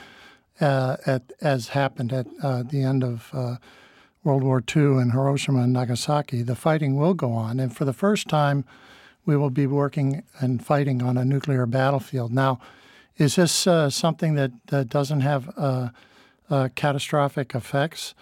uh, 0.59 0.97
at, 1.05 1.23
as 1.41 1.69
happened 1.69 2.11
at 2.11 2.27
uh, 2.43 2.63
the 2.63 2.83
end 2.83 3.03
of 3.03 3.29
uh, 3.33 3.55
World 4.23 4.43
War 4.43 4.61
II 4.75 4.97
in 5.01 5.11
Hiroshima 5.11 5.61
and 5.61 5.73
Nagasaki. 5.73 6.41
The 6.41 6.55
fighting 6.55 6.97
will 6.97 7.13
go 7.13 7.31
on, 7.31 7.59
and 7.59 7.75
for 7.75 7.85
the 7.85 7.93
first 7.93 8.27
time, 8.27 8.65
we 9.25 9.38
will 9.38 9.49
be 9.49 9.67
working 9.67 10.23
and 10.39 10.63
fighting 10.63 11.01
on 11.01 11.17
a 11.17 11.25
nuclear 11.25 11.65
battlefield. 11.65 12.33
Now, 12.33 12.59
is 13.17 13.35
this 13.35 13.65
uh, 13.65 13.89
something 13.89 14.35
that, 14.35 14.51
that 14.67 14.89
doesn't 14.89 15.21
have 15.21 15.49
uh, 15.57 15.89
uh, 16.49 16.69
catastrophic 16.75 17.55
effects? 17.55 18.13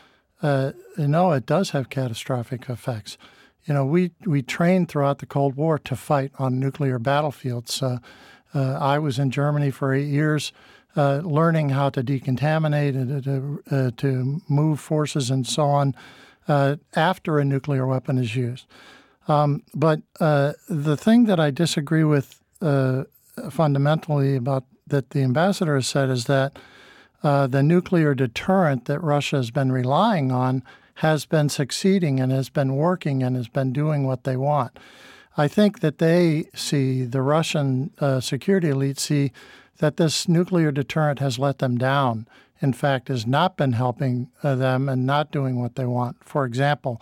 no, 0.97 1.31
it 1.31 1.47
does 1.47 1.71
have 1.71 1.89
catastrophic 1.89 2.69
effects. 2.69 3.17
You 3.65 3.73
know, 3.73 3.83
we, 3.83 4.11
we 4.27 4.43
trained 4.43 4.89
throughout 4.89 5.17
the 5.17 5.25
Cold 5.25 5.55
War 5.55 5.79
to 5.79 5.95
fight 5.95 6.31
on 6.37 6.59
nuclear 6.59 6.99
battlefields. 6.99 7.81
Uh, 7.81 7.97
I 8.59 8.99
was 8.99 9.19
in 9.19 9.31
Germany 9.31 9.71
for 9.71 9.93
eight 9.93 10.07
years, 10.07 10.53
uh, 10.95 11.17
learning 11.23 11.69
how 11.69 11.89
to 11.89 12.03
decontaminate 12.03 12.95
and 12.95 13.23
to, 13.23 13.63
uh, 13.75 13.91
to 13.97 14.41
move 14.47 14.79
forces 14.79 15.29
and 15.29 15.45
so 15.45 15.63
on 15.63 15.93
uh, 16.47 16.77
after 16.95 17.39
a 17.39 17.45
nuclear 17.45 17.85
weapon 17.85 18.17
is 18.17 18.35
used. 18.35 18.65
Um, 19.27 19.63
but 19.73 20.01
the 20.19 20.97
thing 20.97 21.25
that 21.25 21.39
I 21.39 21.51
disagree 21.51 22.03
with 22.03 22.39
fundamentally 23.49 24.35
about 24.35 24.63
that 24.87 25.09
the 25.09 25.21
ambassador 25.21 25.75
has 25.75 25.87
said 25.87 26.09
is 26.09 26.25
that 26.25 26.57
uh, 27.23 27.47
the 27.47 27.63
nuclear 27.63 28.13
deterrent 28.13 28.85
that 28.85 28.99
Russia 28.99 29.37
has 29.37 29.49
been 29.49 29.71
relying 29.71 30.31
on 30.31 30.63
has 30.95 31.25
been 31.25 31.49
succeeding 31.49 32.19
and 32.19 32.31
has 32.31 32.49
been 32.49 32.75
working 32.75 33.23
and 33.23 33.35
has 33.35 33.47
been 33.47 33.73
doing 33.73 34.05
what 34.05 34.23
they 34.23 34.37
want. 34.37 34.77
I 35.37 35.47
think 35.47 35.81
that 35.81 35.97
they 35.97 36.45
see, 36.55 37.03
the 37.03 37.21
Russian 37.21 37.91
uh, 37.99 38.19
security 38.19 38.69
elite 38.69 38.99
see, 38.99 39.31
that 39.79 39.97
this 39.97 40.27
nuclear 40.27 40.71
deterrent 40.71 41.19
has 41.19 41.37
let 41.37 41.59
them 41.59 41.77
down. 41.77 42.27
In 42.61 42.71
fact, 42.71 43.09
has 43.09 43.27
not 43.27 43.57
been 43.57 43.73
helping 43.73 44.29
uh, 44.41 44.55
them 44.55 44.87
and 44.87 45.05
not 45.05 45.31
doing 45.31 45.59
what 45.59 45.75
they 45.75 45.85
want. 45.85 46.23
For 46.23 46.45
example, 46.45 47.01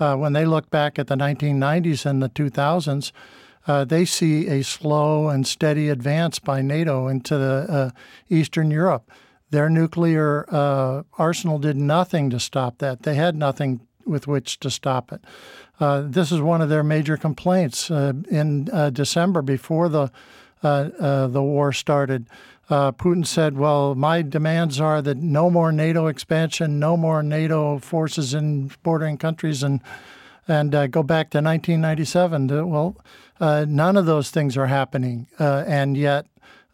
uh, 0.00 0.16
when 0.16 0.32
they 0.32 0.44
look 0.44 0.70
back 0.70 0.98
at 0.98 1.06
the 1.06 1.16
1990s 1.16 2.04
and 2.04 2.22
the 2.22 2.28
2000s, 2.28 3.12
uh, 3.66 3.84
they 3.84 4.04
see 4.04 4.48
a 4.48 4.62
slow 4.62 5.28
and 5.28 5.46
steady 5.46 5.88
advance 5.88 6.38
by 6.38 6.62
NATO 6.62 7.06
into 7.06 7.36
the 7.36 7.66
uh, 7.68 7.90
Eastern 8.28 8.70
Europe. 8.70 9.10
Their 9.50 9.68
nuclear 9.68 10.46
uh, 10.48 11.02
arsenal 11.16 11.58
did 11.58 11.76
nothing 11.76 12.30
to 12.30 12.40
stop 12.40 12.78
that. 12.78 13.02
They 13.02 13.14
had 13.14 13.36
nothing 13.36 13.80
with 14.04 14.26
which 14.26 14.58
to 14.60 14.70
stop 14.70 15.12
it. 15.12 15.22
Uh, 15.80 16.02
this 16.04 16.32
is 16.32 16.40
one 16.40 16.60
of 16.60 16.68
their 16.68 16.82
major 16.82 17.16
complaints. 17.16 17.90
Uh, 17.90 18.12
in 18.30 18.68
uh, 18.72 18.90
December, 18.90 19.42
before 19.42 19.88
the 19.88 20.10
the 20.60 21.42
war 21.42 21.72
started, 21.72 22.26
Putin 22.68 23.24
said, 23.24 23.56
"Well, 23.56 23.94
my 23.94 24.22
demands 24.22 24.80
are 24.80 25.00
that 25.02 25.18
no 25.18 25.50
more 25.50 25.70
NATO 25.70 26.08
expansion, 26.08 26.80
no 26.80 26.96
more 26.96 27.22
NATO 27.22 27.78
forces 27.78 28.34
in 28.34 28.72
bordering 28.82 29.18
countries, 29.18 29.62
and 29.62 29.80
and 30.48 30.72
go 30.90 31.02
back 31.02 31.30
to 31.30 31.38
1997." 31.38 32.48
Well 32.68 32.96
uh, 33.40 33.64
none 33.68 33.96
of 33.96 34.06
those 34.06 34.30
things 34.30 34.56
are 34.56 34.66
happening, 34.66 35.26
uh, 35.38 35.64
and 35.66 35.96
yet 35.96 36.26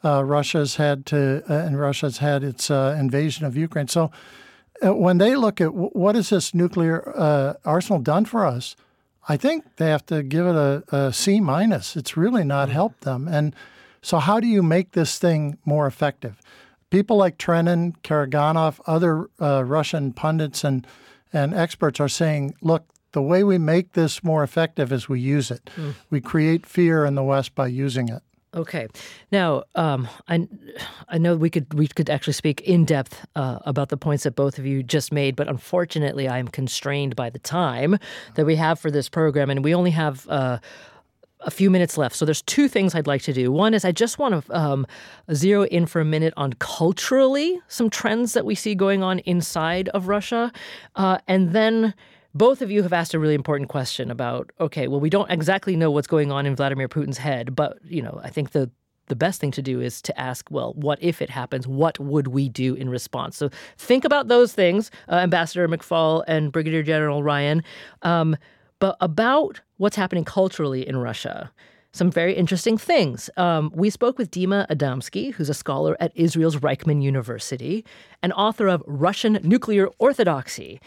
uh, 0.04 0.24
Russia's 0.24 0.76
had 0.76 1.06
to, 1.06 1.42
uh, 1.48 1.66
and 1.66 1.78
Russia's 1.78 2.18
had 2.18 2.42
its 2.42 2.70
uh, 2.70 2.96
invasion 2.98 3.44
of 3.44 3.56
Ukraine. 3.56 3.88
So 3.88 4.10
when 4.82 5.18
they 5.18 5.36
look 5.36 5.60
at 5.60 5.72
what 5.74 6.14
has 6.14 6.30
this 6.30 6.52
nuclear 6.54 7.56
arsenal 7.64 8.00
done 8.00 8.24
for 8.24 8.44
us, 8.44 8.76
I 9.28 9.36
think 9.36 9.76
they 9.76 9.88
have 9.88 10.04
to 10.06 10.22
give 10.22 10.46
it 10.46 10.54
a, 10.54 10.82
a 10.90 11.12
C 11.12 11.40
minus. 11.40 11.96
It's 11.96 12.16
really 12.16 12.44
not 12.44 12.68
mm-hmm. 12.68 12.74
helped 12.74 13.00
them. 13.02 13.28
And 13.28 13.54
so, 14.02 14.18
how 14.18 14.40
do 14.40 14.46
you 14.46 14.62
make 14.62 14.92
this 14.92 15.18
thing 15.18 15.58
more 15.64 15.86
effective? 15.86 16.40
People 16.90 17.16
like 17.16 17.38
Trenin, 17.38 17.94
Karaganov, 18.02 18.80
other 18.86 19.28
Russian 19.38 20.12
pundits 20.12 20.62
and 20.62 20.86
and 21.32 21.52
experts 21.52 21.98
are 21.98 22.08
saying, 22.08 22.54
look, 22.62 22.86
the 23.12 23.22
way 23.22 23.42
we 23.42 23.58
make 23.58 23.92
this 23.92 24.22
more 24.22 24.44
effective 24.44 24.92
is 24.92 25.08
we 25.08 25.20
use 25.20 25.50
it. 25.50 25.68
Mm. 25.76 25.94
We 26.10 26.20
create 26.20 26.64
fear 26.64 27.04
in 27.04 27.16
the 27.16 27.22
West 27.22 27.54
by 27.54 27.66
using 27.66 28.08
it. 28.08 28.22
Okay, 28.54 28.86
now 29.32 29.64
um, 29.74 30.08
I 30.28 30.46
I 31.08 31.18
know 31.18 31.34
we 31.36 31.50
could 31.50 31.74
we 31.74 31.88
could 31.88 32.08
actually 32.08 32.34
speak 32.34 32.60
in 32.60 32.84
depth 32.84 33.26
uh, 33.34 33.58
about 33.64 33.88
the 33.88 33.96
points 33.96 34.22
that 34.22 34.36
both 34.36 34.58
of 34.58 34.66
you 34.66 34.82
just 34.84 35.12
made, 35.12 35.34
but 35.34 35.48
unfortunately, 35.48 36.28
I 36.28 36.38
am 36.38 36.46
constrained 36.46 37.16
by 37.16 37.30
the 37.30 37.40
time 37.40 37.98
that 38.36 38.46
we 38.46 38.54
have 38.54 38.78
for 38.78 38.92
this 38.92 39.08
program, 39.08 39.50
and 39.50 39.64
we 39.64 39.74
only 39.74 39.90
have. 39.90 40.28
Uh, 40.28 40.58
a 41.40 41.50
few 41.50 41.70
minutes 41.70 41.98
left. 41.98 42.16
So 42.16 42.24
there's 42.24 42.40
two 42.40 42.68
things 42.68 42.94
I'd 42.94 43.06
like 43.06 43.20
to 43.24 43.32
do. 43.34 43.52
One 43.52 43.74
is 43.74 43.84
I 43.84 43.92
just 43.92 44.18
want 44.18 44.46
to 44.46 44.58
um, 44.58 44.86
zero 45.34 45.64
in 45.66 45.84
for 45.84 46.00
a 46.00 46.04
minute 46.04 46.32
on 46.38 46.54
culturally 46.54 47.60
some 47.68 47.90
trends 47.90 48.32
that 48.32 48.46
we 48.46 48.54
see 48.54 48.74
going 48.74 49.02
on 49.02 49.18
inside 49.20 49.90
of 49.90 50.08
Russia, 50.08 50.50
uh, 50.96 51.18
and 51.28 51.52
then 51.52 51.92
both 52.34 52.62
of 52.62 52.70
you 52.70 52.82
have 52.82 52.92
asked 52.92 53.14
a 53.14 53.18
really 53.18 53.34
important 53.34 53.68
question 53.68 54.10
about 54.10 54.50
okay, 54.60 54.88
well, 54.88 55.00
we 55.00 55.10
don't 55.10 55.30
exactly 55.30 55.76
know 55.76 55.90
what's 55.90 56.06
going 56.06 56.32
on 56.32 56.46
in 56.46 56.56
Vladimir 56.56 56.88
Putin's 56.88 57.18
head, 57.18 57.54
but 57.54 57.78
you 57.84 58.02
know, 58.02 58.20
I 58.22 58.30
think 58.30 58.50
the 58.50 58.70
the 59.06 59.16
best 59.16 59.40
thing 59.40 59.50
to 59.50 59.62
do 59.62 59.80
is 59.80 60.00
to 60.02 60.18
ask, 60.18 60.50
well, 60.50 60.72
what 60.74 60.98
if 61.02 61.20
it 61.20 61.28
happens? 61.28 61.66
What 61.66 61.98
would 61.98 62.28
we 62.28 62.48
do 62.48 62.74
in 62.74 62.88
response? 62.88 63.36
So 63.36 63.50
think 63.76 64.04
about 64.04 64.28
those 64.28 64.54
things, 64.54 64.90
uh, 65.10 65.16
Ambassador 65.16 65.68
McFaul 65.68 66.24
and 66.26 66.50
Brigadier 66.50 66.82
General 66.82 67.22
Ryan. 67.22 67.62
Um, 68.02 68.36
but 68.78 68.96
about 69.00 69.60
what's 69.76 69.96
happening 69.96 70.24
culturally 70.24 70.86
in 70.88 70.96
Russia, 70.96 71.52
some 71.92 72.10
very 72.10 72.34
interesting 72.34 72.76
things. 72.76 73.30
Um, 73.36 73.70
we 73.74 73.88
spoke 73.88 74.18
with 74.18 74.30
Dima 74.30 74.66
Adamsky, 74.68 75.32
who's 75.32 75.48
a 75.48 75.54
scholar 75.54 75.96
at 76.00 76.10
Israel's 76.16 76.56
Reichman 76.56 77.02
University 77.02 77.84
and 78.22 78.32
author 78.32 78.66
of 78.66 78.82
Russian 78.86 79.38
Nuclear 79.44 79.88
Orthodoxy. 79.98 80.80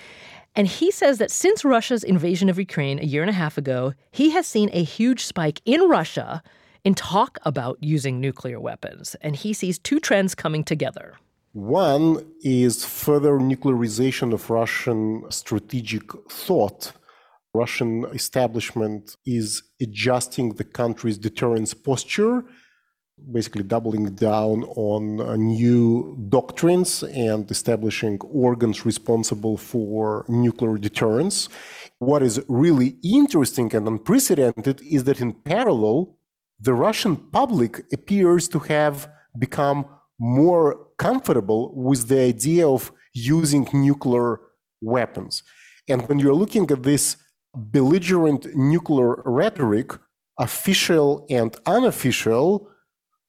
And 0.57 0.67
he 0.67 0.89
says 0.89 1.19
that 1.19 1.29
since 1.29 1.63
Russia's 1.63 2.03
invasion 2.03 2.49
of 2.49 2.57
Ukraine 2.57 2.97
a 2.99 3.05
year 3.05 3.21
and 3.21 3.29
a 3.29 3.41
half 3.43 3.59
ago, 3.59 3.93
he 4.11 4.31
has 4.31 4.47
seen 4.47 4.71
a 4.73 4.83
huge 4.83 5.23
spike 5.23 5.61
in 5.65 5.81
Russia 5.87 6.41
in 6.83 6.95
talk 6.95 7.37
about 7.43 7.77
using 7.79 8.19
nuclear 8.19 8.59
weapons. 8.59 9.15
And 9.21 9.35
he 9.35 9.53
sees 9.53 9.77
two 9.77 9.99
trends 9.99 10.33
coming 10.33 10.63
together. 10.63 11.13
One 11.53 12.25
is 12.41 12.83
further 12.83 13.33
nuclearization 13.37 14.33
of 14.33 14.49
Russian 14.49 15.23
strategic 15.29 16.11
thought. 16.27 16.91
Russian 17.53 18.05
establishment 18.05 19.15
is 19.27 19.61
adjusting 19.79 20.53
the 20.53 20.63
country's 20.63 21.19
deterrence 21.19 21.75
posture 21.75 22.45
basically 23.31 23.63
doubling 23.63 24.05
down 24.15 24.63
on 24.75 25.21
uh, 25.21 25.35
new 25.35 26.15
doctrines 26.29 27.03
and 27.03 27.49
establishing 27.49 28.19
organs 28.21 28.85
responsible 28.85 29.57
for 29.57 30.25
nuclear 30.27 30.77
deterrence. 30.77 31.49
What 31.99 32.21
is 32.23 32.41
really 32.47 32.97
interesting 33.03 33.73
and 33.75 33.87
unprecedented 33.87 34.81
is 34.81 35.03
that 35.05 35.19
in 35.19 35.33
parallel, 35.33 36.17
the 36.59 36.73
Russian 36.73 37.15
public 37.15 37.83
appears 37.91 38.47
to 38.49 38.59
have 38.59 39.09
become 39.37 39.85
more 40.19 40.87
comfortable 40.97 41.73
with 41.75 42.07
the 42.07 42.19
idea 42.19 42.67
of 42.67 42.91
using 43.13 43.67
nuclear 43.73 44.39
weapons. 44.81 45.43
And 45.87 46.07
when 46.07 46.19
you're 46.19 46.33
looking 46.33 46.69
at 46.71 46.83
this 46.83 47.17
belligerent 47.55 48.55
nuclear 48.55 49.21
rhetoric, 49.25 49.91
official 50.37 51.25
and 51.29 51.55
unofficial, 51.65 52.69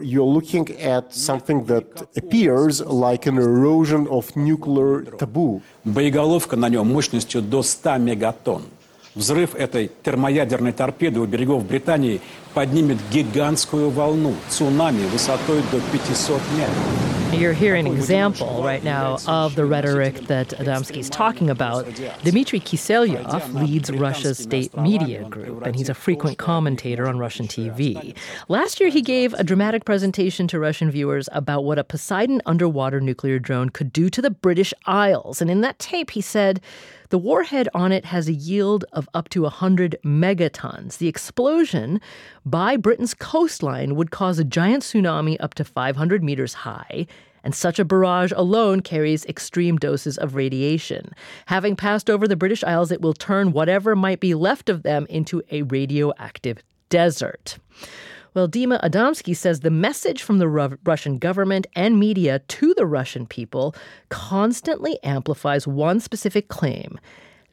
you're 0.01 0.25
looking 0.25 0.71
at 0.81 1.13
something 1.13 1.65
that 1.65 2.07
appears 2.17 2.81
like 2.81 3.27
an 3.27 3.37
erosion 3.37 4.07
of 4.09 4.35
nuclear 4.37 5.03
taboo. 5.19 5.61
Боеголовка 5.85 6.57
на 6.57 6.69
нем 6.69 6.87
мощностью 6.87 7.43
до 7.43 7.63
100 7.63 7.99
мегатонн. 7.99 8.63
Взрыв 9.17 9.57
этой 9.57 9.91
термоядерной 10.05 10.71
торпеды 10.71 11.19
у 11.19 11.27
берегов 11.27 11.67
Британии 11.67 12.21
поднимет 12.55 12.99
гигантскую 13.11 13.91
волну, 13.91 14.35
цунами 14.49 15.05
высотой 15.07 15.63
до 15.73 15.81
500 15.91 16.41
метров. 16.57 17.28
You're 17.33 17.53
hearing 17.53 17.87
an 17.87 17.95
example 17.95 18.63
right 18.65 18.83
now 18.83 19.19
of 19.27 19.55
the 19.55 19.65
rhetoric 19.65 20.15
that 20.27 20.49
Adamsky 20.49 20.97
is 20.97 21.09
talking 21.09 21.51
about. 21.51 21.85
Dmitry 22.25 22.59
Kiselyov 22.59 23.55
leads 23.55 23.91
Russia's 23.93 24.39
state 24.39 24.77
media 24.77 25.23
group, 25.25 25.65
and 25.65 25.77
he's 25.77 25.89
a 25.89 25.95
frequent 25.95 26.39
commentator 26.39 27.07
on 27.07 27.19
Russian 27.19 27.47
TV. 27.47 28.17
Last 28.49 28.81
year, 28.81 28.89
he 28.89 29.03
gave 29.03 29.35
a 29.35 29.45
dramatic 29.45 29.85
presentation 29.85 30.49
to 30.49 30.59
Russian 30.59 30.91
viewers 30.91 31.29
about 31.31 31.65
what 31.65 31.79
a 31.79 31.85
Poseidon 31.85 32.43
underwater 32.45 33.01
nuclear 33.01 33.39
drone 33.39 33.69
could 33.69 33.93
do 33.93 34.11
to 34.11 34.21
the 34.21 34.31
British 34.31 34.75
Isles. 34.87 35.41
And 35.41 35.51
in 35.51 35.61
that 35.61 35.79
tape, 35.79 36.11
he 36.11 36.21
said, 36.21 36.61
the 37.11 37.19
warhead 37.19 37.71
on 37.73 37.91
it 37.91 38.05
has 38.05 38.29
a 38.29 38.35
yield 38.35 38.85
of 38.93 39.09
up 39.15 39.31
to 39.31 39.43
100 39.43 39.97
megatons. 40.05 40.99
The 40.99 41.09
explosion 41.09 42.03
by 42.45 42.77
Britain's 42.77 43.15
coastline 43.15 43.95
would 43.95 44.11
cause 44.11 44.39
a 44.39 44.45
giant 44.45 44.83
tsunami 44.83 45.39
up 45.41 45.55
to 45.55 45.65
500 45.65 46.23
meters 46.23 46.53
high, 46.53 47.07
and 47.45 47.55
such 47.55 47.79
a 47.79 47.85
barrage 47.85 48.33
alone 48.37 48.81
carries 48.81 49.25
extreme 49.27 49.77
doses 49.77 50.19
of 50.19 50.35
radiation. 50.35 51.13
Having 51.47 51.77
passed 51.77 52.11
over 52.11 52.27
the 52.27 52.37
British 52.37 52.65
Isles, 52.65 52.91
it 52.91 53.01
will 53.01 53.15
turn 53.15 53.53
whatever 53.53 53.95
might 53.97 54.21
be 54.21 54.35
left 54.35 54.69
of 54.69 54.83
them 54.83 55.07
into 55.09 55.43
a 55.51 55.63
radioactive 55.63 56.59
desert. 56.89 57.59
Well, 58.35 58.49
Dima 58.49 58.81
Adamsky 58.83 59.35
says 59.35 59.61
the 59.61 59.71
message 59.71 60.23
from 60.23 60.39
the 60.39 60.49
Ru- 60.49 60.79
Russian 60.85 61.19
government 61.19 61.67
and 61.75 61.99
media 61.99 62.39
to 62.39 62.75
the 62.75 62.87
Russian 62.87 63.27
people 63.27 63.75
constantly 64.11 65.03
amplifies 65.03 65.67
one 65.67 65.99
specific 66.01 66.49
claim 66.49 67.01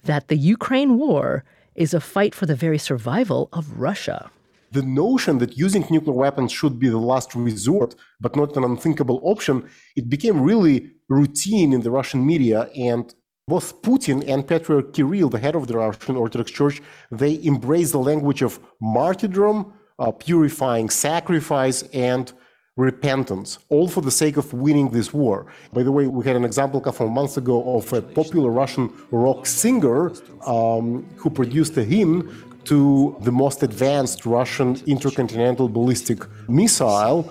that 0.03 0.27
the 0.27 0.37
Ukraine 0.37 0.97
war 0.97 1.43
is 1.75 1.93
a 1.93 1.99
fight 1.99 2.35
for 2.35 2.45
the 2.45 2.55
very 2.55 2.77
survival 2.77 3.49
of 3.51 3.79
Russia. 3.79 4.29
The 4.71 4.81
notion 4.81 5.37
that 5.39 5.57
using 5.57 5.85
nuclear 5.89 6.15
weapons 6.15 6.51
should 6.51 6.79
be 6.79 6.89
the 6.89 6.97
last 6.97 7.35
resort, 7.35 7.95
but 8.19 8.35
not 8.35 8.55
an 8.57 8.63
unthinkable 8.63 9.21
option, 9.23 9.69
it 9.95 10.09
became 10.09 10.41
really 10.41 10.91
routine 11.07 11.73
in 11.73 11.81
the 11.81 11.91
Russian 11.91 12.25
media. 12.25 12.69
And 12.75 13.13
both 13.47 13.81
Putin 13.81 14.27
and 14.27 14.47
Patriarch 14.47 14.93
Kirill, 14.93 15.29
the 15.29 15.39
head 15.39 15.55
of 15.55 15.67
the 15.67 15.77
Russian 15.77 16.15
Orthodox 16.15 16.51
Church, 16.51 16.81
they 17.11 17.41
embrace 17.43 17.91
the 17.91 17.99
language 17.99 18.41
of 18.41 18.59
martyrdom, 18.81 19.73
uh, 19.99 20.11
purifying 20.11 20.89
sacrifice, 20.89 21.83
and 21.93 22.33
repentance, 22.77 23.59
all 23.69 23.87
for 23.87 24.01
the 24.01 24.11
sake 24.11 24.35
of 24.35 24.51
winning 24.51 24.89
this 24.89 25.13
war. 25.13 25.45
By 25.71 25.83
the 25.83 25.91
way, 25.91 26.07
we 26.07 26.25
had 26.25 26.35
an 26.35 26.43
example 26.43 26.79
a 26.79 26.83
couple 26.83 27.05
of 27.05 27.11
months 27.11 27.37
ago 27.37 27.77
of 27.77 27.91
a 27.93 28.01
popular 28.01 28.49
Russian 28.49 28.91
rock 29.11 29.45
singer 29.45 30.11
um, 30.45 31.05
who 31.15 31.29
produced 31.29 31.77
a 31.77 31.83
hymn 31.83 32.54
to 32.65 33.15
the 33.21 33.31
most 33.31 33.63
advanced 33.63 34.25
Russian 34.25 34.81
intercontinental 34.87 35.69
ballistic 35.69 36.19
missile. 36.49 37.23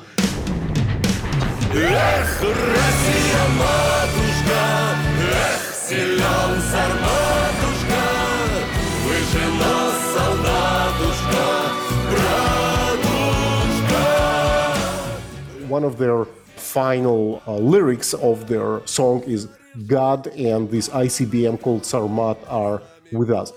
One 15.69 15.83
of 15.83 15.99
their 15.99 16.25
final 16.57 17.43
uh, 17.47 17.57
lyrics 17.57 18.15
of 18.15 18.47
their 18.47 18.87
song 18.87 19.23
is 19.25 19.49
God 19.87 20.29
and 20.29 20.71
this 20.71 20.89
ICBM 20.89 21.61
called 21.61 21.83
Sarmat 21.83 22.39
are 22.49 22.81
with 23.13 23.31
us. 23.31 23.53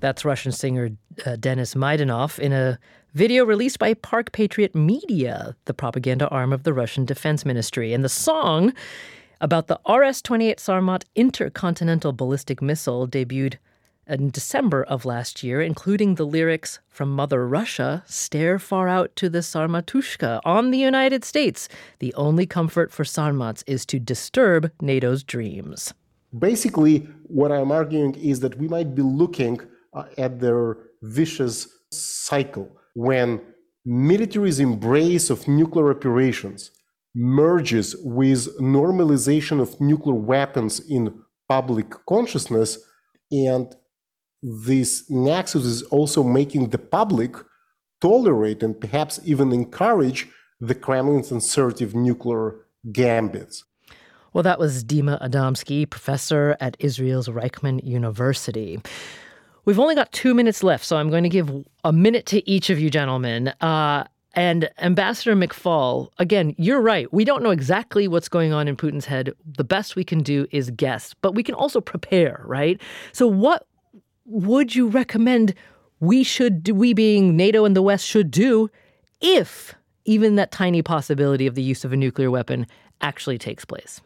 That's 0.00 0.24
Russian 0.24 0.50
singer 0.50 0.90
uh, 1.24 1.36
Denis 1.36 1.74
Maidanov 1.74 2.40
in 2.40 2.52
a 2.52 2.76
video 3.14 3.44
released 3.44 3.78
by 3.78 3.94
Park 3.94 4.32
Patriot 4.32 4.74
Media, 4.74 5.54
the 5.66 5.74
propaganda 5.74 6.26
arm 6.28 6.52
of 6.52 6.64
the 6.64 6.72
Russian 6.72 7.04
Defense 7.04 7.44
Ministry. 7.44 7.92
And 7.92 8.02
the 8.02 8.08
song 8.08 8.72
about 9.40 9.68
the 9.68 9.78
RS 9.88 10.22
28 10.22 10.58
Sarmat 10.58 11.04
intercontinental 11.14 12.12
ballistic 12.12 12.60
missile 12.60 13.06
debuted 13.06 13.58
in 14.06 14.30
December 14.30 14.82
of 14.82 15.04
last 15.04 15.42
year, 15.42 15.60
including 15.60 16.14
the 16.14 16.26
lyrics 16.26 16.80
from 16.88 17.14
Mother 17.14 17.46
Russia 17.46 18.02
Stare 18.06 18.58
far 18.58 18.88
out 18.88 19.14
to 19.16 19.28
the 19.28 19.38
Sarmatushka 19.38 20.40
on 20.44 20.70
the 20.70 20.78
United 20.78 21.24
States. 21.24 21.68
The 21.98 22.14
only 22.14 22.46
comfort 22.46 22.92
for 22.92 23.04
Sarmats 23.04 23.62
is 23.66 23.86
to 23.86 23.98
disturb 23.98 24.70
NATO's 24.80 25.22
dreams. 25.22 25.94
Basically, 26.38 27.08
what 27.24 27.52
I'm 27.52 27.70
arguing 27.70 28.14
is 28.14 28.40
that 28.40 28.58
we 28.58 28.68
might 28.68 28.94
be 28.94 29.02
looking 29.02 29.60
uh, 29.92 30.04
at 30.18 30.40
their 30.40 30.78
vicious 31.02 31.68
cycle 31.90 32.70
when 32.94 33.40
military's 33.84 34.60
embrace 34.60 35.30
of 35.30 35.46
nuclear 35.48 35.90
operations 35.90 36.70
merges 37.14 37.94
with 38.02 38.58
normalization 38.58 39.60
of 39.60 39.78
nuclear 39.80 40.14
weapons 40.14 40.80
in 40.88 41.14
public 41.48 41.90
consciousness 42.06 42.78
and 43.30 43.74
this 44.42 45.08
nexus 45.08 45.64
is 45.64 45.82
also 45.84 46.22
making 46.22 46.70
the 46.70 46.78
public 46.78 47.36
tolerate 48.00 48.62
and 48.62 48.80
perhaps 48.80 49.20
even 49.24 49.52
encourage 49.52 50.28
the 50.60 50.74
Kremlin's 50.74 51.30
assertive 51.30 51.94
nuclear 51.94 52.56
gambits. 52.90 53.64
Well, 54.32 54.42
that 54.42 54.58
was 54.58 54.82
Dima 54.82 55.20
Adamsky, 55.22 55.88
professor 55.88 56.56
at 56.58 56.76
Israel's 56.78 57.28
Reichman 57.28 57.84
University. 57.84 58.80
We've 59.64 59.78
only 59.78 59.94
got 59.94 60.10
two 60.10 60.34
minutes 60.34 60.62
left, 60.62 60.84
so 60.84 60.96
I'm 60.96 61.10
going 61.10 61.22
to 61.22 61.28
give 61.28 61.50
a 61.84 61.92
minute 61.92 62.26
to 62.26 62.48
each 62.50 62.70
of 62.70 62.80
you 62.80 62.90
gentlemen. 62.90 63.48
Uh, 63.60 64.04
and 64.34 64.70
Ambassador 64.78 65.36
McFaul, 65.36 66.08
again, 66.18 66.54
you're 66.56 66.80
right. 66.80 67.12
We 67.12 67.24
don't 67.24 67.42
know 67.42 67.50
exactly 67.50 68.08
what's 68.08 68.28
going 68.28 68.52
on 68.52 68.66
in 68.66 68.76
Putin's 68.76 69.04
head. 69.04 69.32
The 69.44 69.64
best 69.64 69.94
we 69.94 70.04
can 70.04 70.22
do 70.22 70.46
is 70.50 70.70
guess, 70.70 71.14
but 71.20 71.34
we 71.34 71.42
can 71.42 71.54
also 71.54 71.80
prepare, 71.80 72.42
right? 72.46 72.80
So, 73.12 73.28
what 73.28 73.66
would 74.24 74.74
you 74.74 74.88
recommend 74.88 75.54
we 76.00 76.24
should 76.24 76.62
do, 76.62 76.74
we 76.74 76.94
being 76.94 77.36
NATO 77.36 77.64
and 77.64 77.76
the 77.76 77.82
West 77.82 78.06
should 78.06 78.30
do 78.30 78.70
if 79.20 79.74
even 80.04 80.36
that 80.36 80.50
tiny 80.50 80.82
possibility 80.82 81.46
of 81.46 81.54
the 81.54 81.62
use 81.62 81.84
of 81.84 81.92
a 81.92 81.96
nuclear 81.96 82.30
weapon 82.30 82.66
actually 83.00 83.38
takes 83.38 83.64
place? 83.64 84.00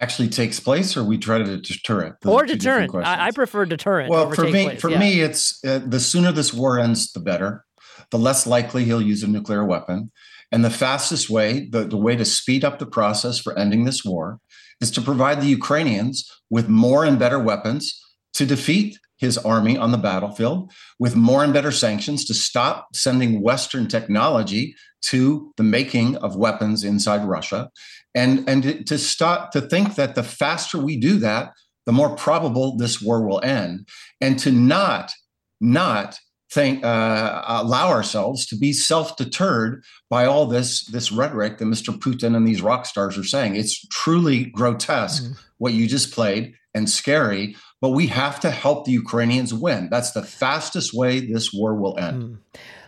Actually 0.00 0.28
takes 0.28 0.58
place, 0.58 0.96
or 0.96 1.04
we 1.04 1.18
try 1.18 1.36
to 1.36 1.58
deter 1.58 2.00
it, 2.00 2.14
or 2.24 2.46
deterrent. 2.46 2.94
I, 2.94 3.26
I, 3.26 3.30
prefer 3.32 3.66
deterrent. 3.66 4.08
Well, 4.08 4.30
for 4.30 4.44
me, 4.44 4.64
place. 4.64 4.80
for 4.80 4.88
yeah. 4.88 4.98
me, 4.98 5.20
it's 5.20 5.62
uh, 5.62 5.80
the 5.84 6.00
sooner 6.00 6.32
this 6.32 6.54
war 6.54 6.78
ends, 6.78 7.12
the 7.12 7.20
better. 7.20 7.66
The 8.10 8.18
less 8.18 8.46
likely 8.46 8.86
he'll 8.86 9.02
use 9.02 9.22
a 9.22 9.28
nuclear 9.28 9.62
weapon, 9.62 10.10
and 10.50 10.64
the 10.64 10.70
fastest 10.70 11.28
way, 11.28 11.68
the, 11.68 11.84
the 11.84 11.98
way 11.98 12.16
to 12.16 12.24
speed 12.24 12.64
up 12.64 12.78
the 12.78 12.86
process 12.86 13.38
for 13.38 13.56
ending 13.58 13.84
this 13.84 14.02
war, 14.02 14.40
is 14.80 14.90
to 14.92 15.02
provide 15.02 15.42
the 15.42 15.46
Ukrainians 15.48 16.26
with 16.48 16.70
more 16.70 17.04
and 17.04 17.18
better 17.18 17.38
weapons 17.38 18.02
to 18.34 18.46
defeat 18.46 18.98
his 19.20 19.36
army 19.38 19.76
on 19.76 19.92
the 19.92 19.98
battlefield 19.98 20.72
with 20.98 21.14
more 21.14 21.44
and 21.44 21.52
better 21.52 21.70
sanctions 21.70 22.24
to 22.24 22.34
stop 22.34 22.88
sending 22.94 23.42
Western 23.42 23.86
technology 23.86 24.74
to 25.02 25.52
the 25.56 25.62
making 25.62 26.16
of 26.16 26.36
weapons 26.36 26.84
inside 26.84 27.24
Russia, 27.24 27.70
and 28.14 28.48
and 28.48 28.86
to 28.86 28.98
stop 28.98 29.52
to 29.52 29.60
think 29.60 29.94
that 29.94 30.14
the 30.14 30.22
faster 30.22 30.78
we 30.78 30.98
do 30.98 31.18
that, 31.18 31.52
the 31.86 31.92
more 31.92 32.16
probable 32.16 32.76
this 32.76 33.00
war 33.00 33.26
will 33.26 33.40
end, 33.42 33.86
and 34.20 34.38
to 34.38 34.50
not 34.50 35.12
not 35.60 36.18
think 36.50 36.84
uh, 36.84 37.42
allow 37.46 37.88
ourselves 37.88 38.44
to 38.44 38.56
be 38.56 38.72
self-deterred 38.72 39.84
by 40.08 40.24
all 40.26 40.46
this 40.46 40.84
this 40.86 41.12
rhetoric 41.12 41.58
that 41.58 41.66
Mr. 41.66 41.96
Putin 41.96 42.34
and 42.34 42.46
these 42.46 42.62
rock 42.62 42.86
stars 42.86 43.16
are 43.16 43.24
saying. 43.24 43.56
It's 43.56 43.86
truly 43.88 44.46
grotesque 44.46 45.24
mm. 45.24 45.38
what 45.58 45.74
you 45.74 45.86
just 45.86 46.12
played 46.12 46.54
and 46.74 46.88
scary 46.88 47.56
but 47.80 47.90
we 47.90 48.08
have 48.08 48.40
to 48.40 48.50
help 48.50 48.84
the 48.84 48.92
Ukrainians 48.92 49.54
win. 49.54 49.88
That's 49.90 50.12
the 50.12 50.22
fastest 50.22 50.92
way 50.92 51.20
this 51.20 51.52
war 51.52 51.74
will 51.74 51.98
end. 51.98 52.22
Mm. 52.22 52.38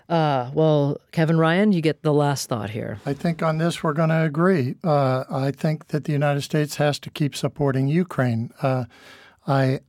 Uh, 0.08 0.50
well, 0.52 0.98
Kevin 1.12 1.38
Ryan, 1.38 1.72
you 1.72 1.80
get 1.80 2.02
the 2.02 2.12
last 2.12 2.48
thought 2.48 2.70
here. 2.70 2.98
I 3.06 3.14
think 3.14 3.42
on 3.42 3.56
this 3.56 3.82
we're 3.82 3.94
going 3.94 4.10
to 4.10 4.22
agree. 4.22 4.74
Uh, 4.84 5.24
I 5.30 5.50
think 5.50 5.88
that 5.88 6.04
the 6.04 6.12
United 6.12 6.42
States 6.42 6.76
has 6.76 6.98
to 7.00 7.10
keep 7.10 7.34
supporting 7.34 7.88
Ukraine. 7.88 8.50
Uh, 8.60 8.84
I 9.46 9.80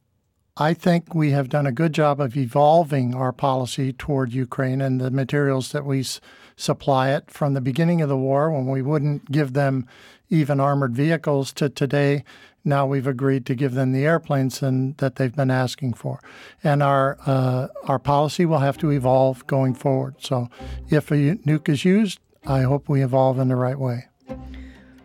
I 0.55 0.75
think 0.75 1.15
we 1.15 1.31
have 1.31 1.49
done 1.49 1.65
a 1.65 1.71
good 1.71 1.93
job 1.93 2.21
of 2.21 2.37
evolving 2.37 3.15
our 3.15 3.33
policy 3.33 3.91
toward 3.91 4.31
Ukraine 4.31 4.81
and 4.81 5.01
the 5.01 5.09
materials 5.09 5.71
that 5.71 5.83
we 5.83 6.01
s- 6.01 6.21
supply 6.55 7.09
it 7.09 7.31
from 7.31 7.55
the 7.55 7.61
beginning 7.61 8.01
of 8.01 8.07
the 8.07 8.15
war 8.15 8.51
when 8.51 8.67
we 8.67 8.83
wouldn't 8.83 9.31
give 9.31 9.53
them 9.53 9.87
even 10.29 10.59
armored 10.59 10.95
vehicles 10.95 11.51
to 11.53 11.69
today 11.69 12.23
now 12.65 12.85
we've 12.85 13.07
agreed 13.07 13.45
to 13.47 13.55
give 13.55 13.73
them 13.73 13.91
the 13.91 14.05
airplanes 14.05 14.61
and, 14.61 14.97
that 14.97 15.15
they've 15.15 15.35
been 15.35 15.51
asking 15.51 15.93
for. 15.93 16.19
And 16.63 16.81
our 16.81 17.17
uh, 17.25 17.67
our 17.83 17.99
policy 17.99 18.45
will 18.45 18.59
have 18.59 18.77
to 18.79 18.91
evolve 18.91 19.45
going 19.47 19.73
forward. 19.73 20.15
So 20.19 20.49
if 20.89 21.11
a 21.11 21.15
nuke 21.15 21.69
is 21.69 21.85
used, 21.85 22.19
I 22.45 22.61
hope 22.61 22.89
we 22.89 23.03
evolve 23.03 23.39
in 23.39 23.47
the 23.47 23.55
right 23.55 23.79
way. 23.79 24.05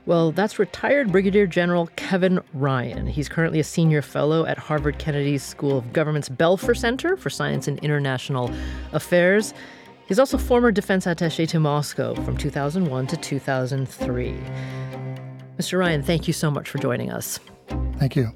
Well, 0.07 0.33
that's 0.33 0.59
retired 0.59 1.13
Brigadier 1.13 1.47
General 1.47 1.89
Kevin 1.97 2.41
Ryan. 2.55 3.07
He's 3.07 3.29
currently 3.29 3.61
a 3.61 3.65
senior 3.65 4.01
fellow 4.01 4.47
at 4.47 4.57
Harvard 4.57 4.99
Kennedy 4.99 5.37
School 5.37 5.77
of 5.77 5.93
Government's 5.93 6.31
Belfer 6.31 6.75
Center 6.75 7.15
for 7.15 7.29
Science 7.29 7.69
and 7.69 7.79
International 7.81 8.51
Affairs. 8.93 9.53
He's 10.07 10.19
also 10.19 10.39
former 10.39 10.73
defense 10.73 11.05
attaché 11.05 11.47
to 11.49 11.61
Moscow 11.61 12.15
from 12.15 12.39
2001 12.39 13.07
to 13.09 13.17
2003. 13.19 15.28
Mr. 15.59 15.79
Ryan, 15.79 16.03
thank 16.03 16.27
you 16.27 16.33
so 16.33 16.51
much 16.51 16.69
for 16.69 16.79
joining 16.79 17.11
us. 17.11 17.41
Thank 17.99 18.17
you. 18.17 18.33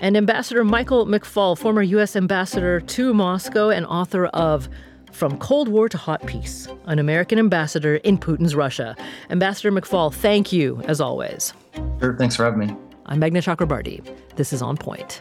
And 0.00 0.16
Ambassador 0.16 0.64
Michael 0.64 1.06
McFaul, 1.06 1.56
former 1.56 1.82
U.S. 1.82 2.16
ambassador 2.16 2.80
to 2.80 3.14
Moscow 3.14 3.68
and 3.70 3.86
author 3.86 4.26
of 4.26 4.68
From 5.12 5.38
Cold 5.38 5.68
War 5.68 5.88
to 5.88 5.98
Hot 5.98 6.26
Peace, 6.26 6.66
an 6.86 6.98
American 6.98 7.38
ambassador 7.38 7.96
in 7.96 8.18
Putin's 8.18 8.56
Russia. 8.56 8.96
Ambassador 9.30 9.70
McFaul, 9.70 10.12
thank 10.12 10.52
you 10.52 10.80
as 10.86 11.00
always. 11.00 11.52
Sure, 12.00 12.16
thanks 12.16 12.34
for 12.34 12.44
having 12.44 12.58
me. 12.58 12.76
I'm 13.06 13.20
Meghna 13.20 13.42
Chakrabarti. 13.42 14.02
This 14.36 14.52
is 14.52 14.62
On 14.62 14.76
Point. 14.76 15.20